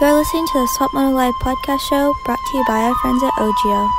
You're 0.00 0.14
listening 0.14 0.46
to 0.46 0.52
the 0.54 0.66
Swap 0.68 0.92
Moto 0.94 1.14
Live 1.14 1.34
podcast 1.34 1.80
show 1.80 2.14
brought 2.24 2.38
to 2.38 2.56
you 2.56 2.64
by 2.66 2.80
our 2.80 2.94
friends 2.96 3.22
at 3.22 3.32
OGIO. 3.34 3.90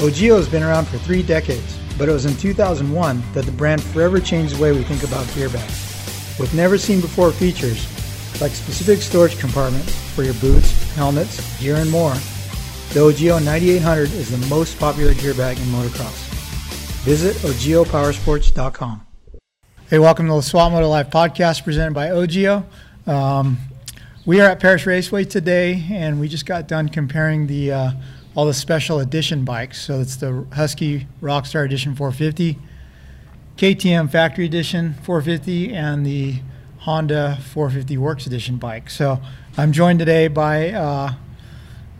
OGIO 0.00 0.36
has 0.36 0.48
been 0.48 0.62
around 0.62 0.86
for 0.88 0.98
three 0.98 1.22
decades, 1.22 1.78
but 1.96 2.08
it 2.08 2.12
was 2.12 2.26
in 2.26 2.36
2001 2.36 3.22
that 3.32 3.46
the 3.46 3.52
brand 3.52 3.82
forever 3.82 4.20
changed 4.20 4.56
the 4.56 4.62
way 4.62 4.72
we 4.72 4.82
think 4.82 5.04
about 5.04 5.32
gear 5.34 5.48
bags. 5.48 6.36
With 6.38 6.52
never 6.52 6.76
seen 6.76 7.00
before 7.00 7.30
features, 7.30 7.86
like 8.40 8.52
specific 8.52 9.00
storage 9.02 9.38
compartments 9.38 9.94
for 10.14 10.24
your 10.24 10.34
boots, 10.34 10.92
helmets, 10.94 11.58
gear, 11.60 11.76
and 11.76 11.90
more, 11.90 12.14
the 12.92 13.00
OGIO 13.00 13.42
9800 13.42 14.10
is 14.12 14.30
the 14.30 14.46
most 14.48 14.78
popular 14.78 15.14
gear 15.14 15.32
bag 15.32 15.56
in 15.58 15.64
motocross. 15.66 16.21
Visit 17.02 17.34
ogiopowersports.com. 17.38 19.06
Hey, 19.90 19.98
welcome 19.98 20.28
to 20.28 20.34
the 20.34 20.40
Swap 20.40 20.70
Moto 20.70 20.88
Live 20.88 21.10
podcast 21.10 21.64
presented 21.64 21.94
by 21.94 22.10
OGIO. 22.10 22.64
Um, 23.08 23.58
we 24.24 24.40
are 24.40 24.48
at 24.48 24.60
Paris 24.60 24.86
Raceway 24.86 25.24
today, 25.24 25.84
and 25.90 26.20
we 26.20 26.28
just 26.28 26.46
got 26.46 26.68
done 26.68 26.88
comparing 26.88 27.48
the 27.48 27.72
uh, 27.72 27.90
all 28.36 28.46
the 28.46 28.54
special 28.54 29.00
edition 29.00 29.44
bikes. 29.44 29.82
So 29.82 30.00
it's 30.00 30.14
the 30.14 30.46
Husky 30.52 31.08
Rockstar 31.20 31.64
Edition 31.64 31.96
450, 31.96 32.56
KTM 33.56 34.08
Factory 34.08 34.46
Edition 34.46 34.94
450, 35.02 35.74
and 35.74 36.06
the 36.06 36.36
Honda 36.78 37.36
450 37.42 37.98
Works 37.98 38.28
Edition 38.28 38.58
bike. 38.58 38.88
So 38.88 39.20
I'm 39.56 39.72
joined 39.72 39.98
today 39.98 40.28
by 40.28 40.70
uh, 40.70 41.14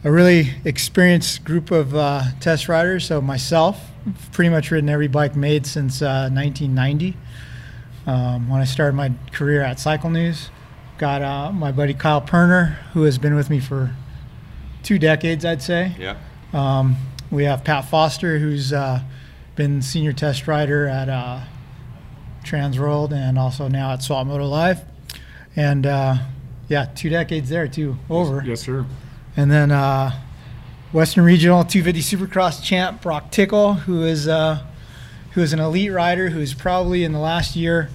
a 0.05 0.12
really 0.12 0.53
experienced 0.64 1.42
group 1.42 1.73
of 1.73 1.92
uh, 1.92 2.23
test 2.39 2.69
riders. 2.69 3.05
So 3.05 3.20
myself, 3.20 3.91
pretty 4.33 4.51
much 4.51 4.70
ridden 4.70 4.88
every 4.88 5.08
bike 5.08 5.36
made 5.36 5.67
since 5.67 6.03
uh, 6.03 6.31
1990 6.33 7.17
um, 8.06 8.48
when 8.48 8.61
I 8.61 8.64
started 8.64 8.95
my 8.95 9.12
career 9.33 9.62
at 9.62 9.78
Cycle 9.78 10.11
News. 10.11 10.50
Got 10.98 11.22
uh, 11.22 11.53
my 11.53 11.72
buddy 11.72 11.95
Kyle 11.95 12.20
Perner, 12.20 12.75
who 12.92 13.03
has 13.03 13.19
been 13.19 13.34
with 13.34 13.50
me 13.50 13.61
for 13.61 13.95
two 14.83 14.98
decades, 14.98 15.45
I'd 15.45 15.62
say. 15.62 15.95
Yeah. 15.98 16.17
Um, 16.53 16.97
we 17.30 17.45
have 17.45 17.64
Pat 17.64 17.86
Foster, 17.86 18.39
who's 18.39 18.73
uh, 18.73 19.00
been 19.56 19.83
senior 19.83 20.12
test 20.12 20.47
rider 20.47 20.86
at 20.86 21.08
uh, 21.08 21.41
Transworld 22.45 23.12
and 23.12 23.39
also 23.39 23.69
now 23.69 23.92
at 23.92 24.03
Swap 24.03 24.27
Moto 24.27 24.47
Live. 24.47 24.83
And 25.56 25.86
uh, 25.86 26.17
yeah, 26.69 26.86
two 26.95 27.08
decades 27.08 27.48
there 27.48 27.69
too, 27.69 27.97
over. 28.08 28.42
Yes, 28.45 28.61
sir. 28.61 28.86
And 29.36 29.50
then 29.50 29.70
uh, 29.70 30.22
Western 30.93 31.25
Regional 31.25 31.65
250 31.65 32.17
Supercross 32.17 32.62
champ 32.62 33.01
Broc 33.01 33.31
Tickle, 33.31 33.75
who 33.75 34.05
is 34.05 34.29
uh, 34.29 34.62
who 35.33 35.41
is 35.41 35.55
an 35.55 35.59
elite 35.59 35.91
rider 35.91 36.29
who's 36.29 36.53
probably 36.53 37.03
in 37.03 37.12
the 37.12 37.19
last 37.19 37.57
year 37.57 37.89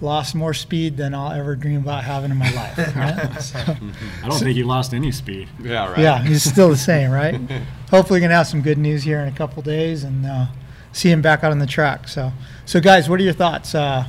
lost 0.00 0.34
more 0.34 0.54
speed 0.54 0.96
than 0.96 1.14
I'll 1.14 1.32
ever 1.32 1.56
dream 1.56 1.80
about 1.80 2.04
having 2.04 2.30
in 2.30 2.36
my 2.36 2.50
life. 2.52 2.76
Right? 2.96 3.42
So, 3.42 3.58
I 3.58 4.28
don't 4.28 4.38
think 4.38 4.56
he 4.56 4.62
lost 4.62 4.94
any 4.94 5.10
speed. 5.10 5.48
Yeah, 5.60 5.90
right. 5.90 5.98
yeah, 5.98 6.22
he's 6.22 6.44
still 6.44 6.68
the 6.68 6.76
same, 6.76 7.10
right? 7.10 7.34
Hopefully, 7.90 8.20
gonna 8.20 8.34
have 8.34 8.46
some 8.46 8.62
good 8.62 8.78
news 8.78 9.02
here 9.02 9.18
in 9.20 9.28
a 9.28 9.36
couple 9.36 9.62
days 9.62 10.04
and 10.04 10.24
uh, 10.24 10.46
see 10.92 11.10
him 11.10 11.22
back 11.22 11.42
out 11.42 11.50
on 11.50 11.58
the 11.58 11.66
track. 11.66 12.06
So, 12.06 12.32
so 12.64 12.80
guys, 12.80 13.08
what 13.08 13.18
are 13.18 13.24
your 13.24 13.32
thoughts? 13.32 13.74
Uh, 13.74 14.06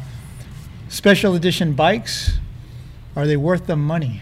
special 0.89 1.33
edition 1.33 1.73
bikes, 1.73 2.37
are 3.15 3.25
they 3.25 3.37
worth 3.37 3.65
the 3.65 3.75
money? 3.75 4.21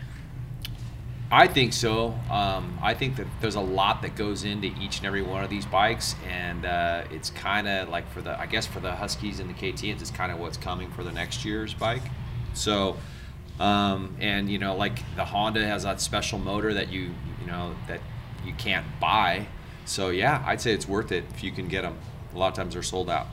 I 1.36 1.48
think 1.50 1.74
so. 1.74 2.16
Um, 2.32 2.80
I 2.82 2.94
think 2.94 3.18
that 3.18 3.28
there's 3.42 3.56
a 3.56 3.62
lot 3.62 4.02
that 4.04 4.16
goes 4.16 4.46
into 4.46 4.68
each 4.80 5.00
and 5.00 5.06
every 5.06 5.22
one 5.22 5.44
of 5.44 5.50
these 5.50 5.66
bikes, 5.66 6.16
and 6.26 6.66
uh, 6.66 7.04
it's 7.12 7.30
kind 7.30 7.68
of 7.68 7.90
like 7.90 8.10
for 8.10 8.22
the, 8.22 8.40
I 8.40 8.46
guess 8.46 8.66
for 8.66 8.80
the 8.80 8.94
Huskies 8.94 9.42
and 9.42 9.50
the 9.50 9.54
KTM's, 9.54 10.02
it's 10.02 10.12
kind 10.12 10.32
of 10.32 10.40
what's 10.40 10.56
coming 10.56 10.90
for 10.92 11.04
the 11.04 11.12
next 11.12 11.44
year's 11.44 11.74
bike. 11.74 12.04
So, 12.54 12.96
um, 13.60 14.16
and 14.22 14.50
you 14.50 14.60
know, 14.60 14.78
like 14.78 15.00
the 15.18 15.26
Honda 15.26 15.66
has 15.68 15.84
that 15.84 16.00
special 16.00 16.40
motor 16.40 16.74
that 16.74 16.90
you, 16.90 17.12
you 17.42 17.48
know, 17.48 17.76
that 17.90 18.00
you 18.46 18.54
can't 18.54 18.86
buy. 19.02 19.46
So 19.84 20.12
yeah, 20.12 20.42
I'd 20.46 20.62
say 20.62 20.72
it's 20.72 20.88
worth 20.88 21.12
it 21.12 21.26
if 21.34 21.44
you 21.44 21.52
can 21.52 21.68
get 21.68 21.82
them. 21.82 21.98
A 22.34 22.38
lot 22.38 22.48
of 22.48 22.54
times 22.54 22.76
they're 22.76 22.82
sold 22.82 23.10
out. 23.10 23.28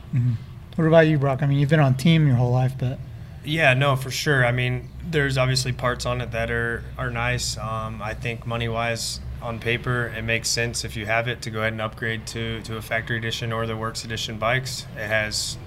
What 0.74 0.88
about 0.88 1.06
you, 1.06 1.18
Broc? 1.18 1.41
I 1.41 1.46
mean, 1.46 1.60
you've 1.60 1.70
been 1.70 1.78
on 1.78 1.94
team 1.94 2.26
your 2.26 2.34
whole 2.34 2.50
life, 2.50 2.72
but 2.76 2.98
Yeah, 3.44 3.74
no, 3.74 3.94
for 3.94 4.10
sure. 4.10 4.44
I 4.44 4.50
mean, 4.50 4.88
there's 5.10 5.36
obviously 5.38 5.72
parts 5.72 6.06
on 6.06 6.20
it 6.20 6.30
that 6.32 6.50
are 6.50 6.84
are 6.98 7.10
nice. 7.10 7.56
Um, 7.58 8.00
I 8.02 8.14
think 8.14 8.46
money 8.46 8.68
wise, 8.68 9.20
on 9.40 9.58
paper, 9.58 10.12
it 10.16 10.22
makes 10.22 10.48
sense 10.48 10.84
if 10.84 10.96
you 10.96 11.06
have 11.06 11.28
it 11.28 11.42
to 11.42 11.50
go 11.50 11.60
ahead 11.60 11.72
and 11.72 11.82
upgrade 11.82 12.26
to 12.28 12.60
to 12.62 12.76
a 12.76 12.82
factory 12.82 13.18
edition 13.18 13.52
or 13.52 13.66
the 13.66 13.76
works 13.76 14.04
edition 14.04 14.38
bikes. 14.38 14.86
It 14.96 15.06
has 15.06 15.58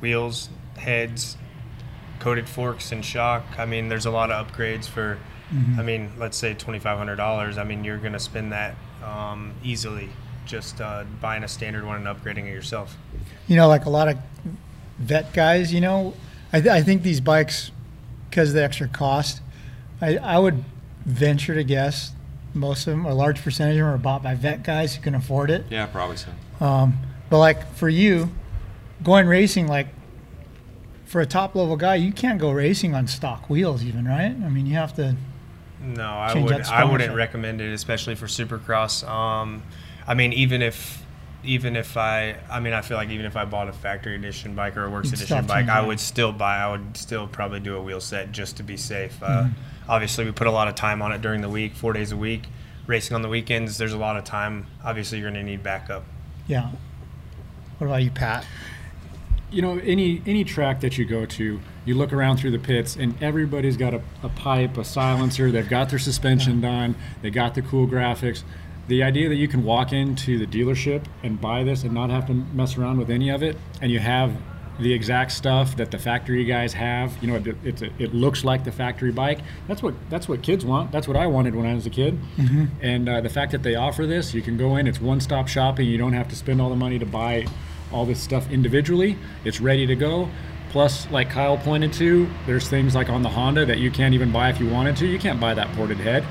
wheels, 0.00 0.48
heads, 0.76 1.36
coated 2.18 2.48
forks, 2.48 2.92
and 2.92 3.04
shock. 3.04 3.44
I 3.58 3.66
mean, 3.66 3.88
there's 3.88 4.06
a 4.06 4.10
lot 4.10 4.30
of 4.30 4.46
upgrades 4.46 4.86
for. 4.88 5.18
I 5.78 5.82
mean, 5.84 6.10
let's 6.18 6.36
say 6.36 6.54
twenty 6.54 6.80
five 6.80 6.98
hundred 6.98 7.16
dollars. 7.16 7.56
I 7.56 7.62
mean, 7.62 7.84
you're 7.84 7.98
gonna 7.98 8.18
spend 8.18 8.50
that 8.52 8.74
um, 9.04 9.52
easily 9.62 10.08
just 10.44 10.80
uh, 10.80 11.04
buying 11.20 11.44
a 11.44 11.48
standard 11.48 11.84
one 11.84 12.04
and 12.04 12.06
upgrading 12.06 12.46
it 12.46 12.52
yourself. 12.52 12.96
you 13.46 13.54
know, 13.54 13.68
like 13.68 13.84
a 13.84 13.90
lot 13.90 14.08
of 14.08 14.18
vet 14.98 15.32
guys, 15.32 15.72
you 15.72 15.80
know, 15.80 16.14
I, 16.52 16.60
th- 16.60 16.72
I 16.72 16.82
think 16.82 17.02
these 17.04 17.20
bikes, 17.20 17.70
because 18.36 18.50
of 18.50 18.54
the 18.54 18.62
extra 18.62 18.86
cost, 18.86 19.40
I, 20.02 20.18
I 20.18 20.38
would 20.38 20.62
venture 21.06 21.54
to 21.54 21.64
guess 21.64 22.12
most 22.52 22.86
of 22.86 22.90
them, 22.90 23.06
a 23.06 23.14
large 23.14 23.42
percentage 23.42 23.76
of 23.76 23.86
them, 23.86 23.94
are 23.94 23.96
bought 23.96 24.22
by 24.22 24.34
vet 24.34 24.62
guys 24.62 24.94
who 24.94 25.02
can 25.02 25.14
afford 25.14 25.50
it. 25.50 25.64
Yeah, 25.70 25.86
probably 25.86 26.18
so. 26.18 26.28
Um, 26.60 26.98
but 27.30 27.38
like 27.38 27.72
for 27.76 27.88
you, 27.88 28.30
going 29.02 29.26
racing, 29.26 29.68
like 29.68 29.86
for 31.06 31.22
a 31.22 31.26
top 31.26 31.54
level 31.54 31.76
guy, 31.78 31.94
you 31.94 32.12
can't 32.12 32.38
go 32.38 32.50
racing 32.50 32.94
on 32.94 33.06
stock 33.06 33.48
wheels, 33.48 33.82
even 33.82 34.06
right? 34.06 34.26
I 34.26 34.48
mean, 34.50 34.66
you 34.66 34.74
have 34.74 34.94
to. 34.96 35.16
No, 35.80 36.04
I 36.04 36.38
would. 36.38 36.60
I 36.60 36.84
wouldn't 36.84 37.14
recommend 37.14 37.62
it, 37.62 37.72
especially 37.72 38.16
for 38.16 38.26
Supercross. 38.26 39.08
Um, 39.08 39.62
I 40.06 40.12
mean, 40.12 40.34
even 40.34 40.60
if, 40.60 41.05
even 41.46 41.76
if 41.76 41.96
I, 41.96 42.36
I 42.50 42.60
mean, 42.60 42.72
I 42.72 42.82
feel 42.82 42.96
like 42.96 43.08
even 43.10 43.24
if 43.26 43.36
I 43.36 43.44
bought 43.44 43.68
a 43.68 43.72
factory 43.72 44.14
edition 44.16 44.54
bike 44.54 44.76
or 44.76 44.84
a 44.84 44.90
works 44.90 45.10
You'd 45.10 45.20
edition 45.20 45.46
bike, 45.46 45.68
I 45.68 45.80
would 45.80 46.00
still 46.00 46.32
buy. 46.32 46.56
I 46.58 46.70
would 46.70 46.96
still 46.96 47.26
probably 47.26 47.60
do 47.60 47.76
a 47.76 47.82
wheel 47.82 48.00
set 48.00 48.32
just 48.32 48.56
to 48.58 48.62
be 48.62 48.76
safe. 48.76 49.22
Uh, 49.22 49.44
Mm-hmm. 49.44 49.60
Obviously, 49.88 50.24
we 50.24 50.32
put 50.32 50.48
a 50.48 50.50
lot 50.50 50.66
of 50.66 50.74
time 50.74 51.00
on 51.00 51.12
it 51.12 51.22
during 51.22 51.42
the 51.42 51.48
week, 51.48 51.74
four 51.74 51.92
days 51.92 52.10
a 52.10 52.16
week. 52.16 52.42
Racing 52.88 53.14
on 53.14 53.22
the 53.22 53.28
weekends, 53.28 53.78
there's 53.78 53.92
a 53.92 53.98
lot 53.98 54.16
of 54.16 54.24
time. 54.24 54.66
Obviously, 54.84 55.18
you're 55.18 55.30
going 55.30 55.44
to 55.44 55.48
need 55.48 55.62
backup. 55.62 56.04
Yeah. 56.48 56.70
What 57.78 57.86
about 57.86 58.02
you, 58.02 58.10
Pat? 58.10 58.44
You 59.50 59.62
know, 59.62 59.78
any 59.78 60.22
any 60.26 60.42
track 60.42 60.80
that 60.80 60.98
you 60.98 61.04
go 61.04 61.24
to, 61.24 61.60
you 61.84 61.94
look 61.94 62.12
around 62.12 62.38
through 62.38 62.50
the 62.50 62.58
pits, 62.58 62.96
and 62.96 63.14
everybody's 63.22 63.76
got 63.76 63.94
a, 63.94 64.02
a 64.24 64.28
pipe, 64.28 64.76
a 64.76 64.84
silencer. 64.84 65.52
They've 65.52 65.68
got 65.68 65.88
their 65.90 66.00
suspension 66.00 66.60
done. 66.60 66.96
They 67.22 67.30
got 67.30 67.54
the 67.54 67.62
cool 67.62 67.86
graphics. 67.86 68.42
The 68.88 69.02
idea 69.02 69.28
that 69.28 69.36
you 69.36 69.48
can 69.48 69.64
walk 69.64 69.92
into 69.92 70.38
the 70.38 70.46
dealership 70.46 71.04
and 71.22 71.40
buy 71.40 71.64
this 71.64 71.82
and 71.82 71.92
not 71.92 72.10
have 72.10 72.26
to 72.26 72.34
mess 72.34 72.76
around 72.78 72.98
with 72.98 73.10
any 73.10 73.30
of 73.30 73.42
it, 73.42 73.56
and 73.80 73.90
you 73.90 73.98
have 73.98 74.32
the 74.78 74.92
exact 74.92 75.32
stuff 75.32 75.74
that 75.76 75.90
the 75.90 75.98
factory 75.98 76.44
guys 76.44 76.74
have. 76.74 77.16
You 77.22 77.28
know, 77.28 77.36
it, 77.36 77.56
it's 77.64 77.82
a, 77.82 77.86
it 77.98 78.14
looks 78.14 78.44
like 78.44 78.62
the 78.62 78.70
factory 78.70 79.10
bike. 79.10 79.38
That's 79.68 79.82
what 79.82 79.94
that's 80.10 80.28
what 80.28 80.42
kids 80.42 80.64
want. 80.64 80.92
That's 80.92 81.08
what 81.08 81.16
I 81.16 81.26
wanted 81.26 81.54
when 81.54 81.66
I 81.66 81.74
was 81.74 81.86
a 81.86 81.90
kid. 81.90 82.18
And 82.82 83.08
uh, 83.08 83.20
the 83.22 83.30
fact 83.30 83.52
that 83.52 83.62
they 83.62 83.74
offer 83.74 84.06
this, 84.06 84.34
you 84.34 84.42
can 84.42 84.56
go 84.56 84.76
in. 84.76 84.86
It's 84.86 85.00
one-stop 85.00 85.48
shopping. 85.48 85.88
You 85.88 85.98
don't 85.98 86.12
have 86.12 86.28
to 86.28 86.36
spend 86.36 86.60
all 86.60 86.68
the 86.68 86.76
money 86.76 86.98
to 86.98 87.06
buy 87.06 87.46
all 87.90 88.04
this 88.04 88.20
stuff 88.20 88.50
individually. 88.50 89.16
It's 89.44 89.60
ready 89.60 89.86
to 89.86 89.96
go. 89.96 90.28
Plus, 90.70 91.10
like 91.10 91.30
Kyle 91.30 91.56
pointed 91.56 91.92
to, 91.94 92.28
there's 92.44 92.68
things 92.68 92.94
like 92.94 93.08
on 93.08 93.22
the 93.22 93.30
Honda 93.30 93.64
that 93.64 93.78
you 93.78 93.90
can't 93.90 94.12
even 94.14 94.30
buy 94.30 94.50
if 94.50 94.60
you 94.60 94.68
wanted 94.68 94.96
to. 94.98 95.06
You 95.06 95.18
can't 95.18 95.40
buy 95.40 95.54
that 95.54 95.72
ported 95.74 95.96
head. 95.98 96.22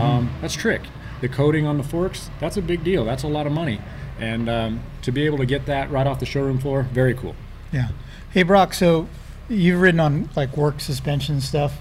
Um, 0.00 0.30
that's 0.42 0.54
trick. 0.54 0.82
The 1.20 1.28
coating 1.28 1.66
on 1.66 1.78
the 1.78 1.82
forks, 1.84 2.30
that's 2.40 2.56
a 2.56 2.62
big 2.62 2.84
deal. 2.84 3.04
That's 3.04 3.22
a 3.22 3.28
lot 3.28 3.46
of 3.46 3.52
money. 3.52 3.80
And 4.20 4.48
um, 4.48 4.80
to 5.02 5.12
be 5.12 5.24
able 5.26 5.38
to 5.38 5.46
get 5.46 5.66
that 5.66 5.90
right 5.90 6.06
off 6.06 6.20
the 6.20 6.26
showroom 6.26 6.58
floor, 6.58 6.82
very 6.82 7.14
cool. 7.14 7.34
Yeah. 7.72 7.88
Hey, 8.30 8.42
Broc. 8.42 8.74
So 8.74 9.08
you've 9.48 9.80
ridden 9.80 10.00
on 10.00 10.28
like 10.36 10.56
work 10.56 10.80
suspension 10.80 11.40
stuff 11.40 11.78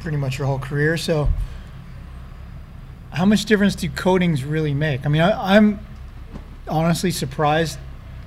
pretty 0.00 0.16
much 0.16 0.38
your 0.38 0.46
whole 0.46 0.58
career. 0.58 0.96
So 0.96 1.28
how 3.12 3.24
much 3.24 3.44
difference 3.44 3.74
do 3.74 3.88
coatings 3.88 4.44
really 4.44 4.74
make? 4.74 5.04
I 5.04 5.08
mean, 5.08 5.22
I, 5.22 5.56
I'm 5.56 5.80
honestly 6.68 7.10
surprised 7.10 7.78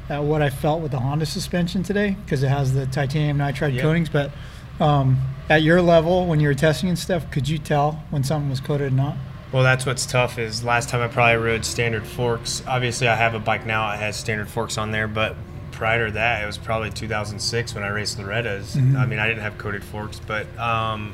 at 0.09 0.23
what 0.23 0.41
I 0.41 0.49
felt 0.49 0.81
with 0.81 0.91
the 0.91 0.99
Honda 0.99 1.25
suspension 1.25 1.83
today 1.83 2.17
because 2.25 2.43
it 2.43 2.49
has 2.49 2.73
the 2.73 2.85
titanium 2.85 3.37
nitride 3.37 3.73
Yeah. 3.75 3.81
coatings. 3.81 4.09
But 4.09 4.31
um, 4.79 5.21
at 5.49 5.63
your 5.63 5.81
level, 5.81 6.27
when 6.27 6.39
you 6.39 6.47
were 6.49 6.53
testing 6.53 6.89
and 6.89 6.99
stuff, 6.99 7.31
could 7.31 7.47
you 7.47 7.57
tell 7.57 8.03
when 8.09 8.23
something 8.23 8.49
was 8.49 8.59
coated 8.59 8.91
or 8.91 8.95
not? 8.95 9.15
Well, 9.53 9.61
that's 9.61 9.85
what's 9.85 10.07
tough 10.07 10.39
is 10.39 10.63
last 10.63 10.89
time 10.89 11.01
I 11.01 11.07
probably 11.07 11.35
rode 11.35 11.63
standard 11.63 12.07
forks. 12.07 12.63
Obviously, 12.65 13.07
I 13.07 13.15
have 13.15 13.35
a 13.35 13.39
bike 13.39 13.67
now 13.67 13.91
that 13.91 13.99
has 13.99 14.17
standard 14.17 14.49
forks 14.49 14.79
on 14.79 14.89
there, 14.89 15.07
but 15.07 15.35
prior 15.71 16.07
to 16.07 16.11
that, 16.13 16.43
it 16.43 16.47
was 16.47 16.57
probably 16.57 16.89
2006 16.89 17.75
when 17.75 17.83
I 17.83 17.89
raced 17.89 18.17
Loretta's. 18.17 18.75
I 18.75 19.05
mean, 19.05 19.19
I 19.19 19.27
didn't 19.27 19.43
have 19.43 19.59
coated 19.59 19.83
forks, 19.83 20.19
but 20.19 20.47
um, 20.57 21.13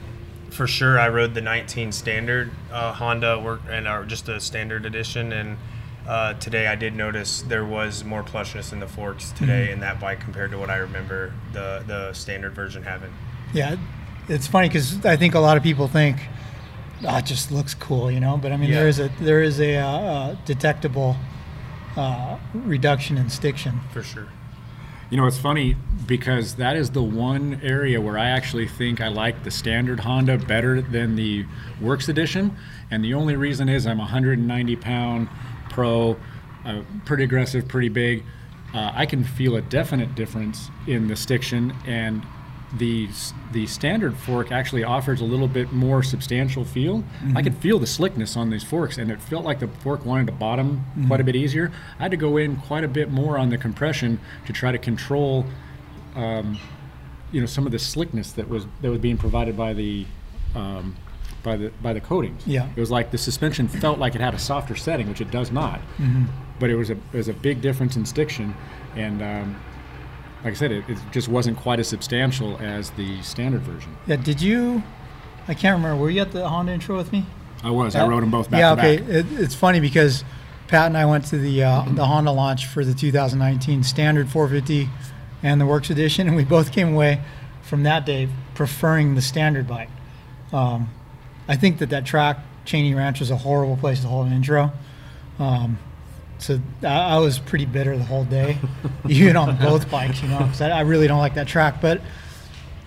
for 0.52 0.68
sure, 0.68 0.98
I 0.98 1.10
rode 1.10 1.34
the 1.34 1.42
19 1.42 1.92
standard 1.92 2.50
uh, 2.72 2.94
Honda 2.94 3.38
work 3.40 3.60
and 3.70 3.90
or 3.90 4.06
just 4.06 4.30
a 4.30 4.40
standard 4.40 4.86
edition, 4.86 5.34
and 5.34 5.58
uh, 6.08 6.36
today 6.36 6.68
I 6.68 6.76
did 6.76 6.96
notice 6.96 7.42
there 7.42 7.66
was 7.66 8.06
more 8.06 8.24
plushness 8.24 8.72
in 8.72 8.80
the 8.80 8.88
forks 8.88 9.32
today 9.34 9.66
mm-hmm. 9.66 9.74
in 9.74 9.80
that 9.82 10.00
bike 10.00 10.22
compared 10.22 10.52
to 10.52 10.58
what 10.58 10.70
I 10.70 10.78
remember 10.78 11.34
the 11.52 11.84
the 11.86 12.14
standard 12.14 12.54
version 12.54 12.84
having. 12.84 13.14
Yeah, 13.54 13.76
it's 14.30 14.48
funny 14.48 14.70
because 14.70 15.06
I 15.06 15.18
think 15.18 15.36
a 15.36 15.40
lot 15.42 15.58
of 15.58 15.64
people 15.64 15.90
think 15.90 16.22
oh, 17.08 17.18
it 17.18 17.26
just 17.26 17.52
looks 17.52 17.74
cool, 17.74 18.10
you 18.12 18.20
know. 18.20 18.38
But 18.38 18.52
I 18.52 18.58
mean, 18.58 18.70
yeah. 18.70 18.80
there 18.80 18.88
is 18.88 19.00
a 19.00 19.12
there 19.20 19.42
is 19.42 19.60
a, 19.60 19.76
uh, 19.78 20.36
detectable 20.46 21.16
uh, 21.96 22.38
reduction 22.54 23.18
in 23.18 23.30
stiction 23.30 23.80
for 23.92 24.04
sure. 24.04 24.28
You 25.10 25.18
know, 25.18 25.26
it's 25.26 25.40
funny 25.40 25.76
because 26.06 26.56
that 26.56 26.76
is 26.76 26.92
the 26.92 27.02
one 27.02 27.60
area 27.64 28.00
where 28.00 28.18
I 28.18 28.30
actually 28.30 28.68
think 28.68 29.02
I 29.02 29.08
like 29.08 29.44
the 29.44 29.50
standard 29.50 30.02
Honda 30.02 30.38
better 30.38 30.82
than 30.82 31.16
the 31.16 31.46
Works 31.82 32.10
Edition. 32.10 32.56
And 32.92 33.04
the 33.04 33.16
only 33.16 33.36
reason 33.36 33.70
is 33.70 33.88
I'm 33.88 33.98
190 33.98 34.76
pound 34.76 35.28
pro, 35.72 36.16
uh, 36.64 36.84
pretty 37.06 37.24
aggressive, 37.24 37.68
pretty 37.68 37.90
big. 37.90 38.24
Uh, 38.72 38.92
I 38.94 39.08
can 39.08 39.24
feel 39.24 39.56
a 39.56 39.62
definite 39.62 40.14
difference 40.14 40.70
in 40.86 41.08
the 41.08 41.16
stiction 41.16 41.74
and 41.88 42.24
the 42.78 43.10
the 43.52 43.66
standard 43.66 44.16
fork 44.16 44.52
actually 44.52 44.84
offers 44.84 45.22
a 45.22 45.24
little 45.24 45.48
bit 45.48 45.72
more 45.72 46.04
substantial 46.04 46.64
feel. 46.64 47.00
Mm-hmm. 47.00 47.38
I 47.38 47.42
could 47.42 47.58
feel 47.58 47.80
the 47.80 47.88
slickness 47.88 48.38
on 48.38 48.50
these 48.50 48.64
forks, 48.64 48.98
and 48.98 49.10
it 49.10 49.22
felt 49.22 49.44
like 49.44 49.60
the 49.60 49.68
fork 49.68 50.06
wanted 50.06 50.28
to 50.28 50.34
bottom 50.34 50.78
mm-hmm. 50.78 51.08
quite 51.08 51.22
a 51.22 51.24
bit 51.24 51.36
easier. 51.36 51.72
I 51.98 52.04
had 52.04 52.12
to 52.12 52.18
go 52.18 52.38
in 52.38 52.58
quite 52.58 52.84
a 52.84 52.88
bit 52.88 53.12
more 53.12 53.38
on 53.38 53.50
the 53.50 53.58
compression 53.58 54.20
to 54.46 54.54
try 54.54 54.72
to 54.72 54.78
control, 54.78 55.46
um, 56.16 56.60
you 57.32 57.42
know, 57.42 57.48
some 57.48 57.66
of 57.66 57.72
the 57.72 57.80
slickness 57.80 58.34
that 58.34 58.48
was 58.48 58.68
that 58.82 58.92
was 58.92 59.00
being 59.00 59.18
provided 59.18 59.58
by 59.58 59.74
the. 59.74 60.06
Um, 60.56 60.96
by 61.42 61.56
the 61.56 61.72
by 61.82 61.94
the 61.94 62.02
coatings. 62.02 62.46
Yeah. 62.46 62.68
It 62.76 62.80
was 62.80 62.92
like 62.92 63.12
the 63.12 63.18
suspension 63.18 63.70
felt 63.70 63.98
like 63.98 64.14
it 64.14 64.20
had 64.20 64.34
a 64.34 64.40
softer 64.40 64.76
setting, 64.76 65.08
which 65.08 65.22
it 65.22 65.32
does 65.32 65.52
not. 65.52 65.80
Mm-hmm. 65.98 66.26
But 66.60 66.70
it 66.70 66.76
was 66.76 66.90
a 66.90 66.94
it 66.94 67.14
was 67.14 67.30
a 67.30 67.34
big 67.34 67.62
difference 67.62 67.96
in 67.96 68.06
stiction, 68.06 68.54
and 68.98 69.22
um, 69.22 69.56
like 70.44 70.54
I 70.54 70.56
said, 70.56 70.72
it, 70.72 70.90
it, 70.90 70.98
just 71.12 71.28
wasn't 71.28 71.58
quite 71.58 71.80
as 71.80 71.88
substantial 71.88 72.58
as 72.60 72.92
the 72.92 73.22
standard 73.22 73.62
version. 73.62 73.96
Yeah. 74.08 74.16
Did 74.16 74.42
you? 74.42 74.84
I 75.48 75.54
can't 75.54 75.78
remember. 75.78 76.02
Were 76.02 76.10
you 76.10 76.22
at 76.22 76.32
the 76.32 76.48
Honda 76.48 76.72
intro 76.72 76.96
with 76.96 77.12
me? 77.12 77.26
I 77.64 77.72
was. 77.72 77.96
I 77.96 78.08
rode 78.08 78.24
them 78.24 78.32
both 78.32 78.50
back 78.50 78.60
yeah, 78.60 78.74
okay. 78.74 78.98
back. 78.98 79.10
It, 79.10 79.26
it's 79.34 79.56
funny 79.56 79.80
because 79.80 80.24
Pat 80.68 80.86
and 80.86 80.98
I 80.98 81.06
went 81.06 81.26
to 81.26 81.38
the 81.38 81.64
uh, 81.64 81.84
the 81.90 82.06
Honda 82.06 82.32
launch 82.32 82.68
for 82.68 82.86
the 82.86 82.94
2019 82.94 83.84
standard 83.84 84.30
450 84.30 84.90
and 85.44 85.60
the 85.60 85.66
Works 85.66 85.90
Edition, 85.90 86.28
and 86.28 86.36
we 86.36 86.46
both 86.46 86.72
came 86.72 86.94
away 86.94 87.22
from 87.62 87.84
that 87.84 88.06
day 88.06 88.30
preferring 88.56 89.16
the 89.16 89.22
standard 89.22 89.68
bike. 89.68 89.90
Um, 90.54 90.90
I 91.48 91.56
think 91.56 91.80
that 91.80 91.90
that 91.90 92.06
track, 92.06 92.40
Cheney 92.66 92.94
Ranch, 92.94 93.20
was 93.20 93.32
a 93.32 93.38
horrible 93.38 93.78
place 93.78 94.02
to 94.02 94.08
hold 94.08 94.28
an 94.28 94.34
intro. 94.34 94.72
Um, 95.38 95.80
so 96.40 96.60
I, 96.84 97.16
I, 97.16 97.18
was 97.20 97.40
pretty 97.40 97.66
bitter 97.66 97.98
the 97.98 98.04
whole 98.04 98.24
day, 98.24 98.58
even 99.10 99.36
on 99.36 99.58
both 99.58 99.90
bikes, 99.92 100.22
you 100.22 100.30
know, 100.30 100.40
because 100.40 100.62
I, 100.62 100.70
I, 100.70 100.82
really 100.82 101.08
don't 101.08 101.20
like 101.20 101.36
that 101.36 101.48
track. 101.48 101.82
But 101.82 102.02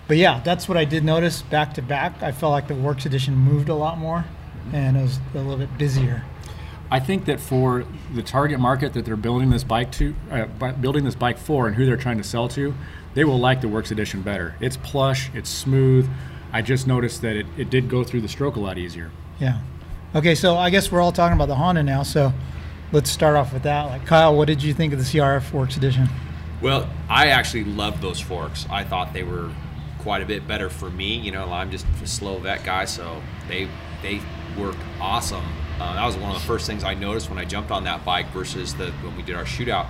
but 0.07 0.17
yeah, 0.17 0.41
that's 0.43 0.67
what 0.67 0.77
I 0.77 0.85
did 0.85 1.03
notice 1.03 1.41
back 1.43 1.73
to 1.75 1.81
back. 1.81 2.21
I 2.21 2.31
felt 2.31 2.51
like 2.51 2.67
the 2.67 2.75
Works 2.75 3.05
Edition 3.05 3.35
moved 3.35 3.69
a 3.69 3.75
lot 3.75 3.97
more, 3.97 4.25
and 4.73 4.97
it 4.97 5.01
was 5.01 5.19
a 5.33 5.37
little 5.37 5.57
bit 5.57 5.77
busier. 5.77 6.23
I 6.91 6.99
think 6.99 7.25
that 7.25 7.39
for 7.39 7.85
the 8.13 8.21
target 8.21 8.59
market 8.59 8.93
that 8.93 9.05
they're 9.05 9.15
building 9.15 9.49
this 9.49 9.63
bike 9.63 9.91
to, 9.93 10.13
uh, 10.29 10.45
building 10.73 11.03
this 11.03 11.15
bike 11.15 11.37
for, 11.37 11.67
and 11.67 11.75
who 11.75 11.85
they're 11.85 11.97
trying 11.97 12.17
to 12.17 12.23
sell 12.23 12.47
to, 12.49 12.75
they 13.13 13.23
will 13.23 13.39
like 13.39 13.61
the 13.61 13.67
Works 13.67 13.91
Edition 13.91 14.21
better. 14.21 14.55
It's 14.59 14.77
plush, 14.77 15.31
it's 15.33 15.49
smooth. 15.49 16.09
I 16.51 16.61
just 16.61 16.85
noticed 16.85 17.21
that 17.21 17.35
it, 17.35 17.47
it 17.57 17.69
did 17.69 17.89
go 17.89 18.03
through 18.03 18.21
the 18.21 18.27
stroke 18.27 18.57
a 18.57 18.59
lot 18.59 18.77
easier. 18.77 19.09
Yeah. 19.39 19.59
Okay, 20.13 20.35
so 20.35 20.55
I 20.55 20.69
guess 20.69 20.91
we're 20.91 21.01
all 21.01 21.11
talking 21.11 21.35
about 21.35 21.47
the 21.47 21.55
Honda 21.55 21.81
now. 21.81 22.03
So 22.03 22.31
let's 22.93 23.09
start 23.09 23.35
off 23.35 23.51
with 23.51 23.63
that. 23.63 23.83
Like 23.87 24.05
Kyle, 24.05 24.35
what 24.35 24.47
did 24.47 24.63
you 24.63 24.73
think 24.73 24.93
of 24.93 24.99
the 24.99 25.05
CRF 25.05 25.51
Works 25.51 25.75
Edition? 25.75 26.07
Well, 26.61 26.87
I 27.09 27.27
actually 27.27 27.65
loved 27.65 28.01
those 28.01 28.21
forks. 28.21 28.65
I 28.69 28.85
thought 28.85 29.11
they 29.11 29.23
were 29.23 29.51
quite 29.99 30.21
a 30.21 30.25
bit 30.25 30.47
better 30.47 30.69
for 30.69 30.89
me. 30.89 31.17
You 31.17 31.31
know, 31.31 31.51
I'm 31.51 31.71
just 31.71 31.85
a 32.01 32.07
slow 32.07 32.37
vet 32.37 32.63
guy, 32.63 32.85
so 32.85 33.21
they 33.49 33.67
they 34.01 34.21
worked 34.57 34.79
awesome. 35.01 35.43
Uh, 35.79 35.95
that 35.95 36.05
was 36.05 36.15
one 36.15 36.33
of 36.33 36.39
the 36.39 36.47
first 36.47 36.67
things 36.67 36.83
I 36.83 36.93
noticed 36.93 37.29
when 37.29 37.39
I 37.39 37.45
jumped 37.45 37.71
on 37.71 37.83
that 37.85 38.05
bike 38.05 38.29
versus 38.29 38.75
the 38.75 38.91
when 38.91 39.17
we 39.17 39.23
did 39.23 39.35
our 39.35 39.43
shootout. 39.43 39.87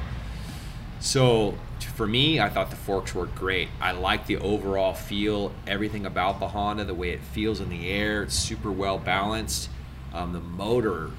So 0.99 1.55
for 1.95 2.07
me, 2.07 2.39
I 2.39 2.47
thought 2.47 2.69
the 2.69 2.77
forks 2.77 3.13
worked 3.13 3.35
great. 3.35 3.67
I 3.81 3.91
like 3.91 4.25
the 4.25 4.37
overall 4.37 4.93
feel, 4.93 5.51
everything 5.67 6.05
about 6.05 6.39
the 6.39 6.47
Honda, 6.47 6.85
the 6.85 6.93
way 6.93 7.09
it 7.09 7.21
feels 7.21 7.59
in 7.59 7.67
the 7.69 7.89
air. 7.89 8.23
It's 8.23 8.35
super 8.35 8.71
well 8.71 8.97
balanced. 8.97 9.69
Um, 10.13 10.31
the 10.31 10.39
motor, 10.39 11.11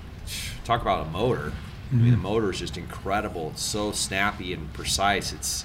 talk 0.65 0.81
about 0.81 1.07
a 1.07 1.11
motor. 1.11 1.53
I 1.95 1.97
mean, 1.97 2.11
the 2.11 2.17
mm-hmm. 2.17 2.23
motor 2.23 2.51
is 2.51 2.59
just 2.59 2.77
incredible. 2.77 3.51
It's 3.53 3.63
so 3.63 3.93
snappy 3.93 4.53
and 4.53 4.73
precise. 4.73 5.33
It's 5.33 5.65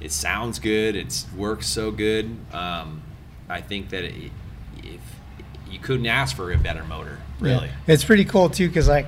it 0.00 0.12
sounds 0.12 0.58
good. 0.58 0.94
It 0.94 1.24
works 1.36 1.66
so 1.66 1.90
good. 1.90 2.36
Um, 2.52 3.02
I 3.48 3.60
think 3.60 3.90
that 3.90 4.04
it, 4.04 4.30
if 4.78 5.00
you 5.70 5.78
couldn't 5.78 6.06
ask 6.06 6.36
for 6.36 6.52
a 6.52 6.58
better 6.58 6.84
motor, 6.84 7.18
really. 7.40 7.66
Yeah. 7.66 7.94
It's 7.94 8.04
pretty 8.04 8.24
cool 8.24 8.50
too, 8.50 8.68
because 8.68 8.88
like 8.88 9.06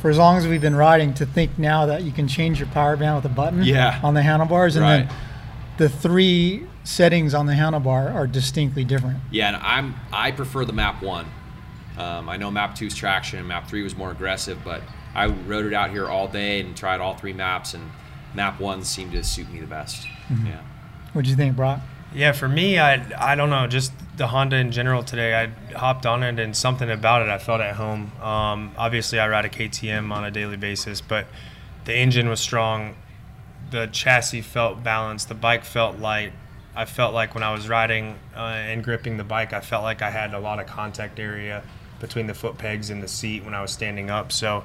for 0.00 0.08
as 0.08 0.16
long 0.16 0.38
as 0.38 0.46
we've 0.46 0.60
been 0.60 0.76
riding, 0.76 1.12
to 1.14 1.26
think 1.26 1.58
now 1.58 1.86
that 1.86 2.02
you 2.02 2.12
can 2.12 2.26
change 2.26 2.58
your 2.58 2.68
power 2.68 2.96
band 2.96 3.16
with 3.16 3.30
a 3.30 3.34
button 3.34 3.62
yeah. 3.62 4.00
on 4.02 4.14
the 4.14 4.22
handlebars, 4.22 4.76
and 4.76 4.84
right. 4.84 5.08
then 5.08 5.16
the 5.76 5.88
three 5.88 6.66
settings 6.84 7.34
on 7.34 7.46
the 7.46 7.52
handlebar 7.52 8.14
are 8.14 8.26
distinctly 8.26 8.84
different. 8.84 9.18
Yeah, 9.30 9.48
and 9.48 9.56
I'm 9.56 9.94
I 10.12 10.30
prefer 10.30 10.64
the 10.64 10.72
Map 10.72 11.02
One. 11.02 11.26
Um, 11.98 12.30
I 12.30 12.38
know 12.38 12.50
Map 12.50 12.74
2's 12.74 12.94
traction, 12.94 13.46
Map 13.46 13.68
3 13.68 13.82
was 13.82 13.94
more 13.94 14.10
aggressive, 14.10 14.58
but 14.64 14.80
I 15.14 15.26
rode 15.26 15.66
it 15.66 15.74
out 15.74 15.90
here 15.90 16.08
all 16.08 16.28
day 16.28 16.60
and 16.60 16.76
tried 16.76 17.00
all 17.00 17.14
three 17.14 17.32
maps, 17.32 17.74
and 17.74 17.90
map 18.34 18.60
one 18.60 18.84
seemed 18.84 19.12
to 19.12 19.24
suit 19.24 19.50
me 19.50 19.60
the 19.60 19.66
best. 19.66 20.06
Mm-hmm. 20.28 20.46
Yeah. 20.46 20.60
What 21.12 21.24
do 21.24 21.30
you 21.30 21.36
think, 21.36 21.56
Broc? 21.56 21.80
Yeah, 22.14 22.32
for 22.32 22.48
me, 22.48 22.78
I 22.78 23.32
I 23.32 23.34
don't 23.34 23.50
know, 23.50 23.66
just 23.66 23.92
the 24.16 24.26
Honda 24.28 24.56
in 24.56 24.72
general 24.72 25.02
today. 25.02 25.34
I 25.34 25.74
hopped 25.74 26.06
on 26.06 26.22
it 26.22 26.38
and 26.38 26.56
something 26.56 26.90
about 26.90 27.22
it 27.22 27.28
I 27.28 27.38
felt 27.38 27.60
at 27.60 27.76
home. 27.76 28.12
Um, 28.20 28.72
obviously, 28.76 29.18
I 29.18 29.28
ride 29.28 29.44
a 29.44 29.48
KTM 29.48 30.12
on 30.12 30.24
a 30.24 30.30
daily 30.30 30.56
basis, 30.56 31.00
but 31.00 31.26
the 31.84 31.94
engine 31.94 32.28
was 32.28 32.40
strong. 32.40 32.96
The 33.70 33.86
chassis 33.86 34.42
felt 34.42 34.82
balanced. 34.82 35.28
The 35.28 35.34
bike 35.34 35.64
felt 35.64 35.98
light. 35.98 36.32
I 36.74 36.84
felt 36.84 37.14
like 37.14 37.34
when 37.34 37.42
I 37.42 37.52
was 37.52 37.68
riding 37.68 38.18
uh, 38.36 38.40
and 38.40 38.82
gripping 38.82 39.16
the 39.16 39.24
bike, 39.24 39.52
I 39.52 39.60
felt 39.60 39.82
like 39.82 40.02
I 40.02 40.10
had 40.10 40.34
a 40.34 40.38
lot 40.38 40.60
of 40.60 40.66
contact 40.66 41.18
area 41.18 41.62
between 42.00 42.26
the 42.26 42.34
foot 42.34 42.58
pegs 42.58 42.90
and 42.90 43.02
the 43.02 43.08
seat 43.08 43.44
when 43.44 43.54
I 43.54 43.62
was 43.62 43.70
standing 43.70 44.10
up. 44.10 44.32
So 44.32 44.64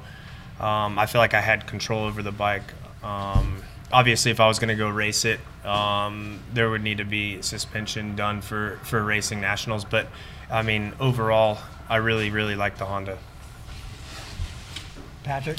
um, 0.60 0.98
I 0.98 1.06
feel 1.06 1.20
like 1.20 1.34
I 1.34 1.42
had 1.42 1.68
control 1.68 2.06
over 2.06 2.22
the 2.24 2.32
bike. 2.32 2.74
Um, 3.04 3.62
obviously, 3.92 4.32
if 4.32 4.40
I 4.40 4.48
was 4.48 4.60
going 4.60 4.70
to 4.70 4.76
go 4.76 4.90
race 4.90 5.26
it, 5.26 5.40
um, 5.66 6.40
there 6.54 6.70
would 6.70 6.84
need 6.84 7.00
to 7.00 7.06
be 7.06 7.42
suspension 7.42 8.16
done 8.16 8.42
for, 8.42 8.80
for 8.84 9.04
racing 9.04 9.42
nationals. 9.42 9.86
But 9.86 10.08
I 10.50 10.62
mean, 10.62 10.94
overall, 11.00 11.60
I 11.90 11.98
really, 11.98 12.30
really 12.30 12.56
like 12.56 12.78
the 12.78 12.86
Honda. 12.86 13.18
Patrick? 15.24 15.58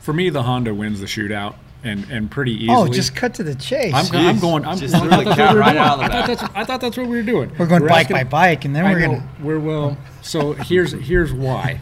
For 0.00 0.12
me, 0.12 0.30
the 0.30 0.42
Honda 0.42 0.74
wins 0.74 1.00
the 1.00 1.06
shootout 1.06 1.54
and, 1.82 2.06
and 2.10 2.30
pretty 2.30 2.52
oh, 2.52 2.62
easily. 2.62 2.90
Oh, 2.90 2.92
just 2.92 3.16
cut 3.16 3.34
to 3.34 3.42
the 3.42 3.54
chase. 3.54 3.94
I'm, 3.94 4.14
I'm 4.14 4.38
going. 4.38 4.64
I'm 4.64 4.78
just 4.78 4.94
going. 4.94 5.12
I, 5.12 5.24
thought 5.24 5.56
right 5.56 5.76
I, 5.76 6.08
thought 6.08 6.26
that's, 6.26 6.42
I 6.42 6.64
thought 6.64 6.80
that's 6.80 6.96
what 6.96 7.06
we 7.06 7.16
were 7.16 7.22
doing. 7.22 7.50
We're 7.58 7.66
going 7.66 7.82
we're 7.82 7.88
bike 7.88 8.10
asking, 8.10 8.16
by 8.16 8.24
bike, 8.24 8.64
and 8.64 8.76
then 8.76 8.84
we're 8.84 9.06
going. 9.06 9.28
We're 9.42 9.58
well. 9.58 9.96
So 10.22 10.52
here's 10.52 10.92
here's 10.92 11.32
why. 11.32 11.80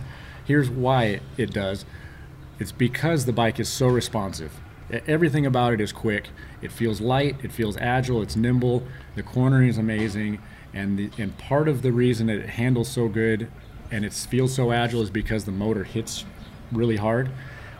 Here's 0.48 0.70
why 0.70 1.20
it 1.36 1.52
does. 1.52 1.84
It's 2.58 2.72
because 2.72 3.26
the 3.26 3.34
bike 3.34 3.60
is 3.60 3.68
so 3.68 3.86
responsive. 3.86 4.58
Everything 5.06 5.44
about 5.44 5.74
it 5.74 5.80
is 5.82 5.92
quick. 5.92 6.30
It 6.62 6.72
feels 6.72 7.02
light. 7.02 7.36
It 7.44 7.52
feels 7.52 7.76
agile. 7.76 8.22
It's 8.22 8.34
nimble. 8.34 8.82
The 9.14 9.22
cornering 9.22 9.68
is 9.68 9.76
amazing, 9.76 10.40
and 10.72 10.98
the, 10.98 11.10
and 11.18 11.36
part 11.36 11.68
of 11.68 11.82
the 11.82 11.92
reason 11.92 12.28
that 12.28 12.38
it 12.38 12.48
handles 12.48 12.88
so 12.88 13.08
good 13.08 13.50
and 13.90 14.06
it 14.06 14.14
feels 14.14 14.54
so 14.54 14.72
agile 14.72 15.02
is 15.02 15.10
because 15.10 15.44
the 15.44 15.52
motor 15.52 15.84
hits 15.84 16.24
really 16.72 16.96
hard. 16.96 17.30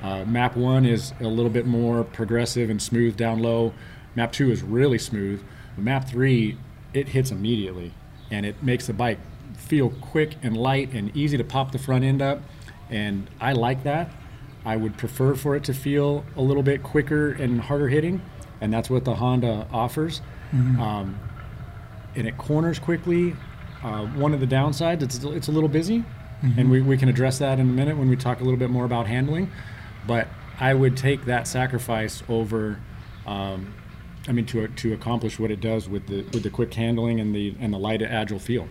Uh, 0.02 0.26
map 0.26 0.54
one 0.54 0.84
is 0.84 1.14
a 1.20 1.26
little 1.26 1.50
bit 1.50 1.66
more 1.66 2.04
progressive 2.04 2.68
and 2.68 2.82
smooth 2.82 3.16
down 3.16 3.40
low. 3.40 3.72
Map 4.14 4.30
two 4.30 4.50
is 4.50 4.62
really 4.62 4.98
smooth. 4.98 5.42
But 5.74 5.84
map 5.84 6.06
three, 6.06 6.58
it 6.92 7.08
hits 7.08 7.30
immediately, 7.30 7.94
and 8.30 8.44
it 8.44 8.62
makes 8.62 8.86
the 8.86 8.92
bike 8.92 9.20
feel 9.56 9.88
quick 9.88 10.36
and 10.42 10.54
light 10.54 10.92
and 10.92 11.14
easy 11.16 11.38
to 11.38 11.44
pop 11.44 11.72
the 11.72 11.78
front 11.78 12.04
end 12.04 12.20
up 12.20 12.42
and 12.90 13.28
I 13.40 13.52
like 13.52 13.84
that. 13.84 14.10
I 14.64 14.76
would 14.76 14.96
prefer 14.96 15.34
for 15.34 15.56
it 15.56 15.64
to 15.64 15.74
feel 15.74 16.24
a 16.36 16.42
little 16.42 16.62
bit 16.62 16.82
quicker 16.82 17.32
and 17.32 17.60
harder 17.60 17.88
hitting, 17.88 18.20
and 18.60 18.72
that's 18.72 18.90
what 18.90 19.04
the 19.04 19.14
Honda 19.14 19.66
offers. 19.72 20.20
Mm-hmm. 20.52 20.80
Um, 20.80 21.18
and 22.16 22.26
it 22.26 22.36
corners 22.36 22.78
quickly. 22.78 23.36
Uh, 23.82 24.06
one 24.06 24.34
of 24.34 24.40
the 24.40 24.46
downsides, 24.46 25.02
it's 25.02 25.22
it's 25.22 25.48
a 25.48 25.52
little 25.52 25.68
busy, 25.68 26.00
mm-hmm. 26.00 26.58
and 26.58 26.70
we, 26.70 26.80
we 26.80 26.96
can 26.96 27.08
address 27.08 27.38
that 27.38 27.60
in 27.60 27.68
a 27.68 27.72
minute 27.72 27.96
when 27.96 28.08
we 28.08 28.16
talk 28.16 28.40
a 28.40 28.44
little 28.44 28.58
bit 28.58 28.70
more 28.70 28.84
about 28.84 29.06
handling. 29.06 29.50
But 30.06 30.26
I 30.58 30.74
would 30.74 30.96
take 30.96 31.26
that 31.26 31.46
sacrifice 31.46 32.22
over. 32.28 32.80
Um, 33.26 33.74
I 34.26 34.32
mean, 34.32 34.46
to 34.46 34.66
to 34.66 34.92
accomplish 34.92 35.38
what 35.38 35.50
it 35.50 35.60
does 35.60 35.88
with 35.88 36.08
the 36.08 36.22
with 36.32 36.42
the 36.42 36.50
quick 36.50 36.74
handling 36.74 37.20
and 37.20 37.34
the 37.34 37.54
and 37.60 37.72
the 37.72 37.78
light 37.78 38.02
agile 38.02 38.38
feel 38.38 38.68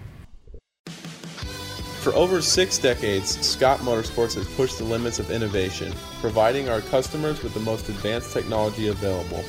For 2.08 2.16
over 2.16 2.42
six 2.42 2.78
decades, 2.78 3.38
Scott 3.46 3.82
Motorsports 3.82 4.36
has 4.36 4.48
pushed 4.56 4.78
the 4.78 4.86
limits 4.86 5.20
of 5.20 5.30
innovation, 5.30 5.92
providing 6.22 6.70
our 6.70 6.80
customers 6.80 7.44
with 7.44 7.54
the 7.54 7.60
most 7.60 7.90
advanced 7.90 8.32
technology 8.32 8.88
available. 8.88 9.44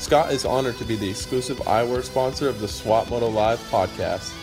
Scott 0.00 0.32
is 0.32 0.44
honored 0.44 0.76
to 0.78 0.84
be 0.84 0.96
the 0.96 1.08
exclusive 1.08 1.58
eyewear 1.58 2.02
sponsor 2.02 2.48
of 2.48 2.58
the 2.58 2.66
Swap 2.66 3.08
Moto 3.10 3.28
Live 3.28 3.60
podcast. 3.70 4.34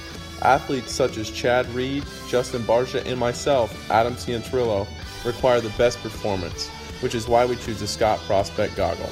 Athletes 0.43 0.93
such 0.93 1.17
as 1.17 1.29
Chad 1.29 1.67
Reed, 1.71 2.05
Justin 2.29 2.61
Barcia, 2.61 3.05
and 3.05 3.19
myself, 3.19 3.91
Adam 3.91 4.15
Cianciarulo, 4.15 4.87
require 5.25 5.59
the 5.59 5.77
best 5.77 6.01
performance, 6.01 6.69
which 7.01 7.15
is 7.15 7.27
why 7.27 7.45
we 7.45 7.57
choose 7.57 7.81
the 7.81 7.87
Scott 7.87 8.19
Prospect 8.19 8.77
goggle. 8.77 9.11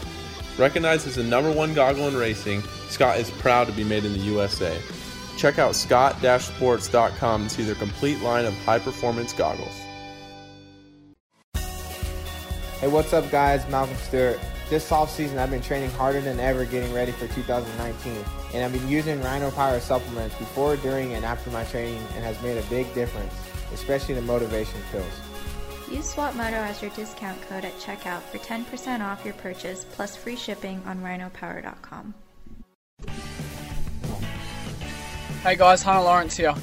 Recognized 0.58 1.08
as 1.08 1.16
the 1.16 1.24
number 1.24 1.52
one 1.52 1.74
goggle 1.74 2.08
in 2.08 2.16
racing, 2.16 2.64
Scott 2.88 3.20
is 3.20 3.30
proud 3.32 3.68
to 3.68 3.74
be 3.74 3.84
made 3.84 4.06
in 4.06 4.14
the 4.14 4.20
USA. 4.20 4.82
Check 5.38 5.60
out 5.60 5.76
scott-sports.com 5.76 7.42
and 7.42 7.52
see 7.52 7.64
their 7.64 7.76
complete 7.76 8.22
line 8.22 8.46
of 8.46 8.54
high-performance 8.66 9.34
goggles. 9.34 9.76
Hey, 12.80 12.88
what's 12.90 13.14
up, 13.14 13.30
guys? 13.32 13.68
Malcolm 13.70 13.96
Stewart. 13.98 14.40
This 14.70 14.90
offseason, 14.90 15.38
I've 15.38 15.52
been 15.52 15.62
training 15.62 15.92
harder 15.92 16.22
than 16.22 16.40
ever 16.40 16.66
getting 16.66 16.92
ready 16.92 17.12
for 17.12 17.28
2019, 17.28 18.26
and 18.54 18.64
I've 18.64 18.74
been 18.74 18.90
using 18.90 19.22
Rhino 19.22 19.52
Power 19.52 19.80
supplements 19.80 20.36
before, 20.38 20.76
during, 20.78 21.14
and 21.14 21.24
after 21.24 21.52
my 21.52 21.64
training, 21.66 22.04
and 22.16 22.24
has 22.24 22.42
made 22.42 22.58
a 22.58 22.64
big 22.64 22.92
difference, 22.96 23.34
especially 23.74 24.16
the 24.16 24.24
motivation 24.24 24.82
pills. 24.92 25.06
Use 25.92 26.10
Swap 26.10 26.34
Moto 26.34 26.58
as 26.58 26.82
your 26.82 26.90
discount 26.92 27.40
code 27.44 27.64
at 27.64 27.78
checkout 27.80 28.22
for 28.24 28.40
10% 28.40 29.02
off 29.02 29.24
your 29.24 29.36
purchase 29.36 29.86
plus 29.92 30.16
free 30.16 30.36
shipping 30.36 30.82
on 30.88 31.00
rhinopower.com. 31.02 32.16
Hey 35.46 35.56
guys, 35.56 35.84
Hunter 35.84 36.02
Lawrence 36.02 36.36
here. 36.36 36.56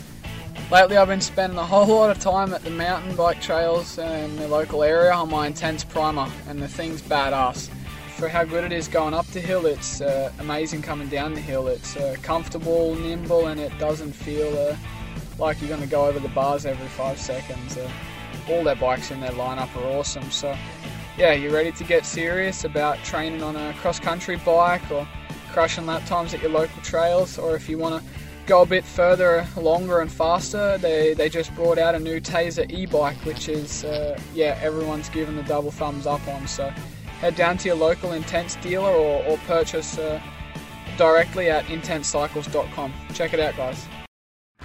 Lately, 0.68 0.96
I've 0.96 1.06
been 1.06 1.20
spending 1.20 1.56
a 1.56 1.64
whole 1.64 1.86
lot 1.86 2.10
of 2.10 2.18
time 2.18 2.52
at 2.52 2.64
the 2.64 2.70
mountain 2.70 3.14
bike 3.14 3.40
trails 3.40 3.96
in 3.96 4.34
the 4.34 4.48
local 4.48 4.82
area 4.82 5.12
on 5.12 5.30
my 5.30 5.46
intense 5.46 5.84
primer, 5.84 6.28
and 6.48 6.60
the 6.60 6.66
thing's 6.66 7.00
badass. 7.00 7.70
For 8.16 8.28
how 8.28 8.42
good 8.42 8.64
it 8.64 8.72
is 8.72 8.88
going 8.88 9.14
up 9.14 9.24
the 9.26 9.40
hill, 9.40 9.66
it's 9.66 10.00
uh, 10.00 10.32
amazing 10.40 10.82
coming 10.82 11.06
down 11.06 11.32
the 11.32 11.40
hill. 11.40 11.68
It's 11.68 11.96
uh, 11.96 12.16
comfortable, 12.22 12.96
nimble, 12.96 13.46
and 13.46 13.60
it 13.60 13.70
doesn't 13.78 14.10
feel 14.10 14.48
uh, 14.58 14.76
like 15.38 15.60
you're 15.60 15.68
going 15.68 15.80
to 15.80 15.86
go 15.86 16.06
over 16.06 16.18
the 16.18 16.30
bars 16.30 16.66
every 16.66 16.88
five 16.88 17.20
seconds. 17.20 17.76
Uh, 17.76 17.88
all 18.48 18.64
their 18.64 18.74
bikes 18.74 19.12
in 19.12 19.20
their 19.20 19.30
lineup 19.30 19.72
are 19.76 19.96
awesome. 19.96 20.28
So, 20.32 20.56
yeah, 21.16 21.34
you're 21.34 21.52
ready 21.52 21.70
to 21.70 21.84
get 21.84 22.04
serious 22.04 22.64
about 22.64 22.98
training 23.04 23.44
on 23.44 23.54
a 23.54 23.74
cross 23.74 24.00
country 24.00 24.38
bike 24.44 24.90
or 24.90 25.06
crushing 25.52 25.86
lap 25.86 26.04
times 26.04 26.34
at 26.34 26.42
your 26.42 26.50
local 26.50 26.82
trails, 26.82 27.38
or 27.38 27.54
if 27.54 27.68
you 27.68 27.78
want 27.78 28.02
to 28.02 28.22
go 28.46 28.62
a 28.62 28.66
bit 28.66 28.84
further, 28.84 29.46
longer 29.56 30.00
and 30.00 30.11
faster, 30.11 30.78
they, 30.78 31.14
they 31.14 31.28
just 31.28 31.54
brought 31.54 31.78
out 31.78 31.94
a 31.94 31.99
new 31.99 32.20
Tazer 32.20 32.70
e-bike, 32.70 33.16
which 33.25 33.49
is, 33.49 33.84
uh, 33.84 34.18
yeah, 34.34 34.58
everyone's 34.61 35.08
given 35.08 35.37
the 35.37 35.42
double 35.44 35.70
thumbs 35.70 36.06
up 36.06 36.26
on. 36.28 36.46
So 36.46 36.68
head 37.20 37.37
down 37.37 37.56
to 37.58 37.68
your 37.68 37.76
local 37.76 38.12
Intense 38.12 38.56
dealer 38.56 38.90
or, 38.90 39.25
or 39.25 39.37
purchase 39.38 39.99
uh, 39.99 40.20
directly 40.96 41.50
at 41.50 41.64
intensecycles.com. 41.66 42.92
Check 43.14 43.32
it 43.32 43.40
out, 43.40 43.56
guys. 43.56 43.87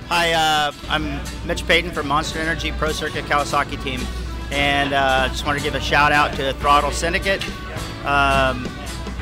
Hi, 0.08 0.32
uh, 0.34 0.72
I'm 0.90 1.20
Mitch 1.46 1.68
Payton 1.68 1.92
from 1.92 2.08
Monster 2.08 2.40
Energy 2.40 2.72
Pro 2.72 2.92
Circuit 2.92 3.26
Kawasaki 3.26 3.82
team, 3.84 4.00
and 4.52 4.94
uh, 4.94 5.28
just 5.28 5.46
want 5.46 5.58
to 5.58 5.64
give 5.64 5.76
a 5.76 5.82
shout 5.82 6.12
out 6.12 6.34
to 6.36 6.54
Throttle 6.54 6.92
Syndicate. 6.92 7.44
Um, 8.06 8.70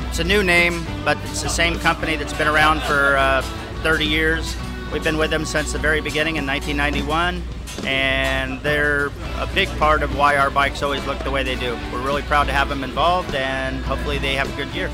it's 0.08 0.20
a 0.20 0.24
new 0.24 0.42
name, 0.44 0.86
but 1.04 1.18
it's 1.24 1.42
the 1.42 1.48
same 1.48 1.78
company 1.80 2.14
that's 2.16 2.32
been 2.34 2.46
around 2.46 2.82
for 2.82 3.16
uh, 3.16 3.42
30 3.82 4.06
years. 4.06 4.56
We've 4.92 5.04
been 5.04 5.18
with 5.18 5.30
them 5.30 5.44
since 5.44 5.72
the 5.72 5.78
very 5.78 6.00
beginning 6.00 6.36
in 6.36 6.46
1991, 6.46 7.42
and 7.86 8.60
they're 8.62 9.06
a 9.38 9.48
big 9.54 9.68
part 9.78 10.02
of 10.02 10.16
why 10.16 10.36
our 10.36 10.50
bikes 10.50 10.82
always 10.82 11.04
look 11.06 11.18
the 11.20 11.30
way 11.30 11.42
they 11.42 11.56
do. 11.56 11.76
We're 11.92 12.02
really 12.02 12.22
proud 12.22 12.44
to 12.44 12.52
have 12.52 12.68
them 12.68 12.84
involved, 12.84 13.34
and 13.34 13.84
hopefully 13.84 14.18
they 14.18 14.34
have 14.34 14.52
a 14.52 14.56
good 14.56 14.74
year. 14.74 14.88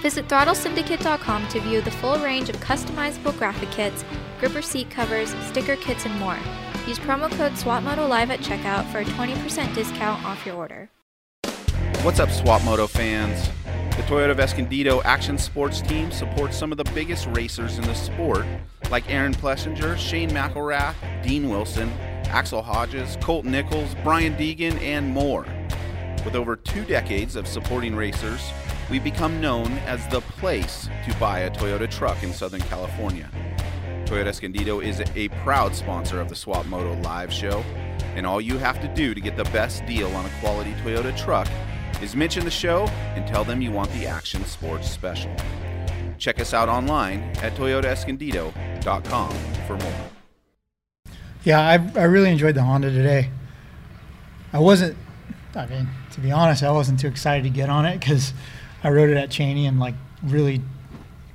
Visit 0.00 0.28
throttlesyndicate.com 0.28 1.48
to 1.48 1.60
view 1.60 1.82
the 1.82 1.90
full 1.90 2.18
range 2.18 2.48
of 2.48 2.56
customizable 2.56 3.36
graphic 3.36 3.70
kits, 3.70 4.04
gripper 4.38 4.62
seat 4.62 4.90
covers, 4.90 5.34
sticker 5.48 5.76
kits, 5.76 6.06
and 6.06 6.18
more. 6.18 6.38
Use 6.86 6.98
promo 6.98 7.30
code 7.30 7.52
SWAPMOTOLIVE 7.58 8.30
at 8.30 8.40
checkout 8.40 8.90
for 8.90 9.00
a 9.00 9.04
20% 9.04 9.74
discount 9.74 10.24
off 10.24 10.46
your 10.46 10.56
order. 10.56 10.88
What's 12.02 12.18
up, 12.18 12.30
Swap 12.30 12.64
Moto 12.64 12.86
fans? 12.86 13.50
Toyota 14.10 14.36
Escondido 14.40 15.00
Action 15.02 15.38
Sports 15.38 15.80
team 15.82 16.10
supports 16.10 16.58
some 16.58 16.72
of 16.72 16.78
the 16.78 16.92
biggest 16.94 17.28
racers 17.28 17.78
in 17.78 17.84
the 17.84 17.94
sport, 17.94 18.44
like 18.90 19.08
Aaron 19.08 19.32
Plessinger, 19.32 19.96
Shane 19.96 20.30
McElrath, 20.30 20.96
Dean 21.22 21.48
Wilson, 21.48 21.88
Axell 22.26 22.60
Hodges, 22.60 23.16
Colt 23.20 23.44
Nichols, 23.44 23.94
Brian 24.02 24.34
Deegan, 24.34 24.80
and 24.80 25.08
more. 25.08 25.46
With 26.24 26.34
over 26.34 26.56
two 26.56 26.84
decades 26.86 27.36
of 27.36 27.46
supporting 27.46 27.94
racers, 27.94 28.50
we've 28.90 29.04
become 29.04 29.40
known 29.40 29.70
as 29.86 30.04
the 30.08 30.22
place 30.22 30.88
to 31.08 31.14
buy 31.20 31.42
a 31.42 31.50
Toyota 31.52 31.88
truck 31.88 32.20
in 32.24 32.32
Southern 32.32 32.62
California. 32.62 33.30
Toyota 34.06 34.26
Escondido 34.26 34.80
is 34.80 35.00
a 35.14 35.28
proud 35.44 35.72
sponsor 35.72 36.20
of 36.20 36.28
the 36.28 36.34
Swap 36.34 36.66
Moto 36.66 37.00
live 37.02 37.32
show, 37.32 37.60
and 38.16 38.26
all 38.26 38.40
you 38.40 38.58
have 38.58 38.80
to 38.80 38.88
do 38.88 39.14
to 39.14 39.20
get 39.20 39.36
the 39.36 39.44
best 39.44 39.86
deal 39.86 40.08
on 40.16 40.26
a 40.26 40.30
quality 40.40 40.72
Toyota 40.82 41.16
truck 41.16 41.46
is 42.02 42.16
mention 42.16 42.44
the 42.44 42.50
show 42.50 42.86
and 43.14 43.26
tell 43.26 43.44
them 43.44 43.60
you 43.60 43.70
want 43.70 43.90
the 43.92 44.06
Action 44.06 44.44
Sports 44.44 44.90
Special. 44.90 45.34
Check 46.18 46.40
us 46.40 46.52
out 46.52 46.68
online 46.68 47.22
at 47.42 47.54
toyotaescondido.com 47.54 49.30
for 49.66 49.76
more. 49.76 51.14
Yeah, 51.44 51.60
I, 51.60 51.74
I 51.98 52.04
really 52.04 52.30
enjoyed 52.30 52.54
the 52.54 52.62
Honda 52.62 52.90
today. 52.90 53.30
I 54.52 54.58
wasn't, 54.58 54.96
I 55.54 55.66
mean, 55.66 55.88
to 56.12 56.20
be 56.20 56.30
honest, 56.30 56.62
I 56.62 56.70
wasn't 56.70 57.00
too 57.00 57.06
excited 57.06 57.44
to 57.44 57.50
get 57.50 57.70
on 57.70 57.86
it 57.86 57.98
because 57.98 58.34
I 58.82 58.90
rode 58.90 59.10
it 59.10 59.16
at 59.16 59.30
Cheney 59.30 59.66
and 59.66 59.80
like 59.80 59.94
really 60.22 60.60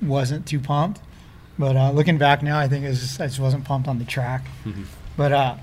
wasn't 0.00 0.46
too 0.46 0.60
pumped. 0.60 1.00
But 1.58 1.76
uh, 1.76 1.90
looking 1.90 2.18
back 2.18 2.42
now, 2.42 2.58
I 2.58 2.68
think 2.68 2.84
it 2.84 2.88
was 2.88 3.00
just, 3.00 3.20
I 3.20 3.26
just 3.26 3.40
wasn't 3.40 3.64
pumped 3.64 3.88
on 3.88 3.98
the 3.98 4.04
track. 4.04 4.46
Mm-hmm. 4.64 4.82
But 5.16 5.32
uh, 5.32 5.56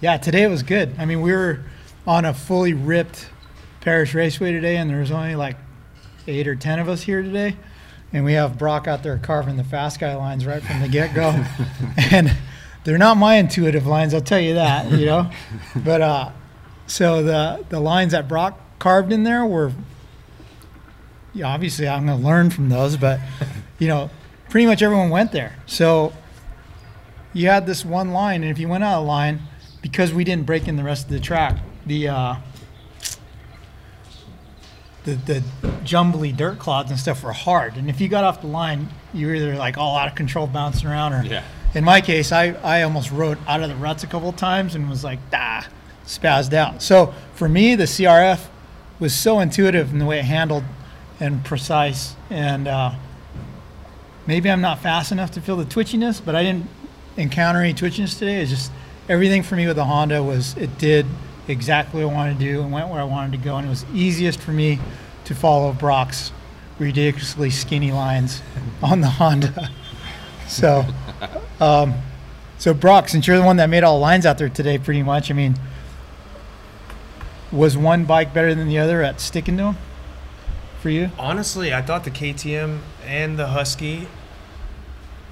yeah, 0.00 0.16
today 0.16 0.44
it 0.44 0.48
was 0.48 0.62
good. 0.62 0.94
I 0.98 1.04
mean, 1.04 1.20
we 1.20 1.32
were 1.32 1.64
on 2.06 2.24
a 2.24 2.32
fully 2.32 2.72
ripped 2.72 3.28
Paris 3.80 4.14
Raceway 4.14 4.52
today, 4.52 4.76
and 4.76 4.90
there 4.90 5.00
was 5.00 5.10
only 5.10 5.34
like 5.36 5.56
eight 6.26 6.46
or 6.46 6.54
ten 6.54 6.78
of 6.78 6.88
us 6.88 7.02
here 7.02 7.22
today. 7.22 7.56
And 8.12 8.24
we 8.24 8.32
have 8.32 8.58
Broc 8.58 8.88
out 8.88 9.02
there 9.02 9.18
carving 9.18 9.56
the 9.56 9.64
fast 9.64 10.00
guy 10.00 10.14
lines 10.16 10.44
right 10.44 10.62
from 10.62 10.80
the 10.80 10.88
get 10.88 11.14
go. 11.14 11.44
and 11.96 12.36
they're 12.84 12.98
not 12.98 13.16
my 13.16 13.36
intuitive 13.36 13.86
lines, 13.86 14.14
I'll 14.14 14.20
tell 14.20 14.40
you 14.40 14.54
that, 14.54 14.90
you 14.90 15.06
know. 15.06 15.30
but 15.76 16.00
uh, 16.00 16.30
so 16.86 17.22
the 17.22 17.64
the 17.68 17.80
lines 17.80 18.12
that 18.12 18.28
Broc 18.28 18.58
carved 18.78 19.12
in 19.12 19.22
there 19.22 19.44
were, 19.46 19.72
yeah, 21.32 21.46
obviously 21.46 21.88
I'm 21.88 22.06
going 22.06 22.20
to 22.20 22.26
learn 22.26 22.50
from 22.50 22.68
those, 22.68 22.96
but 22.96 23.20
you 23.78 23.88
know, 23.88 24.10
pretty 24.48 24.66
much 24.66 24.82
everyone 24.82 25.10
went 25.10 25.32
there. 25.32 25.56
So 25.66 26.12
you 27.32 27.48
had 27.48 27.66
this 27.66 27.84
one 27.84 28.10
line, 28.10 28.42
and 28.42 28.50
if 28.50 28.58
you 28.58 28.68
went 28.68 28.84
out 28.84 29.00
of 29.00 29.06
line, 29.06 29.40
because 29.82 30.12
we 30.12 30.24
didn't 30.24 30.46
break 30.46 30.66
in 30.66 30.76
the 30.76 30.84
rest 30.84 31.04
of 31.04 31.12
the 31.12 31.20
track, 31.20 31.58
the 31.86 32.08
uh, 32.08 32.34
the, 35.04 35.14
the 35.14 35.42
jumbly 35.84 36.32
dirt 36.32 36.58
clods 36.58 36.90
and 36.90 36.98
stuff 37.00 37.22
were 37.24 37.32
hard. 37.32 37.76
And 37.76 37.88
if 37.88 38.00
you 38.00 38.08
got 38.08 38.24
off 38.24 38.40
the 38.42 38.46
line, 38.48 38.88
you 39.14 39.26
were 39.28 39.34
either 39.34 39.56
like 39.56 39.78
all 39.78 39.96
out 39.96 40.08
of 40.08 40.14
control 40.14 40.46
bouncing 40.46 40.88
around 40.88 41.12
or 41.14 41.22
Yeah. 41.24 41.42
in 41.74 41.84
my 41.84 42.00
case, 42.00 42.32
I, 42.32 42.48
I 42.62 42.82
almost 42.82 43.10
rode 43.10 43.38
out 43.48 43.62
of 43.62 43.68
the 43.68 43.76
ruts 43.76 44.04
a 44.04 44.06
couple 44.06 44.28
of 44.28 44.36
times 44.36 44.74
and 44.74 44.88
was 44.90 45.02
like, 45.02 45.18
ah, 45.32 45.66
spazzed 46.06 46.52
out. 46.52 46.82
So 46.82 47.14
for 47.34 47.48
me, 47.48 47.74
the 47.76 47.84
CRF 47.84 48.46
was 48.98 49.14
so 49.14 49.40
intuitive 49.40 49.92
in 49.92 49.98
the 49.98 50.04
way 50.06 50.18
it 50.18 50.24
handled 50.26 50.64
and 51.18 51.42
precise. 51.44 52.14
And 52.28 52.68
uh, 52.68 52.92
maybe 54.26 54.50
I'm 54.50 54.60
not 54.60 54.80
fast 54.80 55.12
enough 55.12 55.30
to 55.32 55.40
feel 55.40 55.56
the 55.56 55.64
twitchiness, 55.64 56.20
but 56.24 56.34
I 56.34 56.42
didn't 56.42 56.68
encounter 57.16 57.60
any 57.60 57.74
twitchiness 57.74 58.18
today. 58.18 58.40
It's 58.42 58.50
just 58.50 58.70
everything 59.08 59.42
for 59.42 59.56
me 59.56 59.66
with 59.66 59.76
the 59.76 59.84
Honda 59.84 60.22
was 60.22 60.56
it 60.56 60.76
did 60.78 61.06
exactly 61.50 62.04
what 62.04 62.12
I 62.12 62.14
wanted 62.14 62.38
to 62.38 62.44
do 62.44 62.62
and 62.62 62.72
went 62.72 62.88
where 62.88 63.00
I 63.00 63.04
wanted 63.04 63.32
to 63.32 63.38
go. 63.38 63.56
And 63.56 63.66
it 63.66 63.70
was 63.70 63.84
easiest 63.92 64.40
for 64.40 64.52
me 64.52 64.78
to 65.24 65.34
follow 65.34 65.72
Broc's 65.72 66.32
ridiculously 66.78 67.50
skinny 67.50 67.92
lines 67.92 68.42
on 68.82 69.00
the 69.00 69.08
Honda. 69.08 69.70
So, 70.48 70.84
um, 71.60 71.94
so 72.58 72.74
Broc, 72.74 73.08
since 73.08 73.28
you're 73.28 73.38
the 73.38 73.44
one 73.44 73.58
that 73.58 73.70
made 73.70 73.84
all 73.84 73.98
the 73.98 74.02
lines 74.02 74.26
out 74.26 74.36
there 74.36 74.48
today, 74.48 74.78
pretty 74.78 75.04
much, 75.04 75.30
I 75.30 75.34
mean, 75.34 75.54
was 77.52 77.76
one 77.76 78.04
bike 78.04 78.34
better 78.34 78.52
than 78.52 78.66
the 78.66 78.78
other 78.78 79.00
at 79.02 79.20
sticking 79.20 79.56
to 79.58 79.62
them 79.62 79.76
for 80.80 80.90
you? 80.90 81.10
Honestly, 81.18 81.72
I 81.72 81.82
thought 81.82 82.02
the 82.02 82.10
KTM 82.10 82.80
and 83.06 83.38
the 83.38 83.46
Husky. 83.46 84.08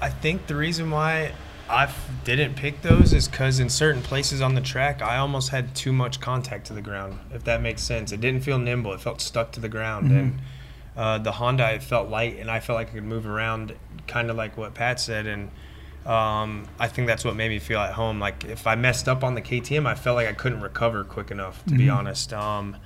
I 0.01 0.09
think 0.09 0.47
the 0.47 0.55
reason 0.55 0.89
why 0.89 1.33
I 1.69 1.87
didn't 2.23 2.55
pick 2.55 2.81
those 2.81 3.13
is 3.13 3.27
because 3.27 3.59
in 3.59 3.69
certain 3.69 4.01
places 4.01 4.41
on 4.41 4.55
the 4.55 4.61
track, 4.61 5.01
I 5.03 5.17
almost 5.17 5.49
had 5.49 5.75
too 5.75 5.93
much 5.93 6.19
contact 6.19 6.65
to 6.67 6.73
the 6.73 6.81
ground. 6.81 7.19
If 7.31 7.43
that 7.43 7.61
makes 7.61 7.83
sense, 7.83 8.11
it 8.11 8.19
didn't 8.19 8.43
feel 8.43 8.57
nimble. 8.57 8.91
It 8.93 9.01
felt 9.01 9.21
stuck 9.21 9.51
to 9.53 9.59
the 9.59 9.69
ground, 9.69 10.11
and 10.11 10.41
uh, 10.97 11.19
the 11.19 11.33
Honda 11.33 11.71
it 11.73 11.83
felt 11.83 12.09
light, 12.09 12.37
and 12.39 12.49
I 12.49 12.59
felt 12.59 12.77
like 12.77 12.89
I 12.89 12.93
could 12.93 13.03
move 13.03 13.27
around, 13.27 13.75
kind 14.07 14.31
of 14.31 14.35
like 14.35 14.57
what 14.57 14.73
Pat 14.73 14.99
said. 14.99 15.27
And 15.27 15.51
um, 16.07 16.67
I 16.79 16.87
think 16.87 17.05
that's 17.07 17.23
what 17.23 17.35
made 17.35 17.49
me 17.49 17.59
feel 17.59 17.79
at 17.79 17.93
home. 17.93 18.19
Like 18.19 18.45
if 18.45 18.65
I 18.65 18.73
messed 18.75 19.07
up 19.07 19.23
on 19.23 19.35
the 19.35 19.41
KTM, 19.41 19.85
I 19.85 19.93
felt 19.93 20.15
like 20.15 20.27
I 20.27 20.33
couldn't 20.33 20.61
recover 20.61 21.03
quick 21.03 21.29
enough. 21.29 21.63
To 21.67 21.75
be 21.75 21.85
Mhm. 21.85 21.95
honest, 21.95 22.33
um, 22.33 22.77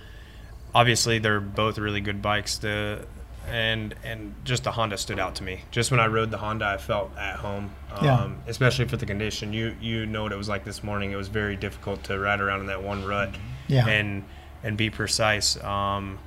obviously 0.75 1.19
they're 1.19 1.39
both 1.39 1.77
really 1.77 2.01
good 2.01 2.21
bikes. 2.21 2.57
The 2.57 3.05
and 3.49 3.93
and 4.03 4.33
just 4.45 4.63
the 4.63 4.71
Honda 4.71 4.97
stood 4.97 5.19
out 5.19 5.35
to 5.35 5.43
me. 5.43 5.61
Just 5.71 5.91
when 5.91 5.99
I 5.99 6.07
rode 6.07 6.31
the 6.31 6.37
Honda, 6.37 6.65
I 6.65 6.77
felt 6.77 7.15
at 7.17 7.35
home. 7.37 7.71
Um, 7.93 8.03
Yeah. 8.05 8.29
Especially 8.47 8.85
for 8.87 8.97
the 8.97 9.05
condition. 9.05 9.53
You 9.53 9.75
you 9.81 10.05
know 10.05 10.23
what 10.23 10.31
it 10.31 10.37
was 10.37 10.49
like 10.49 10.63
this 10.63 10.83
morning. 10.83 11.11
It 11.11 11.15
was 11.17 11.27
very 11.27 11.55
difficult 11.55 12.03
to 12.05 12.17
ride 12.19 12.39
around 12.41 12.61
in 12.61 12.65
that 12.67 12.81
one 12.83 13.05
rut. 13.05 13.29
Yeah. 13.67 13.87
And 13.87 14.23
and 14.63 14.77
be 14.77 14.89
precise. 14.89 15.61
Um, 15.63 16.19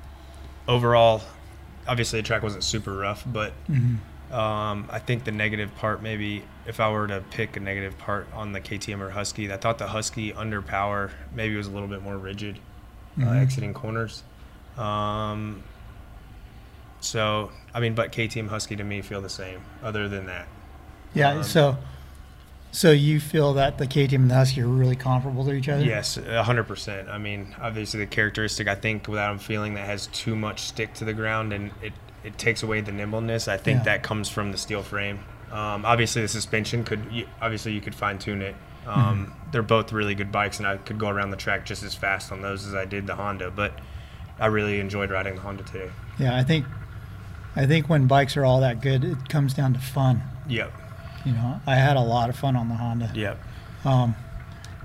overall, 0.67 1.21
obviously 1.87 2.19
the 2.21 2.27
track 2.27 2.43
wasn't 2.43 2.63
super 2.63 2.93
rough, 2.95 3.23
but 3.25 3.53
Mhm. 3.69 3.97
um, 4.31 4.87
I 4.91 4.99
think 4.99 5.23
the 5.23 5.31
negative 5.31 5.73
part, 5.77 6.03
maybe 6.03 6.43
if 6.67 6.79
I 6.79 6.89
were 6.91 7.07
to 7.07 7.21
pick 7.31 7.55
a 7.57 7.59
negative 7.59 7.97
part 7.97 8.27
on 8.33 8.51
the 8.51 8.59
KTM 8.61 9.01
or 9.01 9.09
Husky, 9.09 9.51
I 9.51 9.57
thought 9.57 9.77
the 9.77 9.87
Husky 9.87 10.33
under 10.33 10.61
power 10.61 11.11
maybe 11.33 11.55
was 11.55 11.65
a 11.67 11.71
little 11.71 11.87
bit 11.87 12.01
more 12.03 12.17
rigid, 12.17 12.59
uh, 13.19 13.21
Mhm. 13.25 13.41
exiting 13.41 13.73
corners. 13.73 14.23
Um, 14.77 15.63
so, 16.99 17.51
I 17.73 17.79
mean, 17.79 17.93
but 17.95 18.11
KTM 18.11 18.47
Husky 18.49 18.75
to 18.75 18.83
me 18.83 19.01
feel 19.01 19.21
the 19.21 19.29
same. 19.29 19.61
Other 19.83 20.07
than 20.09 20.25
that, 20.27 20.47
Yeah. 21.13 21.31
Um, 21.31 21.43
so, 21.43 21.77
so 22.71 22.91
you 22.91 23.19
feel 23.19 23.53
that 23.53 23.77
the 23.77 23.87
KTM 23.87 24.15
and 24.15 24.31
the 24.31 24.35
Husky 24.35 24.61
are 24.61 24.67
really 24.67 24.95
comparable 24.95 25.45
to 25.45 25.53
each 25.53 25.69
other? 25.69 25.83
Yes, 25.83 26.17
a 26.17 26.43
hundred 26.43 26.65
percent. 26.65 27.07
I 27.09 27.17
mean, 27.17 27.55
obviously 27.61 27.99
the 28.01 28.07
characteristic 28.07 28.67
I 28.67 28.75
think 28.75 29.07
without 29.07 29.31
him 29.31 29.39
feeling 29.39 29.75
that 29.75 29.85
has 29.85 30.07
too 30.07 30.35
much 30.35 30.61
stick 30.61 30.93
to 30.95 31.05
the 31.05 31.13
ground 31.13 31.53
and 31.53 31.71
it, 31.81 31.93
it 32.23 32.37
takes 32.37 32.63
away 32.63 32.81
the 32.81 32.91
nimbleness. 32.91 33.47
I 33.47 33.57
think 33.57 33.79
Yeah. 33.79 33.83
that 33.85 34.03
comes 34.03 34.29
from 34.29 34.51
the 34.51 34.57
steel 34.57 34.83
frame. 34.83 35.19
Um, 35.51 35.85
obviously 35.85 36.21
the 36.23 36.27
suspension 36.27 36.83
could 36.83 37.05
you- 37.11 37.27
obviously 37.41 37.71
you 37.73 37.79
could 37.81 37.95
fine 37.95 38.19
tune 38.19 38.41
it. 38.41 38.55
Mm-hmm. 38.85 38.99
Um, 38.99 39.33
They're 39.51 39.61
both 39.61 39.91
really 39.93 40.13
good 40.15 40.31
bikes, 40.31 40.59
and 40.59 40.67
I 40.67 40.77
could 40.77 40.97
go 40.99 41.07
around 41.09 41.31
the 41.31 41.37
track 41.37 41.65
just 41.65 41.83
as 41.83 41.93
fast 41.95 42.31
on 42.31 42.41
those 42.41 42.65
as 42.67 42.73
I 42.75 42.85
did 42.85 43.05
the 43.07 43.15
Honda. 43.15 43.49
But 43.51 43.73
I 44.39 44.45
really 44.47 44.79
enjoyed 44.79 45.09
riding 45.09 45.35
the 45.35 45.41
Honda 45.41 45.63
today. 45.63 45.89
Yeah. 46.19 46.35
I 46.37 46.43
think, 46.43 46.65
I 47.57 47.65
think 47.65 47.89
when 47.89 48.07
bikes 48.07 48.37
are 48.37 48.45
all 48.45 48.61
that 48.61 48.81
good, 48.81 49.03
it 49.03 49.29
comes 49.29 49.53
down 49.53 49.73
to 49.73 49.79
fun. 49.79 50.21
Yep. 50.47 50.71
You 51.25 51.31
know, 51.33 51.59
I 51.65 51.75
had 51.75 51.97
a 51.97 52.01
lot 52.01 52.29
of 52.29 52.37
fun 52.37 52.55
on 52.55 52.69
the 52.69 52.75
Honda. 52.75 53.11
Yep. 53.13 53.39
Um, 53.83 54.15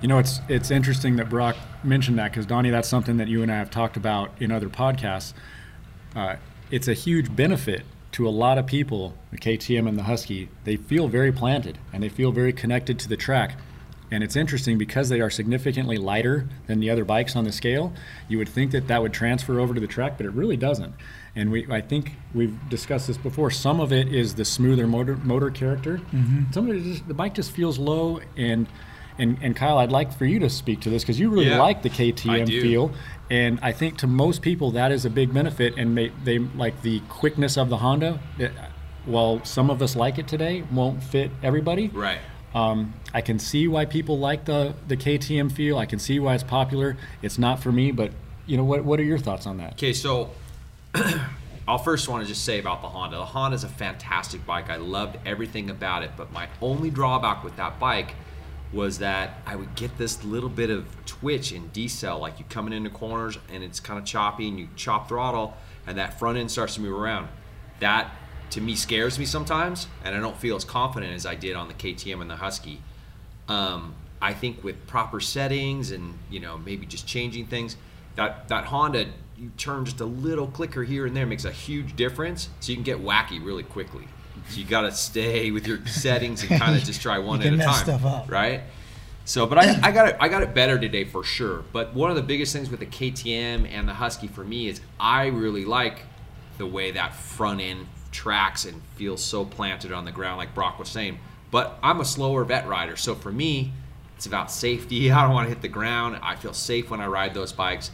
You 0.01 0.09
know, 0.09 0.19
it's 0.19 0.41
it's 0.49 0.71
interesting 0.73 1.17
that 1.17 1.29
Broc 1.29 1.55
mentioned 1.85 2.19
that 2.19 2.33
because 2.33 2.47
Donnie, 2.47 2.71
that's 2.71 2.89
something 2.89 3.19
that 3.19 3.29
you 3.29 3.43
and 3.43 3.53
I 3.53 3.57
have 3.57 3.71
talked 3.71 3.97
about 3.97 4.31
in 4.41 4.51
other 4.51 4.69
podcasts. 4.69 5.35
Uh, 6.17 6.37
it's 6.71 6.89
a 6.89 6.95
huge 6.95 7.37
benefit 7.37 7.83
to 8.13 8.27
a 8.27 8.31
lot 8.31 8.59
of 8.59 8.67
people. 8.67 9.15
The 9.31 9.39
KTM 9.39 9.87
and 9.87 9.97
the 9.99 10.05
Husky, 10.05 10.49
they 10.65 10.77
feel 10.77 11.09
very 11.09 11.31
planted 11.31 11.79
and 11.93 12.03
they 12.03 12.09
feel 12.09 12.33
very 12.33 12.53
connected 12.53 12.99
to 13.01 13.09
the 13.09 13.17
track. 13.17 13.57
And 14.13 14.23
it's 14.23 14.37
interesting 14.37 14.77
because 14.77 15.09
they 15.09 15.21
are 15.23 15.31
significantly 15.31 15.97
lighter 15.97 16.47
than 16.67 16.81
the 16.81 16.91
other 16.91 17.03
bikes 17.05 17.35
on 17.35 17.45
the 17.45 17.51
scale. 17.53 17.95
You 18.29 18.37
would 18.37 18.49
think 18.49 18.71
that 18.73 18.87
that 18.89 19.01
would 19.01 19.15
transfer 19.15 19.59
over 19.59 19.73
to 19.73 19.81
the 19.81 19.87
track, 19.87 20.19
but 20.19 20.27
it 20.27 20.33
really 20.33 20.57
doesn't. 20.59 20.95
And 21.35 21.51
we, 21.51 21.67
I 21.71 21.81
think 21.81 22.13
we've 22.35 22.55
discussed 22.69 23.07
this 23.07 23.17
before. 23.17 23.51
Some 23.51 23.81
of 23.81 23.91
it 23.91 24.15
is 24.15 24.35
the 24.35 24.45
smoother 24.45 24.87
motor 24.87 25.17
motor 25.17 25.51
character. 25.51 25.99
Mhm. 26.13 26.53
Some 26.53 26.69
of 26.69 26.77
it 26.77 26.81
is 26.83 26.87
just, 26.99 27.09
the 27.09 27.15
bike 27.15 27.33
just 27.35 27.53
feels 27.53 27.79
low. 27.79 28.21
And 28.37 28.67
and 29.19 29.39
and 29.41 29.57
Kyle, 29.57 29.79
I'd 29.79 29.91
like 29.93 30.13
for 30.13 30.27
you 30.27 30.39
to 30.41 30.51
speak 30.51 30.81
to 30.83 30.91
this 30.91 31.03
because 31.03 31.19
you 31.19 31.31
really 31.31 31.49
Yeah, 31.49 31.59
like 31.63 31.83
the 31.83 31.89
I 31.91 31.93
KTM 32.13 32.45
do. 32.47 32.61
feel. 32.61 32.93
And 33.31 33.59
I 33.63 33.73
think 33.73 33.97
to 33.99 34.07
most 34.07 34.43
people 34.43 34.73
that 34.73 34.93
is 34.93 35.07
a 35.07 35.11
big 35.11 35.33
benefit, 35.33 35.75
and 35.79 35.97
they, 35.97 36.13
they 36.23 36.39
like 36.39 36.83
the 36.83 37.01
quickness 37.09 37.57
of 37.57 37.71
the 37.71 37.79
Honda. 37.79 38.21
It, 38.39 38.53
while 39.07 39.43
some 39.45 39.71
of 39.71 39.81
us 39.83 39.97
like 39.97 40.19
it 40.19 40.29
today, 40.29 40.65
won't 40.71 41.03
fit 41.03 41.31
everybody. 41.43 41.89
Right. 41.89 42.19
Um, 42.55 42.95
I 43.15 43.21
can 43.21 43.39
see 43.39 43.69
why 43.69 43.87
people 43.87 44.19
like 44.19 44.45
the 44.45 44.75
the 44.89 44.97
KTM 44.97 45.51
feel. 45.51 45.79
I 45.79 45.87
can 45.87 45.99
see 45.99 46.21
why 46.21 46.35
it's 46.35 46.45
popular. 46.45 46.97
It's 47.23 47.39
not 47.39 47.63
for 47.63 47.73
me, 47.73 47.93
but 47.93 48.13
you 48.47 48.57
know 48.57 48.65
what? 48.65 48.85
What 48.85 49.01
are 49.01 49.05
your 49.05 49.19
thoughts 49.19 49.47
on 49.47 49.59
that? 49.59 49.73
Okay, 49.75 49.93
so 49.93 50.31
I'll 51.69 51.79
first 51.79 52.09
want 52.09 52.23
to 52.23 52.29
just 52.29 52.45
say 52.45 52.59
about 52.59 52.83
the 52.83 52.89
Honda. 52.89 53.17
The 53.17 53.25
Honda 53.25 53.55
is 53.55 53.65
a 53.65 53.69
fantastic 53.69 54.45
bike. 54.45 54.69
I 54.69 54.77
loved 54.77 55.17
everything 55.25 55.71
about 55.71 56.03
it, 56.03 56.11
but 56.17 56.33
my 56.33 56.49
only 56.61 56.91
drawback 56.91 57.45
with 57.45 57.57
that 57.57 57.79
bike 57.79 58.15
was 58.73 58.99
that 58.99 59.39
I 59.47 59.57
would 59.57 59.75
get 59.75 59.97
this 59.99 60.25
little 60.25 60.49
bit 60.49 60.71
of 60.71 60.87
twitch 61.05 61.53
in 61.53 61.69
decel, 61.71 62.21
like 62.21 62.39
you 62.39 62.45
coming 62.49 62.73
into 62.73 62.91
corners 62.91 63.39
and 63.53 63.63
it's 63.63 63.81
kind 63.81 63.99
of 63.99 64.05
choppy 64.05 64.49
and 64.49 64.59
you 64.59 64.69
chop 64.77 65.09
throttle 65.09 65.55
and 65.87 65.99
that 65.99 66.19
front 66.19 66.39
end 66.39 66.51
starts 66.51 66.77
to 66.77 66.81
move 66.81 66.99
around. 66.99 67.29
That 67.81 68.11
to 68.53 68.61
me 68.61 68.75
scares 68.75 69.19
me 69.19 69.25
sometimes, 69.25 69.87
and 70.05 70.15
I 70.15 70.21
don't 70.21 70.37
feel 70.37 70.57
as 70.57 70.65
confident 70.65 71.15
as 71.15 71.25
I 71.25 71.35
did 71.35 71.57
on 71.57 71.69
the 71.69 71.75
KTM 71.75 72.21
and 72.21 72.31
the 72.31 72.37
Husky. 72.37 72.81
Um, 73.49 73.95
I 74.21 74.35
think 74.35 74.63
with 74.63 74.87
proper 74.87 75.21
settings 75.21 75.91
and 75.91 76.19
you 76.31 76.39
know 76.39 76.59
maybe 76.59 76.87
just 76.87 77.07
changing 77.07 77.47
things, 77.47 77.77
that 78.17 78.49
that 78.49 78.67
Honda 78.67 79.07
you 79.39 79.51
turn 79.57 79.85
just 79.85 80.01
a 80.01 80.05
little 80.05 80.47
clicker 80.47 80.85
here 80.85 81.07
and 81.07 81.17
there 81.17 81.27
makes 81.27 81.45
a 81.45 81.51
huge 81.51 81.97
difference. 81.97 82.49
So 82.61 82.71
you 82.71 82.77
can 82.77 82.85
get 82.85 82.99
wacky 83.03 83.45
really 83.45 83.65
quickly. 83.65 84.07
So 84.49 84.61
you 84.61 84.65
got 84.65 84.83
to 84.83 84.93
stay 84.93 85.51
with 85.51 85.67
your 85.67 85.85
settings 85.87 86.43
and 86.43 86.61
kind 86.61 86.77
of 86.77 86.85
just 86.85 87.03
try 87.03 87.19
one 87.21 87.43
at 87.43 87.53
a 87.53 87.57
time, 87.57 87.75
stuff 87.75 88.05
up. 88.05 88.31
right? 88.31 88.63
So, 89.25 89.47
but 89.47 89.59
I, 89.59 89.79
I 89.83 89.93
got 89.93 90.09
it. 90.09 90.17
I 90.21 90.29
got 90.29 90.43
it 90.43 90.55
better 90.55 90.79
today 90.79 91.05
for 91.05 91.25
sure. 91.25 91.65
But 91.73 91.95
one 91.95 92.11
of 92.11 92.17
the 92.17 92.23
biggest 92.23 92.53
things 92.53 92.71
with 92.71 92.81
the 92.81 92.87
KTM 92.87 93.69
and 93.69 93.89
the 93.89 93.95
Husky 93.95 94.29
for 94.29 94.45
me 94.45 94.69
is 94.69 94.81
I 95.01 95.27
really 95.27 95.65
like 95.65 96.03
the 96.59 96.67
way 96.67 96.91
that 96.93 97.15
front 97.15 97.61
end 97.61 97.87
tracks 98.13 98.65
and 98.65 98.81
feels 98.95 99.25
so 99.25 99.45
planted 99.45 99.91
on 99.93 100.05
the 100.05 100.13
ground, 100.13 100.37
like 100.39 100.55
Broc 100.55 100.79
was 100.79 100.89
saying. 100.89 101.19
But 101.51 101.79
I'm 101.83 102.01
a 102.01 102.05
slower 102.05 102.45
vet 102.45 102.69
rider, 102.69 102.97
so 102.97 103.15
for 103.15 103.33
me, 103.33 103.73
it's 104.17 104.27
about 104.27 104.51
safety. 104.53 105.11
I 105.13 105.23
don't 105.23 105.35
want 105.35 105.47
to 105.47 105.49
hit 105.49 105.63
the 105.63 105.69
ground. 105.69 106.19
I 106.23 106.37
feel 106.37 106.53
safe 106.53 106.91
when 106.91 107.01
I 107.01 107.07
ride 107.07 107.35
those 107.35 107.53
bikes, 107.53 107.91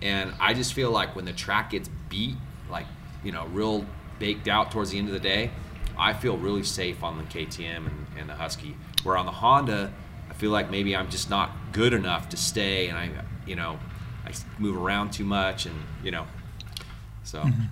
and 0.00 0.32
I 0.38 0.54
just 0.54 0.74
feel 0.74 0.90
like 0.90 1.16
when 1.16 1.24
the 1.24 1.32
track 1.32 1.70
gets 1.70 1.88
beat, 2.08 2.36
like 2.70 2.86
you 3.24 3.32
know, 3.32 3.46
real 3.46 3.84
baked 4.18 4.46
out 4.46 4.70
towards 4.70 4.90
the 4.90 4.98
end 4.98 5.08
of 5.08 5.14
the 5.14 5.20
day, 5.20 5.50
I 5.98 6.12
feel 6.12 6.36
really 6.36 6.62
safe 6.62 7.02
on 7.02 7.18
the 7.18 7.24
KTM 7.24 7.86
and, 7.86 8.06
and 8.18 8.28
the 8.28 8.34
Husky. 8.34 8.76
Where 9.02 9.16
on 9.16 9.26
the 9.26 9.32
Honda, 9.32 9.92
I 10.30 10.34
feel 10.34 10.50
like 10.50 10.70
maybe 10.70 10.94
I'm 10.96 11.10
just 11.10 11.28
not 11.28 11.50
good 11.72 11.92
enough 11.92 12.28
to 12.30 12.36
stay, 12.36 12.88
and 12.88 12.96
I, 12.96 13.10
you 13.46 13.56
know, 13.56 13.78
I 14.24 14.32
move 14.58 14.76
around 14.76 15.12
too 15.12 15.24
much, 15.24 15.66
and 15.66 15.74
you 16.02 16.10
know, 16.10 16.26
so. 17.24 17.40
Mm-hmm. 17.40 17.62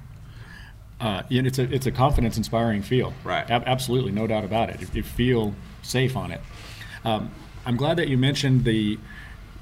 Uh, 1.03 1.23
it's 1.31 1.59
a 1.59 1.62
it's 1.75 1.87
a 1.87 1.91
confidence 1.91 2.37
inspiring 2.37 2.81
feel. 2.81 3.12
Right. 3.25 3.49
Ab- 3.51 3.65
absolutely, 3.67 4.12
no 4.12 4.27
doubt 4.29 4.45
about 4.45 4.71
it. 4.71 4.81
You, 4.81 4.87
you 4.95 5.03
feel 5.03 5.55
safe 5.83 6.17
on 6.17 6.31
it. 6.31 6.41
Um, 7.05 7.31
I'm 7.67 7.77
glad 7.77 7.97
that 7.99 8.09
you 8.09 8.17
mentioned 8.17 8.65
the 8.65 8.99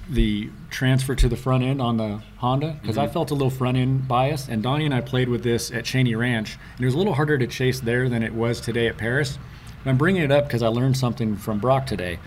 the 0.08 0.50
transfer 0.70 1.14
to 1.14 1.28
the 1.28 1.36
front 1.36 1.62
end 1.64 1.80
on 1.80 1.96
the 1.96 2.20
Honda 2.38 2.76
because 2.82 2.98
I 2.98 3.06
Mhm. 3.06 3.12
felt 3.12 3.30
a 3.30 3.34
little 3.34 3.48
front 3.50 3.76
end 3.78 4.06
bias. 4.08 4.48
And 4.48 4.62
Donnie 4.62 4.84
and 4.84 4.92
I 4.94 5.00
played 5.00 5.28
with 5.28 5.42
this 5.42 5.70
at 5.70 5.84
Cheney 5.84 6.14
Ranch, 6.14 6.58
and 6.76 6.82
it 6.82 6.84
was 6.84 6.94
a 6.94 6.98
little 6.98 7.14
harder 7.14 7.38
to 7.38 7.46
chase 7.46 7.80
there 7.80 8.08
than 8.08 8.22
it 8.22 8.34
was 8.34 8.60
today 8.60 8.86
at 8.88 8.96
Paris. 8.98 9.38
And 9.82 9.90
I'm 9.90 9.96
bringing 9.96 10.22
it 10.22 10.30
up 10.32 10.46
because 10.46 10.62
I 10.62 10.68
learned 10.68 10.96
something 10.96 11.36
from 11.36 11.58
Broc 11.58 11.86
today. 11.86 12.18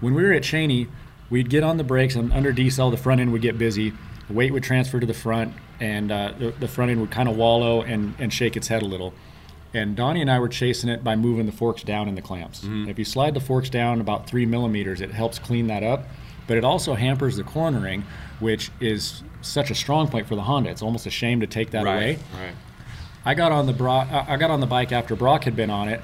When 0.00 0.12
we 0.14 0.22
were 0.22 0.32
at 0.32 0.42
Cheney, 0.42 0.88
we'd 1.30 1.48
get 1.48 1.62
on 1.62 1.76
the 1.78 1.84
brakes 1.84 2.14
and 2.16 2.32
under 2.32 2.52
decel, 2.52 2.90
the 2.90 2.96
front 2.96 3.20
end 3.20 3.32
would 3.32 3.42
get 3.42 3.56
busy. 3.56 3.92
The 4.28 4.34
weight 4.34 4.52
would 4.52 4.62
transfer 4.64 4.98
to 5.00 5.06
the 5.06 5.14
front, 5.14 5.54
and 5.80 6.12
uh, 6.12 6.32
the, 6.38 6.50
the 6.60 6.68
front 6.68 6.90
end 6.90 7.00
would 7.00 7.10
kind 7.10 7.28
of 7.28 7.36
wallow 7.36 7.82
and, 7.82 8.14
and 8.18 8.32
shake 8.32 8.56
its 8.56 8.68
head 8.68 8.82
a 8.82 8.86
little. 8.86 9.12
And 9.72 9.96
Donnie 9.96 10.20
and 10.20 10.30
I 10.30 10.38
were 10.40 10.48
chasing 10.48 10.90
it 10.90 11.04
by 11.04 11.14
moving 11.16 11.46
the 11.46 11.52
forks 11.52 11.82
down 11.82 12.08
in 12.08 12.16
the 12.16 12.22
clamps. 12.22 12.62
If 12.88 12.98
you 12.98 13.04
slide 13.04 13.34
the 13.34 13.40
forks 13.40 13.70
down 13.70 14.00
about 14.00 14.26
three 14.26 14.44
millimeters, 14.44 15.00
it 15.00 15.12
helps 15.12 15.38
clean 15.38 15.68
that 15.68 15.82
up. 15.82 16.06
But 16.48 16.56
it 16.56 16.64
also 16.64 16.94
hampers 16.94 17.36
the 17.36 17.44
cornering, 17.44 18.04
which 18.40 18.72
is 18.80 19.22
such 19.40 19.70
a 19.70 19.74
strong 19.74 20.08
point 20.08 20.26
for 20.26 20.34
the 20.34 20.42
Honda. 20.42 20.70
It's 20.70 20.82
almost 20.82 21.06
a 21.06 21.10
shame 21.10 21.40
to 21.40 21.46
take 21.46 21.70
that 21.70 21.84
right, 21.84 21.94
away. 21.94 22.18
Right. 22.34 22.54
I 23.24 23.34
got 23.34 23.52
on 23.52 23.66
the 23.66 23.72
Broc, 23.72 24.08
I 24.10 24.36
got 24.36 24.50
on 24.50 24.60
the 24.60 24.66
bike 24.66 24.90
after 24.90 25.14
Broc 25.14 25.44
had 25.44 25.54
been 25.54 25.70
on 25.70 25.88
it, 25.88 26.00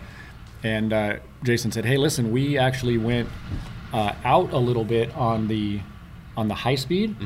and 0.62 0.92
uh, 0.92 1.16
Jason 1.42 1.72
said, 1.72 1.84
"Hey, 1.84 1.96
listen, 1.96 2.30
we 2.30 2.58
actually 2.58 2.98
went 2.98 3.28
uh, 3.92 4.12
out 4.24 4.52
a 4.52 4.58
little 4.58 4.84
bit 4.84 5.14
on 5.16 5.48
the 5.48 5.80
on 6.36 6.48
the 6.48 6.54
high 6.54 6.74
speed, 6.74 7.16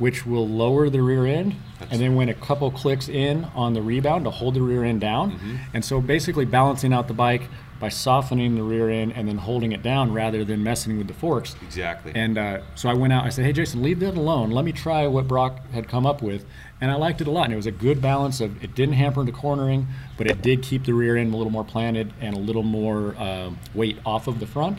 which 0.00 0.26
will 0.26 0.48
lower 0.48 0.90
the 0.90 1.00
rear 1.00 1.26
end, 1.26 1.54
and 1.90 2.00
then 2.00 2.16
went 2.16 2.30
a 2.30 2.34
couple 2.34 2.70
clicks 2.72 3.08
in 3.08 3.44
on 3.54 3.74
the 3.74 3.82
rebound 3.82 4.24
to 4.24 4.30
hold 4.30 4.54
the 4.54 4.62
rear 4.62 4.82
end 4.82 5.00
down, 5.00 5.60
and 5.72 5.84
so 5.84 6.00
basically 6.00 6.44
balancing 6.44 6.92
out 6.92 7.06
the 7.06 7.14
bike 7.14 7.42
by 7.78 7.88
softening 7.88 8.56
the 8.56 8.62
rear 8.62 8.90
end 8.90 9.12
and 9.16 9.26
then 9.26 9.38
holding 9.38 9.72
it 9.72 9.82
down 9.82 10.12
rather 10.12 10.44
than 10.44 10.62
messing 10.62 10.98
with 10.98 11.08
the 11.08 11.14
forks. 11.14 11.56
Exactly. 11.62 12.12
And 12.14 12.36
uh, 12.36 12.60
so 12.74 12.90
I 12.90 12.94
went 12.94 13.12
out. 13.12 13.24
I 13.24 13.30
said, 13.30 13.46
"Hey, 13.46 13.52
Jason, 13.54 13.82
leave 13.82 14.00
that 14.00 14.16
alone. 14.16 14.50
Let 14.50 14.66
me 14.66 14.72
try 14.72 15.06
what 15.06 15.26
Broc 15.26 15.66
had 15.72 15.88
come 15.88 16.04
up 16.06 16.20
with." 16.20 16.44
And 16.82 16.90
I 16.90 16.94
liked 16.96 17.20
it 17.22 17.26
a 17.26 17.30
lot. 17.30 17.44
And 17.44 17.54
it 17.54 17.56
was 17.56 17.66
a 17.66 17.72
good 17.72 18.02
balance 18.02 18.40
of 18.40 18.62
it 18.62 18.74
didn't 18.74 18.94
hamper 18.94 19.20
into 19.20 19.32
cornering, 19.32 19.86
but 20.18 20.26
it 20.26 20.42
did 20.42 20.62
keep 20.62 20.84
the 20.84 20.92
rear 20.92 21.16
end 21.16 21.32
a 21.32 21.36
little 21.36 21.50
more 21.50 21.64
planted 21.64 22.12
and 22.20 22.36
a 22.36 22.38
little 22.38 22.62
more 22.62 23.16
um 23.16 23.58
weight 23.74 23.96
off 24.04 24.28
of 24.28 24.40
the 24.40 24.46
front, 24.46 24.78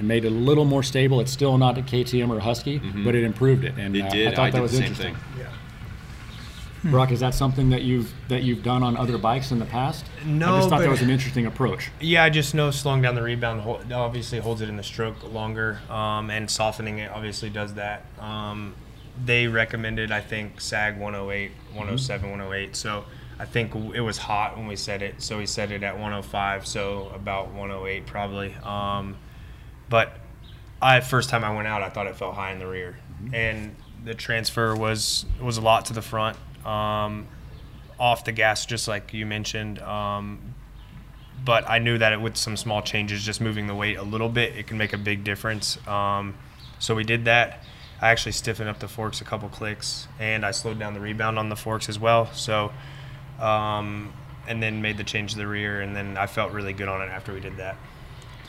and 0.00 0.08
made 0.08 0.24
it 0.24 0.28
a 0.28 0.34
little 0.34 0.64
more 0.64 0.82
stable. 0.82 1.20
It's 1.20 1.30
still 1.30 1.56
not 1.58 1.78
a 1.78 1.82
KTM 1.82 2.30
or 2.30 2.38
a 2.38 2.40
Husky, 2.40 2.80
Mhm. 2.80 3.04
but 3.04 3.14
it 3.14 3.22
improved 3.22 3.64
it. 3.64 3.74
And 3.78 3.94
It 3.94 4.02
uh, 4.06 4.08
did. 4.10 4.28
I 4.28 4.34
thought 4.34 4.42
I 4.42 4.50
that 4.50 4.56
did 4.56 4.62
was 4.62 4.70
the 4.72 4.76
same 4.78 4.86
interesting. 4.86 5.14
thing. 5.14 5.24
Broc, 6.82 7.10
is 7.12 7.20
that 7.20 7.34
something 7.34 7.68
that 7.70 7.82
you've 7.82 8.10
that 8.28 8.42
you've 8.42 8.62
done 8.62 8.82
on 8.82 8.96
other 8.96 9.18
bikes 9.18 9.50
in 9.52 9.58
the 9.58 9.66
past? 9.66 10.06
No, 10.24 10.54
I 10.54 10.58
just 10.60 10.70
thought 10.70 10.80
that 10.80 10.88
was 10.88 11.02
an 11.02 11.10
interesting 11.10 11.44
approach. 11.44 11.90
Yeah, 12.00 12.24
I 12.24 12.30
just 12.30 12.54
know 12.54 12.70
slowing 12.70 13.02
down 13.02 13.14
the 13.16 13.22
rebound 13.22 13.60
obviously 13.92 14.38
holds 14.38 14.62
it 14.62 14.70
in 14.70 14.78
the 14.78 14.82
stroke 14.82 15.30
longer, 15.30 15.78
um, 15.90 16.30
and 16.30 16.50
softening 16.50 16.98
it 16.98 17.10
obviously 17.14 17.50
does 17.50 17.74
that. 17.74 18.06
Um, 18.18 18.72
they 19.22 19.46
recommended, 19.46 20.10
I 20.10 20.22
think, 20.22 20.58
SAG 20.58 20.98
108, 20.98 21.50
107, 21.74 22.30
108. 22.30 22.74
So 22.74 23.04
I 23.38 23.44
think 23.44 23.74
it 23.94 24.00
was 24.00 24.16
hot 24.16 24.56
when 24.56 24.66
we 24.66 24.76
said 24.76 25.02
it, 25.02 25.16
so 25.20 25.36
we 25.36 25.44
said 25.44 25.72
it 25.72 25.82
at 25.82 25.98
105, 25.98 26.66
so 26.66 27.12
about 27.14 27.48
108 27.52 28.06
probably. 28.06 28.54
Um, 28.64 29.16
but 29.90 30.12
I 30.80 31.00
first 31.00 31.28
time 31.28 31.44
I 31.44 31.54
went 31.54 31.68
out, 31.68 31.82
I 31.82 31.90
thought 31.90 32.06
it 32.06 32.16
felt 32.16 32.34
high 32.34 32.52
in 32.52 32.58
the 32.58 32.66
rear, 32.66 32.98
and 33.34 33.76
the 34.02 34.14
transfer 34.14 34.74
was 34.74 35.26
was 35.40 35.58
a 35.58 35.60
lot 35.60 35.84
to 35.86 35.92
the 35.92 36.02
front. 36.02 36.38
Um, 36.64 37.28
off 37.98 38.24
the 38.24 38.32
gas, 38.32 38.64
just 38.64 38.88
like 38.88 39.12
you 39.12 39.26
mentioned. 39.26 39.78
Um, 39.80 40.54
but 41.44 41.68
I 41.68 41.78
knew 41.78 41.98
that 41.98 42.12
it, 42.12 42.20
with 42.20 42.36
some 42.36 42.56
small 42.56 42.82
changes, 42.82 43.22
just 43.22 43.40
moving 43.40 43.66
the 43.66 43.74
weight 43.74 43.98
a 43.98 44.02
little 44.02 44.28
bit, 44.28 44.56
it 44.56 44.66
can 44.66 44.78
make 44.78 44.92
a 44.92 44.98
big 44.98 45.22
difference. 45.22 45.76
Um, 45.86 46.34
so 46.78 46.94
we 46.94 47.04
did 47.04 47.26
that. 47.26 47.62
I 48.00 48.10
actually 48.10 48.32
stiffened 48.32 48.68
up 48.68 48.78
the 48.78 48.88
forks 48.88 49.20
a 49.20 49.24
couple 49.24 49.50
clicks, 49.50 50.08
and 50.18 50.44
I 50.44 50.52
slowed 50.52 50.78
down 50.78 50.94
the 50.94 51.00
rebound 51.00 51.38
on 51.38 51.50
the 51.50 51.56
forks 51.56 51.90
as 51.90 51.98
well. 51.98 52.32
So, 52.32 52.72
um, 53.38 54.12
and 54.48 54.62
then 54.62 54.80
made 54.80 54.96
the 54.96 55.04
change 55.04 55.32
to 55.32 55.38
the 55.38 55.46
rear, 55.46 55.82
and 55.82 55.94
then 55.94 56.16
I 56.16 56.26
felt 56.26 56.52
really 56.52 56.72
good 56.72 56.88
on 56.88 57.02
it 57.02 57.10
after 57.10 57.34
we 57.34 57.40
did 57.40 57.58
that. 57.58 57.76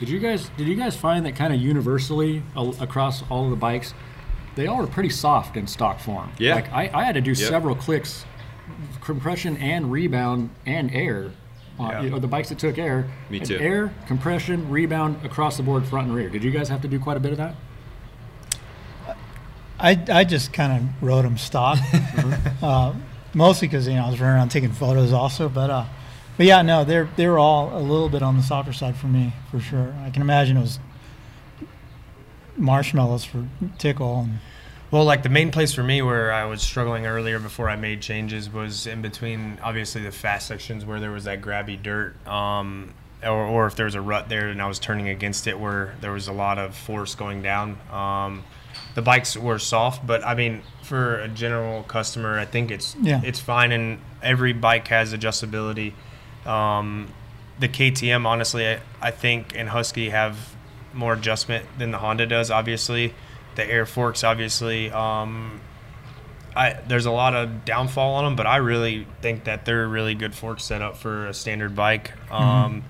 Did 0.02 0.08
you 0.08 0.18
guys 0.18 0.50
did 0.56 0.66
you 0.66 0.74
guys 0.74 0.96
find 0.96 1.24
that 1.26 1.36
kind 1.36 1.54
of 1.54 1.60
universally 1.60 2.42
al- 2.56 2.74
across 2.82 3.22
all 3.30 3.44
of 3.44 3.50
the 3.50 3.56
bikes, 3.56 3.94
they 4.56 4.66
all 4.66 4.78
were 4.78 4.88
pretty 4.88 5.10
soft 5.10 5.56
in 5.56 5.68
stock 5.68 6.00
form? 6.00 6.32
Yeah. 6.38 6.56
Like 6.56 6.72
I, 6.72 6.90
I 6.92 7.04
had 7.04 7.14
to 7.14 7.20
do 7.20 7.30
Yep. 7.30 7.36
several 7.38 7.76
clicks, 7.76 8.24
compression 9.00 9.56
and 9.58 9.92
rebound 9.92 10.50
and 10.66 10.90
air. 10.92 11.30
On, 11.78 11.88
Yeah. 11.90 12.02
you 12.02 12.10
know, 12.10 12.18
the 12.18 12.26
bikes 12.26 12.48
that 12.48 12.58
took 12.58 12.78
air. 12.78 13.08
Me 13.30 13.38
too. 13.38 13.56
Air, 13.60 13.94
compression, 14.08 14.68
rebound 14.68 15.24
across 15.24 15.56
the 15.56 15.62
board, 15.62 15.86
front 15.86 16.08
and 16.08 16.16
rear. 16.16 16.28
Did 16.28 16.42
you 16.42 16.50
guys 16.50 16.68
have 16.68 16.82
to 16.82 16.88
do 16.88 16.98
quite 16.98 17.16
a 17.16 17.20
bit 17.20 17.30
of 17.30 17.38
that? 17.38 17.54
I, 19.78 20.02
I 20.10 20.24
just 20.24 20.52
kind 20.52 20.72
of 20.72 21.02
rode 21.08 21.24
them 21.24 21.38
stock, 21.38 21.78
uh, 22.62 22.92
mostly 23.34 23.68
because 23.68 23.86
you 23.86 23.94
know 23.94 24.06
I 24.06 24.10
was 24.10 24.20
running 24.20 24.34
around 24.36 24.48
taking 24.48 24.72
photos 24.72 25.12
also. 25.12 25.48
But 25.48 25.70
uh, 25.70 25.84
but 26.42 26.48
yeah, 26.48 26.60
no, 26.62 26.82
they're 26.82 27.08
they 27.14 27.28
were 27.28 27.38
all 27.38 27.70
a 27.72 27.78
little 27.78 28.08
bit 28.08 28.20
on 28.20 28.36
the 28.36 28.42
softer 28.42 28.72
side 28.72 28.96
for 28.96 29.06
me 29.06 29.32
for 29.52 29.60
sure. 29.60 29.94
I 30.04 30.10
can 30.10 30.22
imagine 30.22 30.56
it 30.56 30.62
was 30.62 30.80
marshmallows 32.56 33.24
for 33.24 33.46
tickle 33.78 34.22
and 34.22 34.38
Well, 34.90 35.04
like 35.04 35.22
the 35.22 35.28
main 35.28 35.52
place 35.52 35.72
for 35.72 35.84
me 35.84 36.02
where 36.02 36.32
I 36.32 36.44
was 36.46 36.60
struggling 36.60 37.06
earlier 37.06 37.38
before 37.38 37.70
I 37.70 37.76
made 37.76 38.02
changes 38.02 38.52
was 38.52 38.88
in 38.88 39.02
between, 39.02 39.60
obviously, 39.62 40.02
the 40.02 40.10
fast 40.10 40.48
sections 40.48 40.84
where 40.84 40.98
there 40.98 41.12
was 41.12 41.22
that 41.24 41.40
grabby 41.42 41.80
dirt, 41.80 42.16
um, 42.26 42.92
or, 43.22 43.30
or 43.46 43.66
if 43.68 43.76
there 43.76 43.86
was 43.86 43.94
a 43.94 44.00
rut 44.00 44.28
there 44.28 44.48
and 44.48 44.60
I 44.60 44.66
was 44.66 44.80
turning 44.80 45.08
against 45.10 45.46
it 45.46 45.60
where 45.60 45.94
there 46.00 46.10
was 46.10 46.26
a 46.26 46.32
lot 46.32 46.58
of 46.58 46.74
force 46.74 47.14
going 47.14 47.42
down. 47.42 47.78
Um, 47.92 48.42
the 48.96 49.02
bikes 49.02 49.36
were 49.36 49.60
soft, 49.60 50.04
but 50.04 50.26
I 50.26 50.34
mean, 50.34 50.62
for 50.82 51.20
a 51.20 51.28
general 51.28 51.84
customer, 51.84 52.36
I 52.36 52.46
think 52.46 52.72
it's 52.72 52.96
Yeah. 53.00 53.20
it's 53.22 53.38
fine, 53.38 53.70
and 53.70 54.00
every 54.24 54.52
bike 54.52 54.88
has 54.88 55.14
adjustability. 55.14 55.92
Um, 56.46 57.08
the 57.58 57.68
KTM, 57.68 58.26
honestly, 58.26 58.66
I, 58.66 58.80
I 59.00 59.10
think, 59.10 59.54
and 59.56 59.68
Husky 59.68 60.10
have 60.10 60.54
more 60.92 61.12
adjustment 61.14 61.66
than 61.78 61.90
the 61.90 61.98
Honda 61.98 62.26
does. 62.26 62.50
Obviously, 62.50 63.14
the 63.54 63.64
air 63.64 63.86
forks, 63.86 64.24
obviously, 64.24 64.90
um, 64.90 65.60
I 66.54 66.78
there's 66.86 67.06
a 67.06 67.10
lot 67.10 67.34
of 67.34 67.64
downfall 67.64 68.14
on 68.14 68.24
them, 68.24 68.36
but 68.36 68.46
I 68.46 68.56
really 68.56 69.06
think 69.20 69.44
that 69.44 69.64
they're 69.64 69.84
a 69.84 69.88
really 69.88 70.14
good 70.14 70.34
fork 70.34 70.60
setup 70.60 70.96
for 70.96 71.26
a 71.28 71.34
standard 71.34 71.74
bike. 71.74 72.12
Um, 72.30 72.84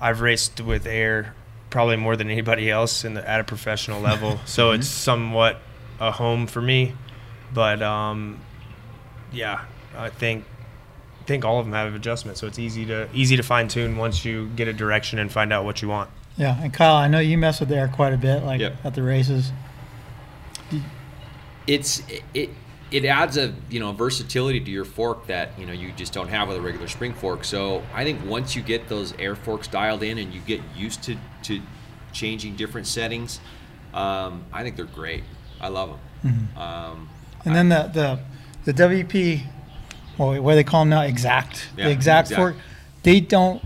I've 0.00 0.20
raced 0.20 0.60
with 0.60 0.86
air 0.86 1.34
probably 1.70 1.96
more 1.96 2.16
than 2.16 2.30
anybody 2.30 2.70
else 2.70 3.04
in 3.04 3.14
the, 3.14 3.28
at 3.28 3.40
a 3.40 3.44
professional 3.44 4.00
level, 4.00 4.40
so 4.46 4.70
it's 4.70 4.88
somewhat 4.88 5.60
a 6.00 6.12
home 6.12 6.46
for 6.46 6.62
me. 6.62 6.94
But 7.52 7.82
um, 7.82 8.40
yeah, 9.32 9.64
I 9.96 10.08
think 10.08 10.44
think 11.26 11.44
all 11.44 11.58
of 11.58 11.66
them 11.66 11.72
have 11.74 11.94
adjustment, 11.94 12.38
so 12.38 12.46
it's 12.46 12.58
easy 12.58 12.84
to 12.86 13.08
easy 13.12 13.36
to 13.36 13.42
fine 13.42 13.68
tune 13.68 13.96
once 13.96 14.24
you 14.24 14.48
get 14.56 14.68
a 14.68 14.72
direction 14.72 15.18
and 15.18 15.30
find 15.30 15.52
out 15.52 15.64
what 15.64 15.82
you 15.82 15.88
want. 15.88 16.08
yeah. 16.36 16.60
And 16.62 16.72
Kyle, 16.72 16.94
I 16.96 17.08
know 17.08 17.18
you 17.18 17.36
mess 17.38 17.60
with 17.60 17.68
the 17.68 17.76
air 17.76 17.88
quite 17.88 18.12
a 18.12 18.16
bit, 18.18 18.42
like 18.44 18.60
Yep. 18.60 18.76
at 18.84 18.94
the 18.94 19.02
races. 19.02 19.52
it's 21.66 22.02
it 22.34 22.50
it 22.92 23.04
adds 23.04 23.36
a 23.36 23.52
you 23.68 23.80
know 23.80 23.92
versatility 23.92 24.60
to 24.60 24.70
your 24.70 24.84
fork 24.84 25.26
that 25.26 25.50
you 25.58 25.66
know 25.66 25.72
you 25.72 25.90
just 25.92 26.12
don't 26.12 26.28
have 26.28 26.48
with 26.48 26.56
a 26.56 26.60
regular 26.60 26.88
spring 26.88 27.12
fork. 27.12 27.44
So 27.44 27.82
I 27.94 28.04
think 28.04 28.24
once 28.24 28.54
you 28.54 28.62
get 28.62 28.88
those 28.88 29.12
air 29.18 29.34
forks 29.34 29.66
dialed 29.68 30.02
in 30.02 30.18
and 30.18 30.32
you 30.32 30.40
get 30.40 30.60
used 30.76 31.02
to 31.04 31.16
to 31.44 31.60
changing 32.12 32.56
different 32.56 32.86
settings, 32.86 33.40
um, 33.92 34.44
I 34.52 34.62
think 34.62 34.76
they're 34.76 34.84
great. 34.84 35.24
I 35.60 35.68
love 35.68 35.90
them. 36.22 36.48
Um, 36.56 37.08
And 37.44 37.54
then 37.54 37.68
the 37.68 37.90
the 37.92 38.72
the 38.72 38.82
WP, 38.82 39.42
well, 40.18 40.40
what 40.42 40.52
do 40.52 40.56
they 40.56 40.64
call 40.64 40.82
them 40.82 40.90
now? 40.90 41.00
XACT. 41.02 41.64
Yeah, 41.76 41.88
the 41.88 41.94
XACT, 41.96 42.28
XACT. 42.30 42.36
fork. 42.36 42.56
They 43.02 43.20
don't 43.20 43.62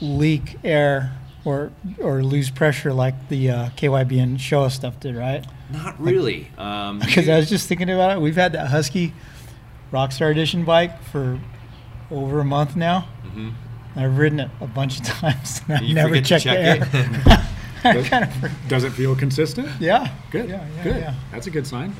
leak 0.00 0.56
air 0.64 1.12
or 1.44 1.70
or 1.98 2.22
lose 2.22 2.50
pressure 2.50 2.92
like 2.92 3.28
the 3.28 3.50
uh, 3.50 3.68
KYB 3.70 4.22
and 4.22 4.38
Showa 4.38 4.70
stuff 4.70 4.98
did, 5.00 5.16
right? 5.16 5.44
not 5.70 6.00
really. 6.00 6.48
Um, 6.56 6.98
Because 7.04 7.28
I 7.28 7.36
was 7.36 7.48
just 7.50 7.68
thinking 7.68 7.90
about 7.90 8.16
it. 8.16 8.20
We've 8.20 8.34
had 8.36 8.52
that 8.54 8.68
Husky 8.68 9.12
Rockstar 9.92 10.30
Edition 10.30 10.64
bike 10.64 11.02
for 11.04 11.38
over 12.10 12.40
a 12.40 12.44
month 12.44 12.74
now. 12.76 13.06
Mhm. 13.26 13.52
I've 13.96 14.16
ridden 14.16 14.40
it 14.40 14.50
a 14.60 14.66
bunch 14.66 14.98
of 15.00 15.04
times. 15.06 15.60
And 15.68 15.78
I've 15.78 15.94
never 15.94 16.20
checked 16.22 16.44
check 16.44 16.56
the 16.88 17.28
air. 17.28 17.44
I 17.84 18.02
kind 18.02 18.24
of. 18.24 18.50
Does 18.68 18.84
it 18.84 18.90
feel 18.92 19.14
consistent? 19.14 19.68
Yeah. 19.80 20.08
Good. 20.30 20.48
Yeah, 20.48 20.66
yeah, 20.76 20.82
Good. 20.84 20.96
yeah. 20.96 21.14
That's 21.32 21.46
a 21.46 21.50
good 21.50 21.66
sign. 21.66 21.94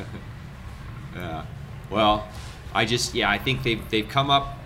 Yeah. 1.14 1.44
Well, 1.90 2.26
I 2.78 2.84
just 2.84 3.12
yeah, 3.14 3.28
I 3.28 3.38
think 3.38 3.62
they've 3.64 3.82
they've 3.90 4.08
come 4.08 4.30
up. 4.30 4.56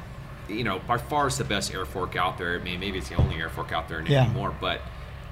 You 0.48 0.64
know, 0.64 0.81
by 0.87 0.98
far 0.98 1.29
it's 1.29 1.38
the 1.38 1.44
best 1.44 1.72
air 1.72 1.87
fork 1.87 2.14
out 2.16 2.37
there. 2.37 2.55
I 2.55 2.62
mean, 2.62 2.79
maybe 2.79 2.98
it's 2.98 3.09
the 3.09 3.14
only 3.14 3.37
air 3.37 3.48
fork 3.48 3.72
out 3.72 3.88
there 3.88 4.03
Yeah. 4.03 4.25
anymore. 4.25 4.55
But 4.61 4.81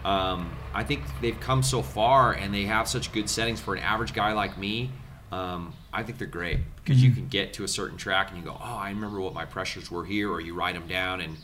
um, 0.05 0.51
I 0.73 0.83
think 0.85 1.03
they've 1.21 1.39
come 1.39 1.63
so 1.63 1.83
far, 1.83 2.33
and 2.33 2.55
they 2.55 2.65
have 2.65 2.89
such 2.89 3.13
good 3.13 3.29
settings 3.29 3.61
for 3.61 3.75
an 3.75 3.83
average 3.83 4.15
guy 4.15 4.33
like 4.33 4.57
me. 4.57 4.91
Um, 5.31 5.75
I 5.93 6.03
think 6.05 6.17
they're 6.19 6.27
great 6.27 6.61
because 6.77 7.03
you 7.03 7.11
can 7.13 7.29
get 7.29 7.53
to 7.55 7.65
a 7.65 7.69
certain 7.69 7.99
track 7.99 8.31
and 8.31 8.39
you 8.39 8.45
go, 8.45 8.57
oh, 8.59 8.77
I 8.87 8.89
remember 8.89 9.21
what 9.21 9.35
my 9.35 9.45
pressures 9.45 9.91
were 9.91 10.05
here, 10.07 10.31
or 10.31 10.41
you 10.41 10.55
write 10.55 10.75
them 10.75 10.89
down 10.89 11.21
and 11.21 11.37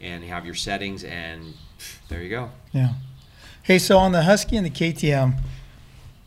and 0.00 0.22
have 0.24 0.44
your 0.46 0.54
settings, 0.54 1.02
and 1.02 1.54
there 2.08 2.22
you 2.22 2.30
go. 2.30 2.50
Yeah. 2.72 2.90
Hey, 3.62 3.78
so 3.78 3.98
on 3.98 4.12
the 4.12 4.22
Husky 4.22 4.56
and 4.56 4.66
the 4.66 4.70
KTM, 4.70 5.38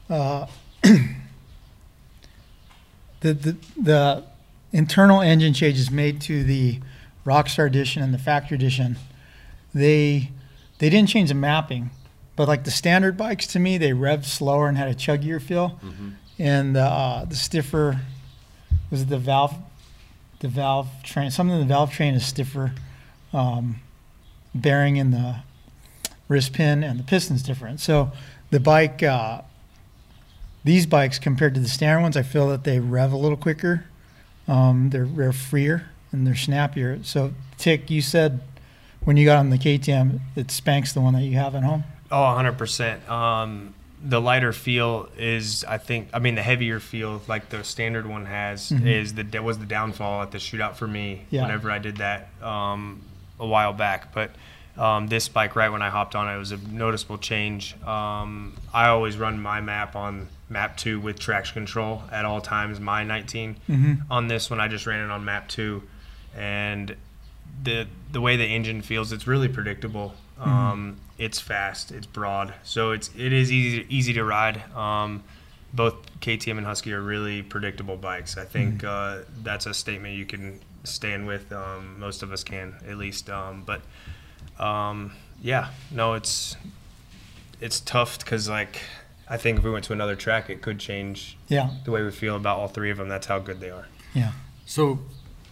uh, 0.09 0.47
the, 3.21 3.33
the 3.33 3.55
the 3.81 4.23
internal 4.71 5.21
engine 5.21 5.53
changes 5.53 5.89
made 5.89 6.21
to 6.21 6.43
the 6.43 6.79
Rockstar 7.25 7.67
Edition 7.67 8.01
and 8.03 8.13
the 8.13 8.17
Factory 8.17 8.55
Edition, 8.55 8.97
they 9.73 10.31
they 10.79 10.89
didn't 10.89 11.09
change 11.09 11.29
the 11.29 11.35
mapping, 11.35 11.89
but 12.35 12.47
like 12.47 12.63
the 12.63 12.71
standard 12.71 13.17
bikes 13.17 13.47
to 13.47 13.59
me, 13.59 13.77
they 13.77 13.91
revved 13.91 14.25
slower 14.25 14.67
and 14.69 14.77
had 14.77 14.87
a 14.87 14.93
chuggier 14.95 15.41
feel, 15.41 15.79
and 16.39 16.77
uh, 16.77 17.25
the 17.27 17.35
stiffer 17.35 17.99
was 18.91 19.01
it 19.01 19.09
the 19.09 19.17
valve 19.17 19.55
the 20.39 20.47
valve 20.47 20.87
train 21.03 21.31
something 21.31 21.55
in 21.55 21.61
the 21.67 21.73
valve 21.73 21.91
train 21.91 22.13
is 22.13 22.25
stiffer, 22.25 22.73
um, 23.33 23.79
bearing 24.53 24.97
in 24.97 25.11
the 25.11 25.37
wrist 26.27 26.53
pin 26.53 26.83
and 26.83 26.99
the 26.99 27.03
piston's 27.03 27.41
different. 27.41 27.79
So 27.79 28.11
the 28.51 28.59
bike, 28.59 29.01
uh, 29.01 29.41
these 30.63 30.85
bikes 30.85 31.19
compared 31.19 31.53
to 31.55 31.59
the 31.59 31.67
standard 31.67 32.01
ones, 32.01 32.17
I 32.17 32.21
feel 32.23 32.47
that 32.49 32.63
they 32.63 32.79
rev 32.79 33.11
a 33.11 33.17
little 33.17 33.37
quicker. 33.37 33.85
Um, 34.47 34.89
they're, 34.91 35.05
they're 35.05 35.33
freer 35.33 35.89
and 36.11 36.25
they're 36.25 36.35
snappier. 36.35 36.99
So 37.03 37.33
Tick, 37.57 37.89
you 37.89 38.01
said 38.01 38.39
when 39.03 39.17
you 39.17 39.25
got 39.25 39.37
on 39.37 39.49
the 39.49 39.57
KTM, 39.57 40.19
it 40.35 40.51
spanks 40.51 40.93
the 40.93 41.01
one 41.01 41.13
that 41.13 41.23
you 41.23 41.35
have 41.37 41.55
at 41.55 41.63
home. 41.63 41.83
Oh, 42.11 42.15
100%. 42.15 43.09
Um, 43.09 43.73
the 44.03 44.21
lighter 44.21 44.53
feel 44.53 45.09
is, 45.17 45.65
I 45.65 45.77
think, 45.77 46.09
I 46.13 46.19
mean, 46.19 46.35
the 46.35 46.41
heavier 46.43 46.79
feel, 46.79 47.21
like 47.27 47.49
the 47.49 47.63
standard 47.63 48.05
one 48.05 48.25
has, 48.25 48.71
is 48.71 49.15
the 49.15 49.23
that 49.23 49.43
was 49.43 49.57
the 49.57 49.65
downfall 49.65 50.21
at 50.21 50.31
the 50.31 50.37
shootout 50.37 50.75
for 50.75 50.87
me 50.87 51.25
Yeah. 51.31 51.41
whenever 51.41 51.71
I 51.71 51.79
did 51.79 51.97
that 51.97 52.29
um, 52.41 53.01
a 53.39 53.45
while 53.47 53.73
back. 53.73 54.13
But 54.13 54.31
um, 54.77 55.07
this 55.07 55.27
bike, 55.27 55.55
right 55.55 55.69
when 55.69 55.81
I 55.81 55.89
hopped 55.89 56.15
on 56.15 56.33
it, 56.33 56.37
was 56.37 56.51
a 56.51 56.57
noticeable 56.57 57.17
change. 57.17 57.75
Um, 57.83 58.53
I 58.73 58.87
always 58.89 59.17
run 59.17 59.41
my 59.41 59.59
map 59.61 59.95
on 59.95 60.27
map 60.49 60.77
two 60.77 60.99
with 60.99 61.19
traction 61.19 61.53
control 61.53 62.03
at 62.11 62.25
all 62.25 62.41
times, 62.41 62.79
my 62.79 63.03
19. 63.03 63.57
On 64.09 64.27
this 64.27 64.49
one, 64.49 64.59
I 64.59 64.67
just 64.67 64.85
ran 64.85 65.03
it 65.03 65.11
on 65.11 65.25
map 65.25 65.47
two. 65.47 65.83
And 66.35 66.95
the 67.63 67.87
the 68.11 68.21
way 68.21 68.37
the 68.37 68.45
engine 68.45 68.81
feels, 68.81 69.11
it's 69.11 69.27
really 69.27 69.47
predictable. 69.49 70.13
Um, 70.39 70.97
it's 71.17 71.39
fast, 71.39 71.91
it's 71.91 72.05
broad, 72.05 72.53
so 72.63 72.91
it's 72.91 73.09
it 73.17 73.33
is 73.33 73.51
easy 73.51 73.85
easy 73.89 74.13
to 74.13 74.23
ride. 74.23 74.61
Um, 74.75 75.23
both 75.73 75.95
KTM 76.21 76.57
and 76.57 76.65
Husky 76.65 76.93
are 76.93 77.01
really 77.01 77.41
predictable 77.41 77.97
bikes. 77.97 78.37
I 78.37 78.45
think 78.45 78.83
uh, 78.83 79.19
that's 79.43 79.65
a 79.65 79.73
statement 79.73 80.15
you 80.15 80.25
can 80.25 80.59
stand 80.83 81.27
with. 81.27 81.51
Um, 81.51 81.99
most 81.99 82.23
of 82.23 82.31
us 82.31 82.43
can, 82.43 82.75
at 82.87 82.97
least. 82.97 83.29
Um, 83.29 83.63
but 83.65 83.81
um, 84.63 85.11
yeah, 85.41 85.69
no, 85.91 86.13
it's 86.13 86.55
it's 87.59 87.79
tough 87.79 88.19
because 88.19 88.47
like 88.47 88.81
I 89.29 89.37
think 89.37 89.57
if 89.59 89.63
we 89.63 89.71
went 89.71 89.83
to 89.85 89.93
another 89.93 90.15
track, 90.15 90.49
it 90.49 90.61
could 90.61 90.79
change 90.79 91.37
Yeah. 91.47 91.69
the 91.83 91.91
way 91.91 92.01
we 92.03 92.11
feel 92.11 92.35
about 92.35 92.59
all 92.59 92.67
three 92.67 92.91
of 92.91 92.97
them. 92.97 93.09
That's 93.09 93.27
how 93.27 93.39
good 93.39 93.59
they 93.59 93.69
are. 93.69 93.87
Yeah. 94.13 94.31
So, 94.65 94.99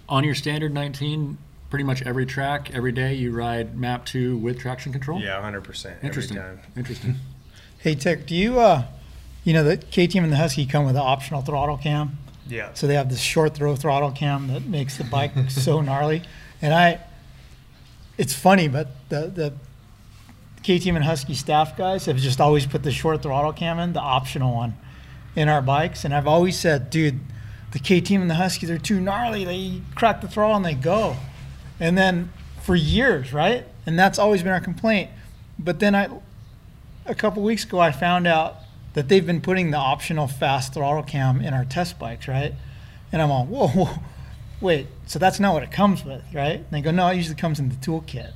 on 0.07 0.23
your 0.23 0.35
standard 0.35 0.73
19, 0.73 1.38
pretty 1.69 1.83
much 1.83 2.01
every 2.03 2.25
track, 2.25 2.73
every 2.73 2.91
day, 2.91 3.13
you 3.15 3.31
ride 3.31 3.75
map 3.77 4.05
two 4.05 4.38
with 4.38 4.59
traction 4.59 4.91
control. 4.91 5.19
Yeah, 5.21 5.41
100% 5.41 5.97
every 5.97 6.07
Interesting. 6.07 6.38
time. 6.38 6.59
Interesting. 6.75 7.15
Hey, 7.79 7.93
Tick, 7.93 8.25
do 8.25 8.33
you, 8.33 8.59
uh, 8.59 8.85
you 9.43 9.53
know, 9.53 9.63
the 9.63 9.77
KTM 9.77 10.23
and 10.23 10.31
the 10.31 10.38
Husky 10.38 10.65
come 10.65 10.85
with 10.88 10.95
an 10.95 11.03
optional 11.03 11.43
throttle 11.43 11.77
cam. 11.77 12.17
Yeah. 12.47 12.69
So 12.73 12.88
they 12.88 12.95
have 12.95 13.09
this 13.09 13.19
short 13.19 13.53
throw 13.53 13.75
throttle 13.75 14.09
cam 14.09 14.47
that 14.47 14.65
makes 14.65 14.97
the 14.97 15.03
bike 15.03 15.33
so 15.49 15.81
gnarly. 15.81 16.23
And 16.63 16.73
I, 16.73 16.99
it's 18.17 18.33
funny, 18.33 18.67
but 18.67 18.88
the, 19.09 19.27
the 19.27 19.53
KTM 20.65 20.95
and 20.95 21.06
Husky 21.06 21.36
staff 21.36 21.78
guys 21.78 22.08
have 22.08 22.17
just 22.17 22.41
always 22.41 22.65
put 22.65 22.82
the 22.82 22.91
short 22.91 23.21
throttle 23.21 23.54
cam 23.54 23.78
in, 23.78 23.93
the 23.93 23.99
optional 23.99 24.56
one, 24.56 24.75
in 25.36 25.47
our 25.47 25.62
bikes. 25.62 26.04
And 26.04 26.12
I've 26.12 26.25
always 26.25 26.58
said, 26.58 26.89
dude, 26.89 27.19
the 27.71 27.78
KTM 27.78 28.21
and 28.21 28.30
the 28.32 28.36
Husky, 28.36 28.65
they're 28.65 28.80
too 28.80 28.99
gnarly. 28.99 29.45
They 29.45 29.82
crack 29.93 30.21
the 30.21 30.28
throttle 30.28 30.56
and 30.56 30.65
they 30.65 30.73
go. 30.73 31.17
And 31.80 31.95
then 31.95 32.34
for 32.63 32.75
years, 32.75 33.32
right? 33.32 33.63
And 33.86 33.99
that's 33.99 34.17
always 34.17 34.41
been 34.41 34.54
our 34.54 34.60
complaint. 34.60 35.12
But 35.60 35.80
then 35.80 35.93
I, 35.93 36.10
a 37.06 37.13
couple 37.13 37.43
weeks 37.43 37.63
ago, 37.63 37.78
I 37.80 37.91
found 37.91 38.25
out 38.25 38.56
that 38.93 39.08
they've 39.08 39.25
been 39.25 39.41
putting 39.41 39.69
the 39.69 39.78
optional 39.78 40.25
fast 40.25 40.73
throttle 40.73 41.04
cam 41.04 41.41
in 41.41 41.54
our 41.54 41.65
test 41.65 41.99
bikes, 41.99 42.28
right? 42.28 42.56
And 43.12 43.21
I'm 43.21 43.30
all, 43.30 43.45
whoa, 43.45 43.67
whoa, 43.67 43.99
wait, 44.62 44.88
so 45.06 45.19
that's 45.19 45.39
not 45.39 45.54
what 45.54 45.62
it 45.62 45.71
comes 45.71 46.04
with, 46.04 46.23
right? 46.34 46.56
And 46.56 46.71
they 46.71 46.82
go, 46.82 46.89
no, 46.89 47.08
it 47.10 47.17
usually 47.17 47.36
comes 47.36 47.60
in 47.60 47.69
the 47.69 47.75
toolkit. 47.75 48.32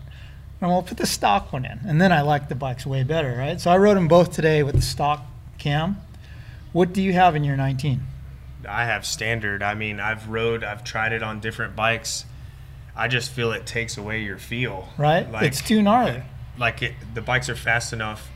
And 0.61 0.71
I'm 0.71 0.83
put 0.83 0.97
the 0.97 1.05
stock 1.05 1.53
one 1.53 1.65
in. 1.65 1.79
And 1.87 2.01
then 2.01 2.11
I 2.11 2.21
like 2.21 2.49
the 2.49 2.55
bikes 2.55 2.85
way 2.85 3.03
better, 3.03 3.35
right? 3.37 3.59
So 3.61 3.71
I 3.71 3.77
rode 3.77 3.95
them 3.95 4.07
both 4.07 4.31
today 4.33 4.61
with 4.63 4.75
the 4.75 4.81
stock 4.81 5.25
cam. 5.57 5.97
What 6.73 6.93
do 6.93 7.01
you 7.01 7.13
have 7.13 7.35
in 7.35 7.43
your 7.43 7.55
19? 7.55 8.01
I 8.67 8.83
have 8.85 9.05
standard. 9.05 9.63
I 9.63 9.73
mean, 9.73 9.99
I've 9.99 10.27
rode, 10.27 10.63
I've 10.63 10.83
tried 10.83 11.13
it 11.13 11.23
on 11.23 11.39
different 11.39 11.75
bikes. 11.75 12.25
I 12.95 13.07
just 13.07 13.31
feel 13.31 13.53
it 13.53 13.65
takes 13.65 13.97
away 13.97 14.21
your 14.21 14.37
feel. 14.37 14.89
Right? 14.97 15.25
It's 15.43 15.61
too 15.61 15.81
gnarly. 15.81 16.23
Like 16.57 16.81
it, 16.81 16.93
the 17.13 17.21
bikes 17.21 17.47
are 17.47 17.55
fast 17.55 17.93
enough. 17.93 18.29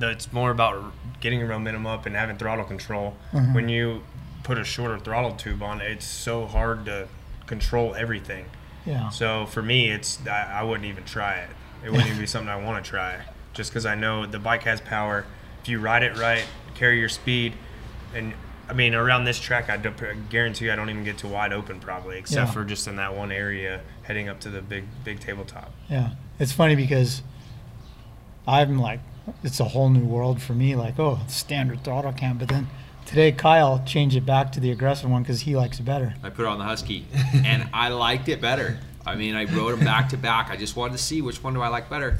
It's 0.00 0.32
more 0.32 0.50
about 0.50 0.92
getting 1.20 1.38
your 1.38 1.48
momentum 1.48 1.86
up 1.86 2.04
and 2.04 2.14
having 2.14 2.36
throttle 2.36 2.64
control. 2.66 3.16
Mhm. 3.32 3.54
When 3.54 3.68
you 3.70 4.02
put 4.42 4.58
a 4.58 4.64
shorter 4.64 4.98
throttle 4.98 5.32
tube 5.32 5.62
on, 5.62 5.80
it's 5.80 6.04
so 6.04 6.46
hard 6.46 6.84
to 6.86 7.08
control 7.46 7.94
everything. 7.94 8.44
Yeah. 8.86 9.08
So 9.10 9.46
for 9.46 9.62
me, 9.62 9.90
it's 9.90 10.18
I, 10.26 10.60
I 10.60 10.62
wouldn't 10.62 10.86
even 10.86 11.04
try 11.04 11.36
it. 11.36 11.50
It 11.84 11.90
wouldn't 11.90 12.08
even 12.08 12.20
be 12.20 12.26
something 12.26 12.48
I 12.48 12.56
want 12.62 12.84
to 12.84 12.88
try, 12.88 13.20
just 13.54 13.70
because 13.70 13.86
I 13.86 13.94
know 13.94 14.26
the 14.26 14.38
bike 14.38 14.62
has 14.64 14.80
power. 14.80 15.24
If 15.62 15.68
you 15.68 15.78
ride 15.80 16.02
it 16.02 16.16
right, 16.18 16.44
carry 16.74 16.98
your 16.98 17.08
speed, 17.08 17.54
and 18.14 18.34
I 18.68 18.72
mean 18.72 18.94
around 18.94 19.24
this 19.24 19.38
track, 19.38 19.68
I, 19.70 19.76
don't, 19.76 20.00
I 20.02 20.14
guarantee 20.30 20.66
you 20.66 20.72
I 20.72 20.76
don't 20.76 20.90
even 20.90 21.04
get 21.04 21.18
to 21.18 21.28
wide 21.28 21.52
open 21.52 21.80
probably, 21.80 22.18
except 22.18 22.48
Yeah. 22.48 22.52
for 22.52 22.64
just 22.64 22.86
in 22.88 22.96
that 22.96 23.14
one 23.16 23.30
area 23.32 23.80
heading 24.04 24.28
up 24.28 24.40
to 24.40 24.48
the 24.48 24.62
big 24.62 24.84
big 25.04 25.20
tabletop. 25.20 25.72
Yeah, 25.90 26.10
it's 26.38 26.52
funny 26.52 26.74
because 26.76 27.22
I'm 28.46 28.78
like, 28.78 29.00
it's 29.44 29.60
a 29.60 29.64
whole 29.64 29.88
new 29.90 30.04
world 30.04 30.42
for 30.42 30.52
me. 30.54 30.74
Like, 30.74 30.98
oh, 30.98 31.20
standard 31.28 31.84
throttle 31.84 32.12
cam. 32.12 32.38
But 32.38 32.48
then 32.48 32.68
today, 33.06 33.32
Kyle 33.32 33.82
changed 33.86 34.16
it 34.16 34.26
back 34.26 34.52
to 34.52 34.60
the 34.60 34.70
aggressive 34.70 35.10
one 35.10 35.22
because 35.22 35.40
he 35.42 35.56
likes 35.56 35.78
it 35.80 35.84
better. 35.84 36.14
I 36.22 36.30
put 36.30 36.42
it 36.44 36.48
on 36.48 36.58
the 36.58 36.64
Husky, 36.64 37.06
and 37.44 37.68
I 37.72 37.88
liked 37.88 38.28
it 38.28 38.40
better. 38.40 38.78
I 39.04 39.14
mean, 39.16 39.34
I 39.34 39.44
rode 39.44 39.72
them 39.76 39.84
back 39.84 40.08
to 40.10 40.16
back. 40.16 40.50
I 40.50 40.56
just 40.56 40.76
wanted 40.76 40.92
to 40.92 40.98
see 41.02 41.22
which 41.22 41.42
one 41.42 41.54
do 41.54 41.60
I 41.60 41.68
like 41.68 41.90
better. 41.90 42.18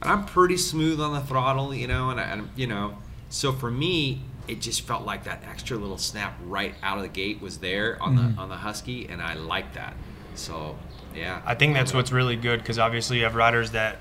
And 0.00 0.10
I'm 0.10 0.24
pretty 0.24 0.56
smooth 0.56 1.00
on 1.00 1.12
the 1.14 1.20
throttle, 1.20 1.74
you 1.74 1.86
know, 1.88 2.10
and, 2.10 2.20
I, 2.20 2.24
and 2.24 2.48
you 2.56 2.66
know, 2.66 2.96
so 3.28 3.52
for 3.52 3.70
me, 3.70 4.22
it 4.48 4.60
just 4.60 4.82
felt 4.82 5.04
like 5.04 5.24
that 5.24 5.42
extra 5.48 5.76
little 5.76 5.98
snap 5.98 6.34
right 6.46 6.74
out 6.82 6.96
of 6.96 7.02
the 7.02 7.08
gate 7.08 7.40
was 7.40 7.58
there 7.58 8.00
on 8.02 8.16
Mhm. 8.16 8.34
the 8.36 8.40
on 8.42 8.48
the 8.48 8.56
Husky, 8.56 9.08
and 9.08 9.22
I 9.22 9.34
like 9.34 9.74
that. 9.74 9.94
So, 10.34 10.76
yeah. 11.14 11.40
I 11.46 11.54
think 11.54 11.74
that's 11.74 11.92
what's 11.94 12.10
really 12.12 12.36
good 12.36 12.60
because 12.60 12.78
obviously 12.78 13.18
you 13.18 13.24
have 13.24 13.34
riders 13.36 13.70
that 13.72 13.98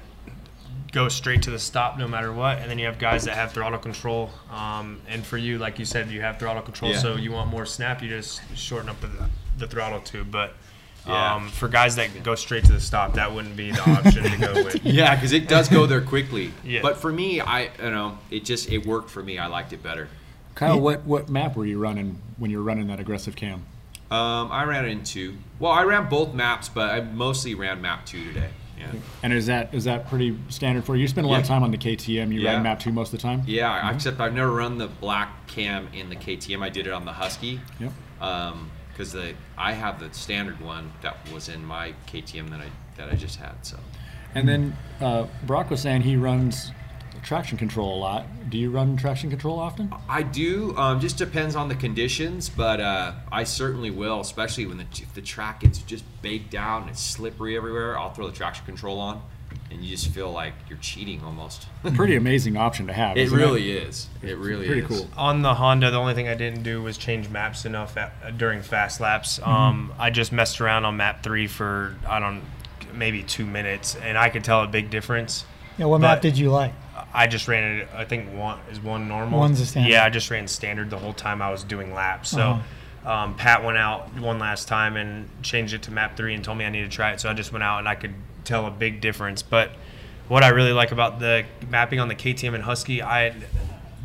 go 0.92 1.08
straight 1.08 1.42
to 1.44 1.52
the 1.52 1.60
stop 1.60 1.98
no 1.98 2.08
matter 2.08 2.32
what, 2.34 2.60
and 2.60 2.70
then 2.70 2.78
you 2.78 2.86
have 2.86 3.00
guys 3.00 3.24
that 3.26 3.36
have 3.36 3.52
throttle 3.54 3.80
control. 3.80 4.30
Um, 4.52 5.00
and 5.08 5.26
for 5.26 5.38
you, 5.38 5.58
like 5.58 5.80
you 5.80 5.86
said, 5.86 6.10
you 6.10 6.22
have 6.22 6.38
throttle 6.40 6.62
control, 6.62 6.92
Yeah. 6.92 6.98
so 7.00 7.16
you 7.16 7.32
want 7.32 7.50
more 7.50 7.66
snap, 7.66 8.02
you 8.02 8.10
just 8.10 8.42
shorten 8.56 8.90
up 8.90 9.00
the, 9.02 9.10
the 9.58 9.68
throttle 9.68 10.02
tube. 10.02 10.30
But 10.32 10.54
Yeah. 11.08 11.36
um, 11.36 11.50
for 11.50 11.68
guys 11.70 11.96
that 11.96 12.24
go 12.24 12.36
straight 12.36 12.66
to 12.66 12.74
the 12.74 12.80
stop, 12.82 13.14
that 13.14 13.34
wouldn't 13.34 13.56
be 13.56 13.72
the 13.72 13.82
option 13.90 14.24
to 14.24 14.38
go 14.38 14.54
with. 14.66 14.84
yeah, 14.86 15.16
because 15.16 15.32
it 15.32 15.48
does 15.48 15.70
go 15.70 15.86
there 15.86 16.02
quickly. 16.02 16.52
Yeah. 16.64 16.82
But 16.82 16.98
for 16.98 17.12
me, 17.12 17.40
I 17.42 17.64
you 17.82 17.90
know, 17.90 18.18
it 18.30 18.44
just 18.46 18.70
it 18.72 18.86
worked 18.86 19.10
for 19.10 19.24
me. 19.24 19.38
I 19.38 19.48
liked 19.48 19.72
it 19.74 19.82
better. 19.82 20.10
Kyle, 20.56 20.80
what, 20.80 21.06
what 21.06 21.30
map 21.30 21.56
were 21.56 21.66
you 21.66 21.80
running 21.80 22.20
when 22.38 22.52
you 22.52 22.58
were 22.58 22.64
running 22.64 22.88
that 22.88 23.00
aggressive 23.00 23.36
cam? 23.38 23.64
Um, 24.12 24.52
I 24.52 24.66
ran 24.66 24.84
it 24.84 24.90
in 24.90 25.04
two. 25.06 25.38
Well, 25.58 25.72
I 25.72 25.84
ran 25.84 26.10
both 26.10 26.34
maps, 26.34 26.68
but 26.68 26.92
I 26.92 27.00
mostly 27.00 27.56
ran 27.56 27.82
map 27.82 28.06
two 28.06 28.26
today. 28.26 28.50
Yeah. 28.94 29.00
And 29.24 29.34
is 29.34 29.46
that 29.48 29.74
is 29.74 29.84
that 29.86 30.08
pretty 30.10 30.38
standard 30.50 30.84
for 30.86 30.96
you? 30.96 31.04
You 31.04 31.08
spend 31.08 31.26
a 31.26 31.30
lot 31.30 31.42
of 31.42 31.48
time 31.48 31.64
on 31.64 31.72
the 31.72 31.78
KTM. 31.78 32.32
You 32.34 32.42
Yeah. 32.42 32.54
ride 32.56 32.64
map 32.64 32.80
two 32.80 32.92
most 32.92 33.14
of 33.14 33.20
the 33.20 33.24
time. 33.24 33.44
Yeah, 33.46 33.94
except 33.94 34.20
I've 34.20 34.34
never 34.34 34.52
run 34.52 34.78
the 34.78 34.88
black 34.88 35.48
cam 35.48 35.88
in 35.94 36.10
the 36.10 36.16
KTM. 36.16 36.62
I 36.64 36.70
did 36.70 36.88
it 36.88 36.94
on 36.94 37.06
the 37.06 37.14
Husky. 37.14 37.60
Yep. 37.80 37.92
Because 38.92 39.14
the 39.14 39.34
I 39.58 39.74
have 39.74 40.00
the 40.00 40.14
standard 40.14 40.60
one 40.62 40.92
that 41.02 41.18
was 41.34 41.48
in 41.50 41.64
my 41.66 41.94
KTM 42.08 42.50
that 42.50 42.60
I 42.60 42.68
that 42.98 43.10
I 43.10 43.16
just 43.16 43.38
had. 43.40 43.54
So. 43.64 43.78
And 44.34 44.48
then 44.48 44.78
uh, 45.02 45.28
Broc 45.46 45.70
was 45.70 45.82
saying 45.82 46.02
he 46.04 46.16
runs 46.16 46.72
traction 47.24 47.58
control 47.58 47.96
a 47.96 48.00
lot. 48.00 48.26
Do 48.50 48.58
you 48.58 48.70
run 48.70 48.98
traction 48.98 49.30
control 49.30 49.60
often? 49.60 49.94
I 50.10 50.24
do. 50.24 50.76
Um, 50.78 51.00
just 51.00 51.18
depends 51.18 51.56
on 51.56 51.70
the 51.70 51.76
conditions, 51.76 52.50
but 52.50 52.80
uh, 52.80 53.14
I 53.32 53.44
certainly 53.44 53.92
will, 53.92 54.20
especially 54.20 54.66
when 54.66 54.78
the, 54.78 54.86
if 54.94 55.14
the 55.14 55.22
track 55.22 55.62
gets 55.62 55.80
just 55.80 56.04
baked 56.22 56.52
down 56.52 56.84
and 56.84 56.92
it's 56.92 57.02
slippery 57.02 57.56
everywhere. 57.56 57.98
I'll 57.98 58.14
throw 58.14 58.28
the 58.28 58.36
traction 58.36 58.66
control 58.66 59.00
on, 59.00 59.22
and 59.70 59.84
you 59.84 59.92
just 59.92 60.10
feel 60.10 60.32
like 60.32 60.54
you're 60.68 60.80
cheating 60.80 61.24
almost. 61.24 61.68
Pretty 61.96 62.16
amazing 62.16 62.58
option 62.58 62.88
to 62.88 62.94
have. 62.94 63.18
It 63.18 63.22
isn't 63.22 63.38
really 63.38 63.72
is. 63.72 64.08
It 64.22 64.38
really 64.38 64.68
pretty 64.68 64.82
is. 64.82 64.88
Pretty 64.88 65.04
cool. 65.04 65.10
On 65.18 65.42
the 65.42 65.54
Honda, 65.54 65.92
the 65.92 65.98
only 65.98 66.14
thing 66.14 66.28
I 66.28 66.36
didn't 66.36 66.64
do 66.64 66.82
was 66.82 66.98
change 66.98 67.30
maps 67.30 67.66
enough 67.66 67.98
at, 67.98 68.14
uh, 68.24 68.32
during 68.32 68.62
fast 68.62 69.00
laps. 69.00 69.40
Mm-hmm. 69.40 69.50
Um, 69.50 69.94
I 69.98 70.10
just 70.10 70.32
messed 70.32 70.60
around 70.60 70.86
on 70.86 70.98
map 70.98 71.24
three 71.24 71.48
for 71.48 71.96
I 72.08 72.20
don't 72.20 72.42
maybe 72.94 73.24
two 73.24 73.46
minutes, 73.46 73.96
and 73.96 74.18
I 74.18 74.30
could 74.30 74.44
tell 74.44 74.64
a 74.64 74.68
big 74.68 74.90
difference. 74.90 75.46
Yeah, 75.78 75.86
what 75.86 76.02
map 76.02 76.22
did 76.22 76.38
you 76.38 76.52
like? 76.52 76.74
I 77.14 77.28
just 77.28 77.48
ran 77.48 77.80
it. 77.82 77.90
I 77.96 78.06
think 78.06 78.34
one 78.34 78.60
is 78.72 78.80
one 78.80 79.08
normal. 79.08 79.40
One's 79.40 79.60
a 79.60 79.66
standard. 79.66 79.92
Yeah, 79.92 80.06
I 80.06 80.10
just 80.10 80.30
ran 80.30 80.48
standard 80.48 80.90
the 80.90 80.98
whole 80.98 81.14
time 81.14 81.42
I 81.42 81.52
was 81.52 81.64
doing 81.64 81.94
laps. 81.94 82.30
So 82.30 82.42
Uh-huh. 83.04 83.12
um, 83.12 83.36
Pat 83.36 83.64
went 83.64 83.78
out 83.78 84.14
one 84.20 84.40
last 84.40 84.68
time 84.68 84.96
and 84.96 85.28
changed 85.44 85.74
it 85.74 85.82
to 85.84 85.92
map 85.92 86.16
three 86.16 86.34
and 86.34 86.44
told 86.44 86.58
me 86.58 86.66
I 86.66 86.70
needed 86.70 86.90
to 86.92 86.96
try 86.96 87.12
it. 87.12 87.20
So 87.20 87.30
I 87.30 87.34
just 87.34 87.52
went 87.52 87.64
out 87.64 87.80
and 87.80 87.88
I 87.90 87.96
could 87.96 88.14
tell 88.46 88.66
a 88.66 88.72
big 88.72 89.02
difference. 89.02 89.42
But 89.42 89.72
what 90.30 90.44
I 90.44 90.50
really 90.50 90.72
like 90.74 90.92
about 90.94 91.20
the 91.20 91.46
mapping 91.70 92.00
on 92.00 92.08
the 92.08 92.16
KTM 92.16 92.54
and 92.56 92.64
Husky, 92.64 93.02
I 93.04 93.34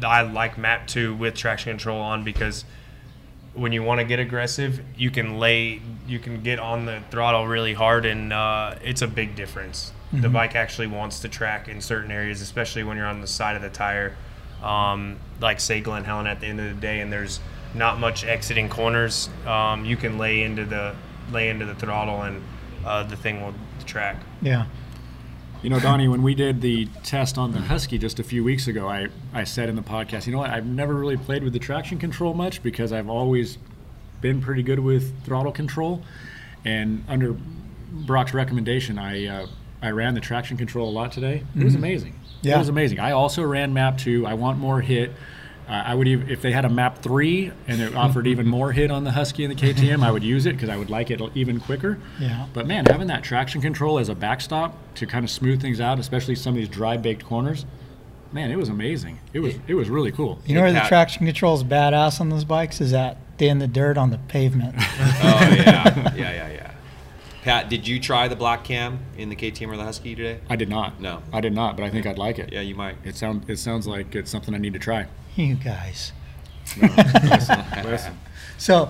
I 0.04 0.22
like 0.22 0.58
map 0.58 0.86
two 0.88 1.14
with 1.14 1.34
traction 1.34 1.72
control 1.72 2.00
on 2.00 2.24
because 2.24 2.64
when 3.54 3.72
you 3.72 3.82
want 3.82 4.00
to 4.00 4.04
get 4.04 4.18
aggressive, 4.18 4.82
you 4.96 5.10
can 5.10 5.38
lay, 5.38 5.80
you 6.06 6.18
can 6.18 6.42
get 6.42 6.58
on 6.58 6.84
the 6.84 7.00
throttle 7.10 7.46
really 7.46 7.72
hard, 7.72 8.04
and 8.04 8.30
uh, 8.30 8.74
it's 8.84 9.00
a 9.00 9.06
big 9.06 9.34
difference. 9.34 9.92
The 10.20 10.28
Mhm. 10.28 10.32
bike 10.32 10.54
actually 10.56 10.86
wants 10.86 11.20
to 11.20 11.28
track 11.28 11.68
in 11.68 11.80
certain 11.80 12.10
areas, 12.10 12.40
especially 12.40 12.82
when 12.84 12.96
you're 12.96 13.06
on 13.06 13.20
the 13.20 13.26
side 13.26 13.56
of 13.56 13.62
the 13.62 13.68
tire, 13.68 14.14
um, 14.62 15.16
like 15.40 15.60
say 15.60 15.80
Glen 15.80 16.04
Helen 16.04 16.26
at 16.26 16.40
the 16.40 16.46
end 16.46 16.60
of 16.60 16.66
the 16.66 16.80
day, 16.80 17.00
and 17.00 17.12
there's 17.12 17.40
not 17.74 17.98
much 18.00 18.24
exiting 18.24 18.68
corners. 18.68 19.28
Um, 19.46 19.84
you 19.84 19.96
can 19.96 20.18
lay 20.18 20.42
into 20.42 20.64
the 20.64 20.94
lay 21.32 21.48
into 21.48 21.64
the 21.64 21.74
throttle, 21.74 22.22
and 22.22 22.40
uh, 22.84 23.02
the 23.02 23.16
thing 23.16 23.42
will 23.42 23.54
track. 23.84 24.16
Yeah. 24.40 24.66
You 25.62 25.70
know, 25.70 25.80
Donnie, 25.80 26.06
when 26.06 26.22
we 26.22 26.34
did 26.36 26.60
the 26.60 26.86
test 27.02 27.36
on 27.38 27.50
the 27.52 27.58
Husky 27.60 27.98
just 27.98 28.20
a 28.20 28.22
few 28.22 28.44
weeks 28.44 28.68
ago, 28.68 28.88
I, 28.88 29.08
I 29.34 29.42
said 29.42 29.68
in 29.68 29.74
the 29.74 29.82
podcast, 29.82 30.26
you 30.26 30.32
know 30.32 30.38
what, 30.38 30.50
I've 30.50 30.66
never 30.66 30.94
really 30.94 31.16
played 31.16 31.42
with 31.42 31.52
the 31.52 31.58
traction 31.58 31.98
control 31.98 32.34
much 32.34 32.62
because 32.62 32.92
I've 32.92 33.08
always 33.08 33.58
been 34.20 34.40
pretty 34.40 34.62
good 34.62 34.78
with 34.78 35.24
throttle 35.24 35.50
control. 35.50 36.02
And 36.64 37.02
under 37.08 37.34
Broc's 37.90 38.32
recommendation, 38.34 38.98
I 38.98 39.26
uh, 39.26 39.46
I 39.86 39.90
ran 39.92 40.14
the 40.14 40.20
traction 40.20 40.56
control 40.56 40.88
a 40.88 40.90
lot 40.92 41.12
today. 41.12 41.42
It 41.56 41.64
was 41.64 41.74
Mhm. 41.74 41.78
amazing. 41.78 42.14
Yeah. 42.42 42.56
It 42.56 42.58
was 42.58 42.68
amazing. 42.68 42.98
I 43.00 43.12
also 43.12 43.42
ran 43.44 43.72
map 43.72 43.98
two. 43.98 44.26
I 44.26 44.34
want 44.34 44.58
more 44.58 44.80
hit. 44.80 45.12
Uh, 45.68 45.82
I 45.86 45.94
would 45.94 46.06
even 46.06 46.28
if 46.28 46.42
they 46.42 46.52
had 46.52 46.64
a 46.64 46.68
map 46.68 46.98
three 47.02 47.50
and 47.66 47.80
it 47.80 47.94
offered 47.96 48.26
even 48.32 48.46
more 48.46 48.72
hit 48.72 48.90
on 48.90 49.04
the 49.04 49.12
Husky 49.12 49.44
and 49.44 49.56
the 49.56 49.60
KTM, 49.60 50.02
I 50.02 50.10
would 50.10 50.22
use 50.22 50.46
it 50.46 50.52
because 50.52 50.68
I 50.68 50.76
would 50.76 50.90
like 50.90 51.10
it 51.10 51.20
even 51.34 51.58
quicker. 51.60 51.98
Yeah. 52.20 52.46
But 52.52 52.66
man, 52.66 52.84
having 52.86 53.06
that 53.08 53.22
traction 53.24 53.60
control 53.60 53.98
as 53.98 54.08
a 54.08 54.14
backstop 54.14 54.76
to 54.96 55.06
kind 55.06 55.24
of 55.24 55.30
smooth 55.30 55.60
things 55.60 55.80
out, 55.80 55.98
especially 55.98 56.34
some 56.36 56.54
of 56.54 56.56
these 56.56 56.68
dry 56.68 56.96
baked 56.96 57.24
corners, 57.24 57.64
man, 58.32 58.50
it 58.52 58.56
was 58.58 58.68
amazing. 58.68 59.18
It 59.32 59.40
was 59.40 59.54
it 59.66 59.74
was 59.74 59.88
really 59.88 60.12
cool. 60.12 60.38
You 60.46 60.54
know 60.56 60.62
where 60.62 60.72
the 60.72 60.80
Pat- 60.80 60.88
traction 60.88 61.26
control 61.26 61.54
is 61.56 61.64
badass 61.64 62.20
on 62.20 62.28
those 62.28 62.44
bikes 62.44 62.80
is 62.80 62.90
that 62.92 63.16
they 63.38 63.48
in 63.48 63.58
the 63.58 63.66
dirt 63.68 63.98
on 63.98 64.10
the 64.10 64.18
pavement. 64.18 64.74
Oh 65.22 65.40
yeah, 65.50 66.12
yeah, 66.14 66.14
yeah, 66.16 66.32
yeah. 66.32 66.45
Pat, 67.46 67.68
did 67.68 67.86
you 67.86 68.00
try 68.00 68.26
the 68.26 68.34
black 68.34 68.64
cam 68.64 68.98
in 69.16 69.28
the 69.28 69.36
KTM 69.36 69.68
or 69.68 69.76
the 69.76 69.84
Husky 69.84 70.16
today? 70.16 70.40
I 70.50 70.56
did 70.56 70.68
not. 70.68 71.00
No. 71.00 71.22
I 71.32 71.40
did 71.40 71.52
not, 71.52 71.76
but 71.76 71.84
I 71.84 71.90
think 71.90 72.04
I'd 72.04 72.18
like 72.18 72.40
it. 72.40 72.52
Yeah, 72.52 72.60
you 72.60 72.74
might. 72.74 72.96
It 73.04 73.14
sound 73.14 73.48
it 73.48 73.60
sounds 73.60 73.86
like 73.86 74.16
it's 74.16 74.32
something 74.32 74.52
I 74.52 74.58
need 74.58 74.72
to 74.72 74.80
try. 74.80 75.06
you 75.36 75.54
guys. 75.54 76.12
Listen, 77.84 78.18
So 78.58 78.88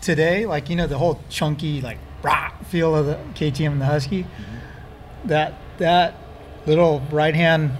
today, 0.00 0.46
like 0.46 0.68
you 0.68 0.74
know, 0.74 0.88
the 0.88 0.98
whole 0.98 1.20
chunky 1.28 1.80
like 1.80 1.98
rah 2.24 2.50
feel 2.64 2.96
of 2.96 3.06
the 3.06 3.14
KTM 3.34 3.70
and 3.70 3.80
the 3.80 3.86
Husky, 3.86 4.24
mm-hmm. 4.24 5.28
that 5.28 5.54
that 5.78 6.16
little 6.66 7.00
right 7.12 7.36
hand 7.36 7.70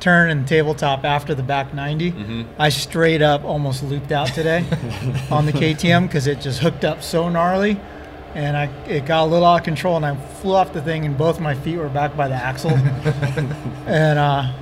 turn 0.00 0.30
and 0.30 0.48
tabletop 0.48 1.04
after 1.04 1.34
the 1.34 1.42
back 1.42 1.74
90, 1.74 2.12
mm-hmm. 2.12 2.42
I 2.58 2.70
straight 2.70 3.20
up 3.20 3.44
almost 3.44 3.82
looped 3.82 4.12
out 4.12 4.28
today 4.28 4.60
on 5.30 5.44
the 5.44 5.52
KTM 5.52 6.06
because 6.06 6.26
it 6.26 6.40
just 6.40 6.60
hooked 6.60 6.86
up 6.86 7.02
so 7.02 7.28
gnarly. 7.28 7.78
And 8.34 8.56
I, 8.56 8.66
it 8.86 9.06
got 9.06 9.24
a 9.24 9.26
little 9.26 9.46
out 9.46 9.60
of 9.60 9.64
control, 9.64 9.96
and 9.96 10.04
I 10.04 10.14
flew 10.14 10.54
off 10.54 10.72
the 10.72 10.82
thing, 10.82 11.04
and 11.04 11.16
both 11.16 11.40
my 11.40 11.54
feet 11.54 11.78
were 11.78 11.88
back 11.88 12.16
by 12.16 12.28
the 12.28 12.34
axle. 12.34 12.70
and 13.86 14.18
uh, 14.18 14.52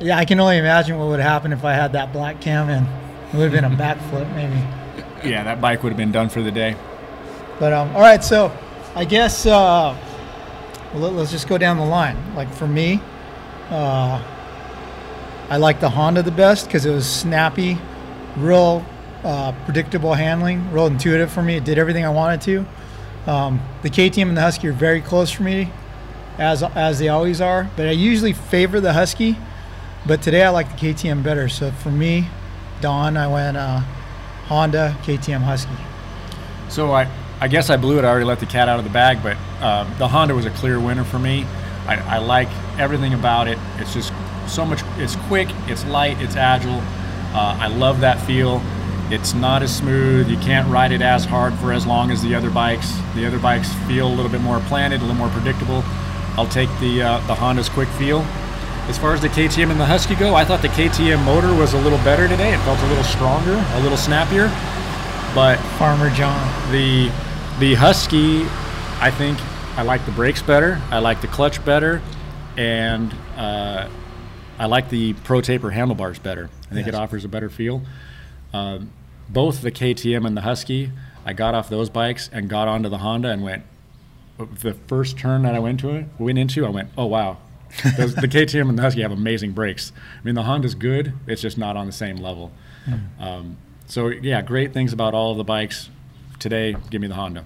yeah, 0.00 0.18
I 0.18 0.24
can 0.24 0.40
only 0.40 0.58
imagine 0.58 0.98
what 0.98 1.08
would 1.08 1.20
happen 1.20 1.52
if 1.52 1.64
I 1.64 1.72
had 1.72 1.92
that 1.92 2.12
black 2.12 2.40
cam 2.40 2.68
in. 2.68 2.84
It 3.32 3.36
would 3.36 3.52
have 3.52 3.62
been 3.62 3.64
a 3.64 3.76
backflip, 3.82 4.34
maybe. 4.34 5.28
yeah, 5.28 5.44
that 5.44 5.60
bike 5.60 5.82
would 5.82 5.90
have 5.90 5.96
been 5.96 6.12
done 6.12 6.28
for 6.28 6.42
the 6.42 6.50
day. 6.50 6.76
But 7.58 7.72
um, 7.72 7.94
all 7.94 8.02
right, 8.02 8.22
so 8.22 8.56
I 8.94 9.04
guess 9.04 9.46
uh, 9.46 9.96
well, 10.92 11.10
let, 11.10 11.22
us 11.22 11.30
just 11.30 11.48
go 11.48 11.58
down 11.58 11.78
the 11.78 11.84
line. 11.84 12.34
Like 12.34 12.52
for 12.52 12.66
me, 12.66 13.00
uh, 13.70 14.22
I 15.48 15.56
like 15.56 15.80
the 15.80 15.88
Honda 15.88 16.22
the 16.22 16.30
best 16.30 16.66
because 16.66 16.86
it 16.86 16.92
was 16.92 17.06
snappy, 17.06 17.78
real 18.36 18.84
uh, 19.26 19.52
predictable 19.64 20.14
handling, 20.14 20.70
real 20.72 20.86
intuitive 20.86 21.32
for 21.32 21.42
me. 21.42 21.56
It 21.56 21.64
did 21.64 21.78
everything 21.78 22.04
I 22.04 22.10
wanted 22.10 22.40
to. 22.42 23.30
Um, 23.30 23.60
the 23.82 23.90
KTM 23.90 24.28
and 24.28 24.36
the 24.36 24.40
Husky 24.40 24.68
are 24.68 24.72
very 24.72 25.00
close 25.00 25.30
for 25.32 25.42
me, 25.42 25.70
as 26.38 26.62
as 26.62 27.00
they 27.00 27.08
always 27.08 27.40
are. 27.40 27.68
But 27.76 27.88
I 27.88 27.90
usually 27.90 28.32
favor 28.32 28.78
the 28.80 28.92
Husky, 28.92 29.36
but 30.06 30.22
today 30.22 30.44
I 30.44 30.50
like 30.50 30.70
the 30.70 30.76
KTM 30.76 31.24
better. 31.24 31.48
So 31.48 31.72
for 31.72 31.90
me, 31.90 32.28
Don, 32.80 33.16
I 33.16 33.26
went 33.26 33.56
uh, 33.56 33.80
Honda 34.46 34.96
KTM 35.02 35.40
Husky. 35.40 35.72
So 36.68 36.92
I, 36.92 37.10
I 37.40 37.48
guess 37.48 37.68
I 37.68 37.76
blew 37.76 37.98
it. 37.98 38.04
I 38.04 38.08
already 38.08 38.26
let 38.26 38.38
the 38.38 38.46
cat 38.46 38.68
out 38.68 38.78
of 38.78 38.84
the 38.84 38.90
bag, 38.90 39.22
but 39.24 39.36
uh, 39.60 39.84
the 39.98 40.06
Honda 40.06 40.34
was 40.34 40.46
a 40.46 40.50
clear 40.50 40.78
winner 40.78 41.04
for 41.04 41.18
me. 41.18 41.44
I, 41.86 42.16
I 42.16 42.18
like 42.18 42.48
everything 42.78 43.12
about 43.12 43.48
it. 43.48 43.58
It's 43.78 43.92
just 43.92 44.12
so 44.46 44.64
much. 44.64 44.82
It's 44.98 45.16
quick. 45.26 45.48
It's 45.66 45.84
light. 45.86 46.20
It's 46.20 46.36
agile. 46.36 46.80
Uh, 47.34 47.58
I 47.60 47.66
love 47.66 48.00
that 48.00 48.20
feel. 48.20 48.62
It's 49.08 49.34
not 49.34 49.62
as 49.62 49.74
smooth. 49.74 50.28
You 50.28 50.36
can't 50.38 50.68
ride 50.68 50.90
it 50.90 51.00
as 51.00 51.24
hard 51.24 51.54
for 51.54 51.72
as 51.72 51.86
long 51.86 52.10
as 52.10 52.22
the 52.22 52.34
other 52.34 52.50
bikes. 52.50 52.92
The 53.14 53.24
other 53.26 53.38
bikes 53.38 53.72
feel 53.86 54.08
a 54.08 54.14
little 54.14 54.30
bit 54.30 54.40
more 54.40 54.58
planted, 54.60 54.98
a 54.98 55.04
little 55.04 55.16
more 55.16 55.28
predictable. 55.28 55.84
I'll 56.36 56.48
take 56.48 56.68
the 56.80 57.02
uh, 57.02 57.26
the 57.26 57.34
Honda's 57.34 57.68
quick 57.68 57.88
feel. 57.90 58.20
As 58.88 58.98
far 58.98 59.14
as 59.14 59.20
the 59.20 59.28
KTM 59.28 59.70
and 59.70 59.80
the 59.80 59.86
Husky 59.86 60.14
go, 60.14 60.34
I 60.34 60.44
thought 60.44 60.62
the 60.62 60.68
KTM 60.68 61.24
motor 61.24 61.54
was 61.54 61.74
a 61.74 61.78
little 61.78 61.98
better 61.98 62.28
today. 62.28 62.52
It 62.52 62.58
felt 62.60 62.78
a 62.80 62.86
little 62.86 63.04
stronger, 63.04 63.64
a 63.74 63.80
little 63.80 63.96
snappier. 63.98 64.48
But 65.34 65.58
Farmer 65.78 66.10
John. 66.10 66.72
the 66.72 67.10
the 67.58 67.74
Husky, 67.74 68.44
I 69.00 69.10
think 69.10 69.38
I 69.76 69.82
like 69.82 70.04
the 70.04 70.12
brakes 70.12 70.42
better. 70.42 70.80
I 70.90 70.98
like 70.98 71.20
the 71.20 71.26
clutch 71.28 71.64
better, 71.64 72.02
and 72.56 73.14
uh, 73.36 73.88
I 74.58 74.66
like 74.66 74.88
the 74.88 75.12
Pro 75.12 75.40
Taper 75.40 75.70
handlebars 75.70 76.18
better. 76.18 76.50
I 76.70 76.74
think 76.74 76.88
it 76.88 76.94
offers 76.94 77.24
a 77.24 77.28
better 77.28 77.48
feel. 77.48 77.82
Um, 78.52 78.90
both 79.28 79.62
the 79.62 79.72
KTM 79.72 80.26
and 80.26 80.36
the 80.36 80.42
Husky, 80.42 80.90
I 81.24 81.32
got 81.32 81.54
off 81.54 81.68
those 81.68 81.90
bikes 81.90 82.30
and 82.32 82.48
got 82.48 82.68
onto 82.68 82.88
the 82.88 82.98
Honda 82.98 83.30
and 83.30 83.42
went. 83.42 83.64
The 84.38 84.74
first 84.74 85.18
turn 85.18 85.42
that 85.42 85.54
I 85.54 85.58
went 85.58 85.80
to 85.80 85.90
it, 85.90 86.06
went 86.18 86.38
into, 86.38 86.66
I 86.66 86.68
went, 86.68 86.90
oh 86.96 87.06
wow, 87.06 87.38
Those, 87.96 88.14
the 88.14 88.28
KTM 88.28 88.68
and 88.68 88.78
the 88.78 88.82
Husky 88.82 89.02
have 89.02 89.12
amazing 89.12 89.52
brakes. 89.52 89.92
I 90.20 90.24
mean, 90.24 90.34
the 90.34 90.42
Honda's 90.42 90.74
good; 90.74 91.12
it's 91.26 91.42
just 91.42 91.58
not 91.58 91.76
on 91.76 91.86
the 91.86 91.92
same 91.92 92.16
level. 92.16 92.52
Um, 93.18 93.56
so 93.86 94.08
yeah, 94.08 94.42
great 94.42 94.72
things 94.72 94.92
about 94.92 95.14
all 95.14 95.32
of 95.32 95.36
the 95.36 95.44
bikes. 95.44 95.90
Today, 96.38 96.76
give 96.90 97.00
me 97.00 97.08
the 97.08 97.14
Honda. 97.14 97.44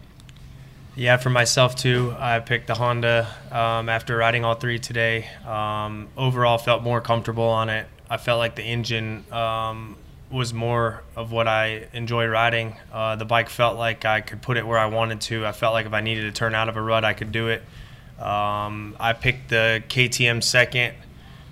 Yeah, 0.96 1.16
for 1.16 1.30
myself 1.30 1.76
too, 1.76 2.14
I 2.18 2.40
picked 2.40 2.66
the 2.66 2.74
Honda 2.74 3.28
um, 3.50 3.88
after 3.88 4.16
riding 4.16 4.44
all 4.44 4.56
three 4.56 4.78
today. 4.78 5.28
Um, 5.46 6.08
overall, 6.16 6.58
felt 6.58 6.82
more 6.82 7.00
comfortable 7.00 7.44
on 7.44 7.70
it. 7.70 7.86
I 8.08 8.16
felt 8.16 8.38
like 8.38 8.56
the 8.56 8.64
engine 8.64 9.24
um, 9.32 9.96
was 10.30 10.54
more 10.54 11.02
of 11.16 11.32
what 11.32 11.48
I 11.48 11.88
enjoy 11.92 12.26
riding. 12.26 12.76
Uh, 12.92 13.16
the 13.16 13.24
bike 13.24 13.48
felt 13.48 13.76
like 13.76 14.04
I 14.04 14.20
could 14.20 14.42
put 14.42 14.56
it 14.56 14.66
where 14.66 14.78
I 14.78 14.86
wanted 14.86 15.20
to. 15.22 15.44
I 15.44 15.52
felt 15.52 15.72
like 15.72 15.86
if 15.86 15.92
I 15.92 16.00
needed 16.00 16.22
to 16.22 16.32
turn 16.32 16.54
out 16.54 16.68
of 16.68 16.76
a 16.76 16.82
rut, 16.82 17.04
I 17.04 17.14
could 17.14 17.32
do 17.32 17.48
it. 17.48 17.62
Um, 18.20 18.96
I 19.00 19.12
picked 19.12 19.48
the 19.48 19.82
KTM 19.88 20.42
second. 20.42 20.94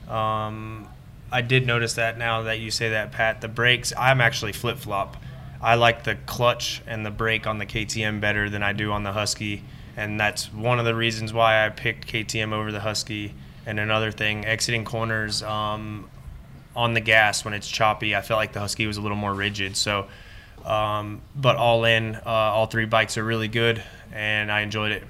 Um, 0.08 0.86
I 1.32 1.42
did 1.42 1.66
notice 1.66 1.94
that 1.94 2.18
now 2.18 2.42
that 2.42 2.60
you 2.60 2.70
say 2.70 2.90
that, 2.90 3.12
Pat. 3.12 3.40
The 3.40 3.48
brakes, 3.48 3.92
I'm 3.98 4.20
actually 4.20 4.52
flip 4.52 4.78
flop. 4.78 5.16
I 5.60 5.74
like 5.74 6.04
the 6.04 6.14
clutch 6.26 6.82
and 6.86 7.04
the 7.04 7.10
brake 7.10 7.46
on 7.46 7.58
the 7.58 7.66
KTM 7.66 8.20
better 8.20 8.48
than 8.48 8.62
I 8.62 8.72
do 8.72 8.92
on 8.92 9.02
the 9.02 9.12
Husky, 9.12 9.64
and 9.96 10.20
that's 10.20 10.52
one 10.52 10.78
of 10.78 10.84
the 10.84 10.94
reasons 10.94 11.32
why 11.32 11.66
I 11.66 11.68
picked 11.70 12.06
KTM 12.06 12.52
over 12.52 12.70
the 12.70 12.80
Husky. 12.80 13.34
And 13.66 13.78
another 13.78 14.12
thing, 14.12 14.46
exiting 14.46 14.84
corners 14.84 15.42
um, 15.42 16.08
on 16.76 16.94
the 16.94 17.00
gas 17.00 17.44
when 17.44 17.54
it's 17.54 17.68
choppy, 17.68 18.14
I 18.14 18.20
felt 18.20 18.38
like 18.38 18.52
the 18.52 18.60
Husky 18.60 18.86
was 18.86 18.96
a 18.96 19.00
little 19.00 19.16
more 19.16 19.34
rigid. 19.34 19.76
So, 19.76 20.06
um, 20.64 21.22
but 21.34 21.56
all 21.56 21.84
in, 21.84 22.14
uh, 22.14 22.22
all 22.24 22.66
three 22.66 22.84
bikes 22.84 23.16
are 23.18 23.24
really 23.24 23.48
good, 23.48 23.82
and 24.12 24.50
I 24.50 24.60
enjoyed 24.60 24.92
it. 24.92 25.04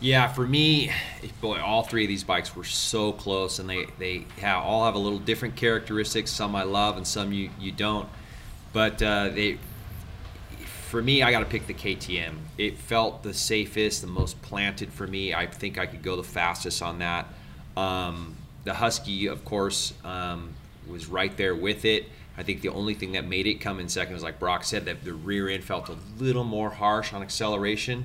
Yeah, 0.00 0.28
for 0.28 0.46
me, 0.46 0.92
boy, 1.40 1.60
all 1.60 1.82
three 1.82 2.04
of 2.04 2.08
these 2.08 2.22
bikes 2.22 2.54
were 2.54 2.64
so 2.64 3.12
close, 3.12 3.58
and 3.58 3.68
they 3.68 3.86
they 3.98 4.26
all 4.44 4.84
have 4.84 4.94
a 4.94 4.98
little 4.98 5.18
different 5.18 5.56
characteristics. 5.56 6.30
Some 6.30 6.54
I 6.54 6.62
love, 6.62 6.96
and 6.96 7.06
some 7.06 7.32
you 7.32 7.50
you 7.58 7.72
don't. 7.72 8.08
But 8.72 9.02
uh, 9.02 9.30
they, 9.30 9.58
for 10.88 11.02
me, 11.02 11.22
I 11.22 11.32
got 11.32 11.40
to 11.40 11.46
pick 11.46 11.66
the 11.66 11.74
KTM. 11.74 12.36
It 12.56 12.78
felt 12.78 13.24
the 13.24 13.34
safest, 13.34 14.02
the 14.02 14.06
most 14.06 14.40
planted 14.40 14.92
for 14.92 15.06
me. 15.06 15.34
I 15.34 15.46
think 15.46 15.78
I 15.78 15.86
could 15.86 16.02
go 16.02 16.14
the 16.14 16.22
fastest 16.22 16.80
on 16.80 17.00
that. 17.00 17.26
Um, 17.76 18.36
the 18.68 18.74
Husky, 18.74 19.26
of 19.26 19.44
course, 19.44 19.92
um, 20.04 20.54
was 20.86 21.06
right 21.06 21.36
there 21.36 21.54
with 21.54 21.84
it. 21.84 22.04
I 22.36 22.42
think 22.44 22.60
the 22.60 22.68
only 22.68 22.94
thing 22.94 23.12
that 23.12 23.26
made 23.26 23.46
it 23.46 23.54
come 23.54 23.80
in 23.80 23.88
second 23.88 24.14
was, 24.14 24.22
like 24.22 24.38
Broc 24.38 24.62
said, 24.62 24.84
that 24.84 25.02
the 25.04 25.12
rear 25.12 25.48
end 25.48 25.64
felt 25.64 25.88
a 25.88 25.96
little 26.18 26.44
more 26.44 26.70
harsh 26.70 27.12
on 27.12 27.22
acceleration 27.22 28.04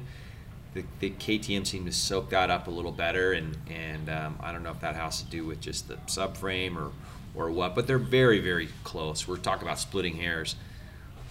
the, 0.73 0.83
the 0.99 1.09
KTM 1.11 1.65
seemed 1.65 1.85
to 1.85 1.91
soak 1.91 2.29
that 2.31 2.49
up 2.49 2.67
a 2.67 2.71
little 2.71 2.91
better, 2.91 3.33
and 3.33 3.57
and 3.69 4.09
um, 4.09 4.37
I 4.41 4.51
don't 4.51 4.63
know 4.63 4.71
if 4.71 4.79
that 4.81 4.95
has 4.95 5.21
to 5.21 5.29
do 5.29 5.45
with 5.45 5.61
just 5.61 5.87
the 5.87 5.95
subframe 6.07 6.75
or 6.75 6.91
or 7.35 7.51
what, 7.51 7.75
but 7.75 7.87
they're 7.87 7.97
very 7.97 8.39
very 8.39 8.69
close. 8.83 9.27
We're 9.27 9.37
talking 9.37 9.67
about 9.67 9.79
splitting 9.79 10.15
hairs. 10.15 10.55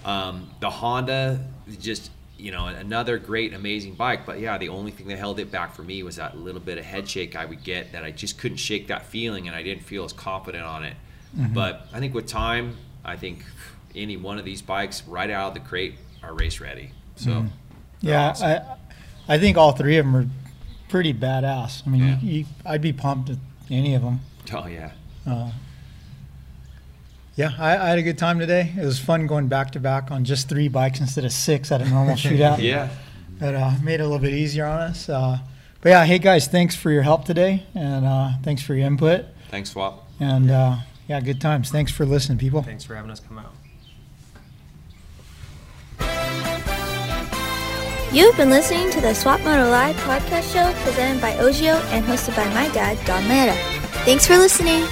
Um, 0.04 0.50
the 0.60 0.70
Honda, 0.70 1.44
just 1.80 2.10
you 2.42 2.50
know, 2.50 2.66
another 2.66 3.18
great 3.18 3.54
amazing 3.54 3.94
bike, 3.94 4.26
but 4.26 4.40
yeah, 4.40 4.58
the 4.58 4.68
only 4.68 4.90
thing 4.90 5.06
that 5.06 5.18
held 5.18 5.38
it 5.38 5.52
back 5.52 5.74
for 5.74 5.82
me 5.82 6.02
was 6.02 6.16
that 6.16 6.36
little 6.36 6.60
bit 6.60 6.76
of 6.76 6.84
head 6.84 7.08
shake 7.08 7.36
I 7.36 7.44
would 7.44 7.62
get 7.62 7.92
that 7.92 8.02
I 8.02 8.10
just 8.10 8.36
couldn't 8.38 8.56
shake 8.56 8.88
that 8.88 9.06
feeling, 9.06 9.46
and 9.46 9.56
I 9.56 9.62
didn't 9.62 9.84
feel 9.84 10.04
as 10.04 10.12
confident 10.12 10.64
on 10.64 10.84
it. 10.84 10.96
Mm-hmm. 11.38 11.54
But 11.54 11.86
I 11.92 12.00
think 12.00 12.14
with 12.14 12.26
time, 12.26 12.76
I 13.04 13.16
think 13.16 13.44
any 13.94 14.16
one 14.16 14.38
of 14.38 14.44
these 14.44 14.60
bikes 14.60 15.04
right 15.06 15.30
out 15.30 15.48
of 15.48 15.54
the 15.54 15.60
crate 15.60 15.94
are 16.22 16.34
race 16.34 16.60
ready. 16.60 16.90
So. 17.16 17.30
Mm-hmm. 17.30 17.46
they're 18.00 18.12
Yeah, 18.12 18.30
awesome. 18.30 18.48
I 18.48 19.34
I 19.34 19.38
think 19.38 19.56
all 19.56 19.72
three 19.72 19.96
of 19.98 20.04
them 20.04 20.16
are 20.16 20.26
pretty 20.88 21.14
badass. 21.14 21.86
I 21.86 21.90
mean, 21.90 22.02
Yeah. 22.02 22.18
you, 22.20 22.32
you, 22.40 22.44
I'd 22.66 22.82
be 22.82 22.92
pumped 22.92 23.30
at 23.30 23.38
any 23.70 23.94
of 23.94 24.02
them. 24.02 24.20
Oh 24.52 24.66
yeah. 24.66 24.90
Uh, 25.26 25.52
Yeah, 27.42 27.50
I, 27.58 27.76
I 27.76 27.88
had 27.88 27.98
a 27.98 28.02
good 28.02 28.18
time 28.18 28.38
today. 28.38 28.72
It 28.80 28.84
was 28.84 29.00
fun 29.00 29.26
going 29.26 29.48
back 29.48 29.72
to 29.72 29.80
back 29.80 30.12
on 30.12 30.24
just 30.24 30.48
three 30.48 30.68
bikes 30.68 31.00
instead 31.00 31.24
of 31.24 31.32
six 31.32 31.72
at 31.72 31.82
a 31.82 31.88
normal 31.88 32.14
shootout. 32.16 32.62
Yeah. 32.62 32.88
That 33.38 33.56
uh, 33.56 33.72
made 33.82 33.94
it 33.94 34.00
a 34.00 34.04
little 34.04 34.20
bit 34.20 34.32
easier 34.32 34.64
on 34.64 34.78
us. 34.78 35.08
Uh, 35.08 35.38
but 35.80 35.88
yeah, 35.88 36.04
hey 36.04 36.20
guys, 36.20 36.46
thanks 36.46 36.76
for 36.76 36.92
your 36.92 37.02
help 37.02 37.24
today, 37.24 37.66
and 37.74 38.06
uh, 38.06 38.30
thanks 38.44 38.62
for 38.62 38.76
your 38.76 38.86
input. 38.86 39.24
Thanks, 39.50 39.70
Swap. 39.70 40.06
And 40.20 40.52
uh, 40.52 40.76
yeah, 41.08 41.20
good 41.20 41.40
times. 41.40 41.68
Thanks 41.70 41.90
for 41.90 42.06
listening, 42.06 42.38
people. 42.38 42.62
Thanks 42.62 42.84
for 42.84 42.94
having 42.94 43.10
us 43.10 43.18
come 43.18 43.38
out. 43.38 43.52
You've 48.12 48.36
been 48.36 48.50
listening 48.50 48.88
to 48.90 49.00
the 49.00 49.14
Swap 49.14 49.40
Moto 49.40 49.68
Live 49.68 49.96
podcast 49.96 50.52
show 50.52 50.72
presented 50.84 51.20
by 51.20 51.32
Ogio 51.32 51.82
and 51.90 52.04
hosted 52.04 52.36
by 52.36 52.44
my 52.54 52.72
dad, 52.72 53.04
Don 53.04 53.26
Mera. 53.26 53.54
Thanks 54.04 54.28
for 54.28 54.36
listening. 54.36 54.84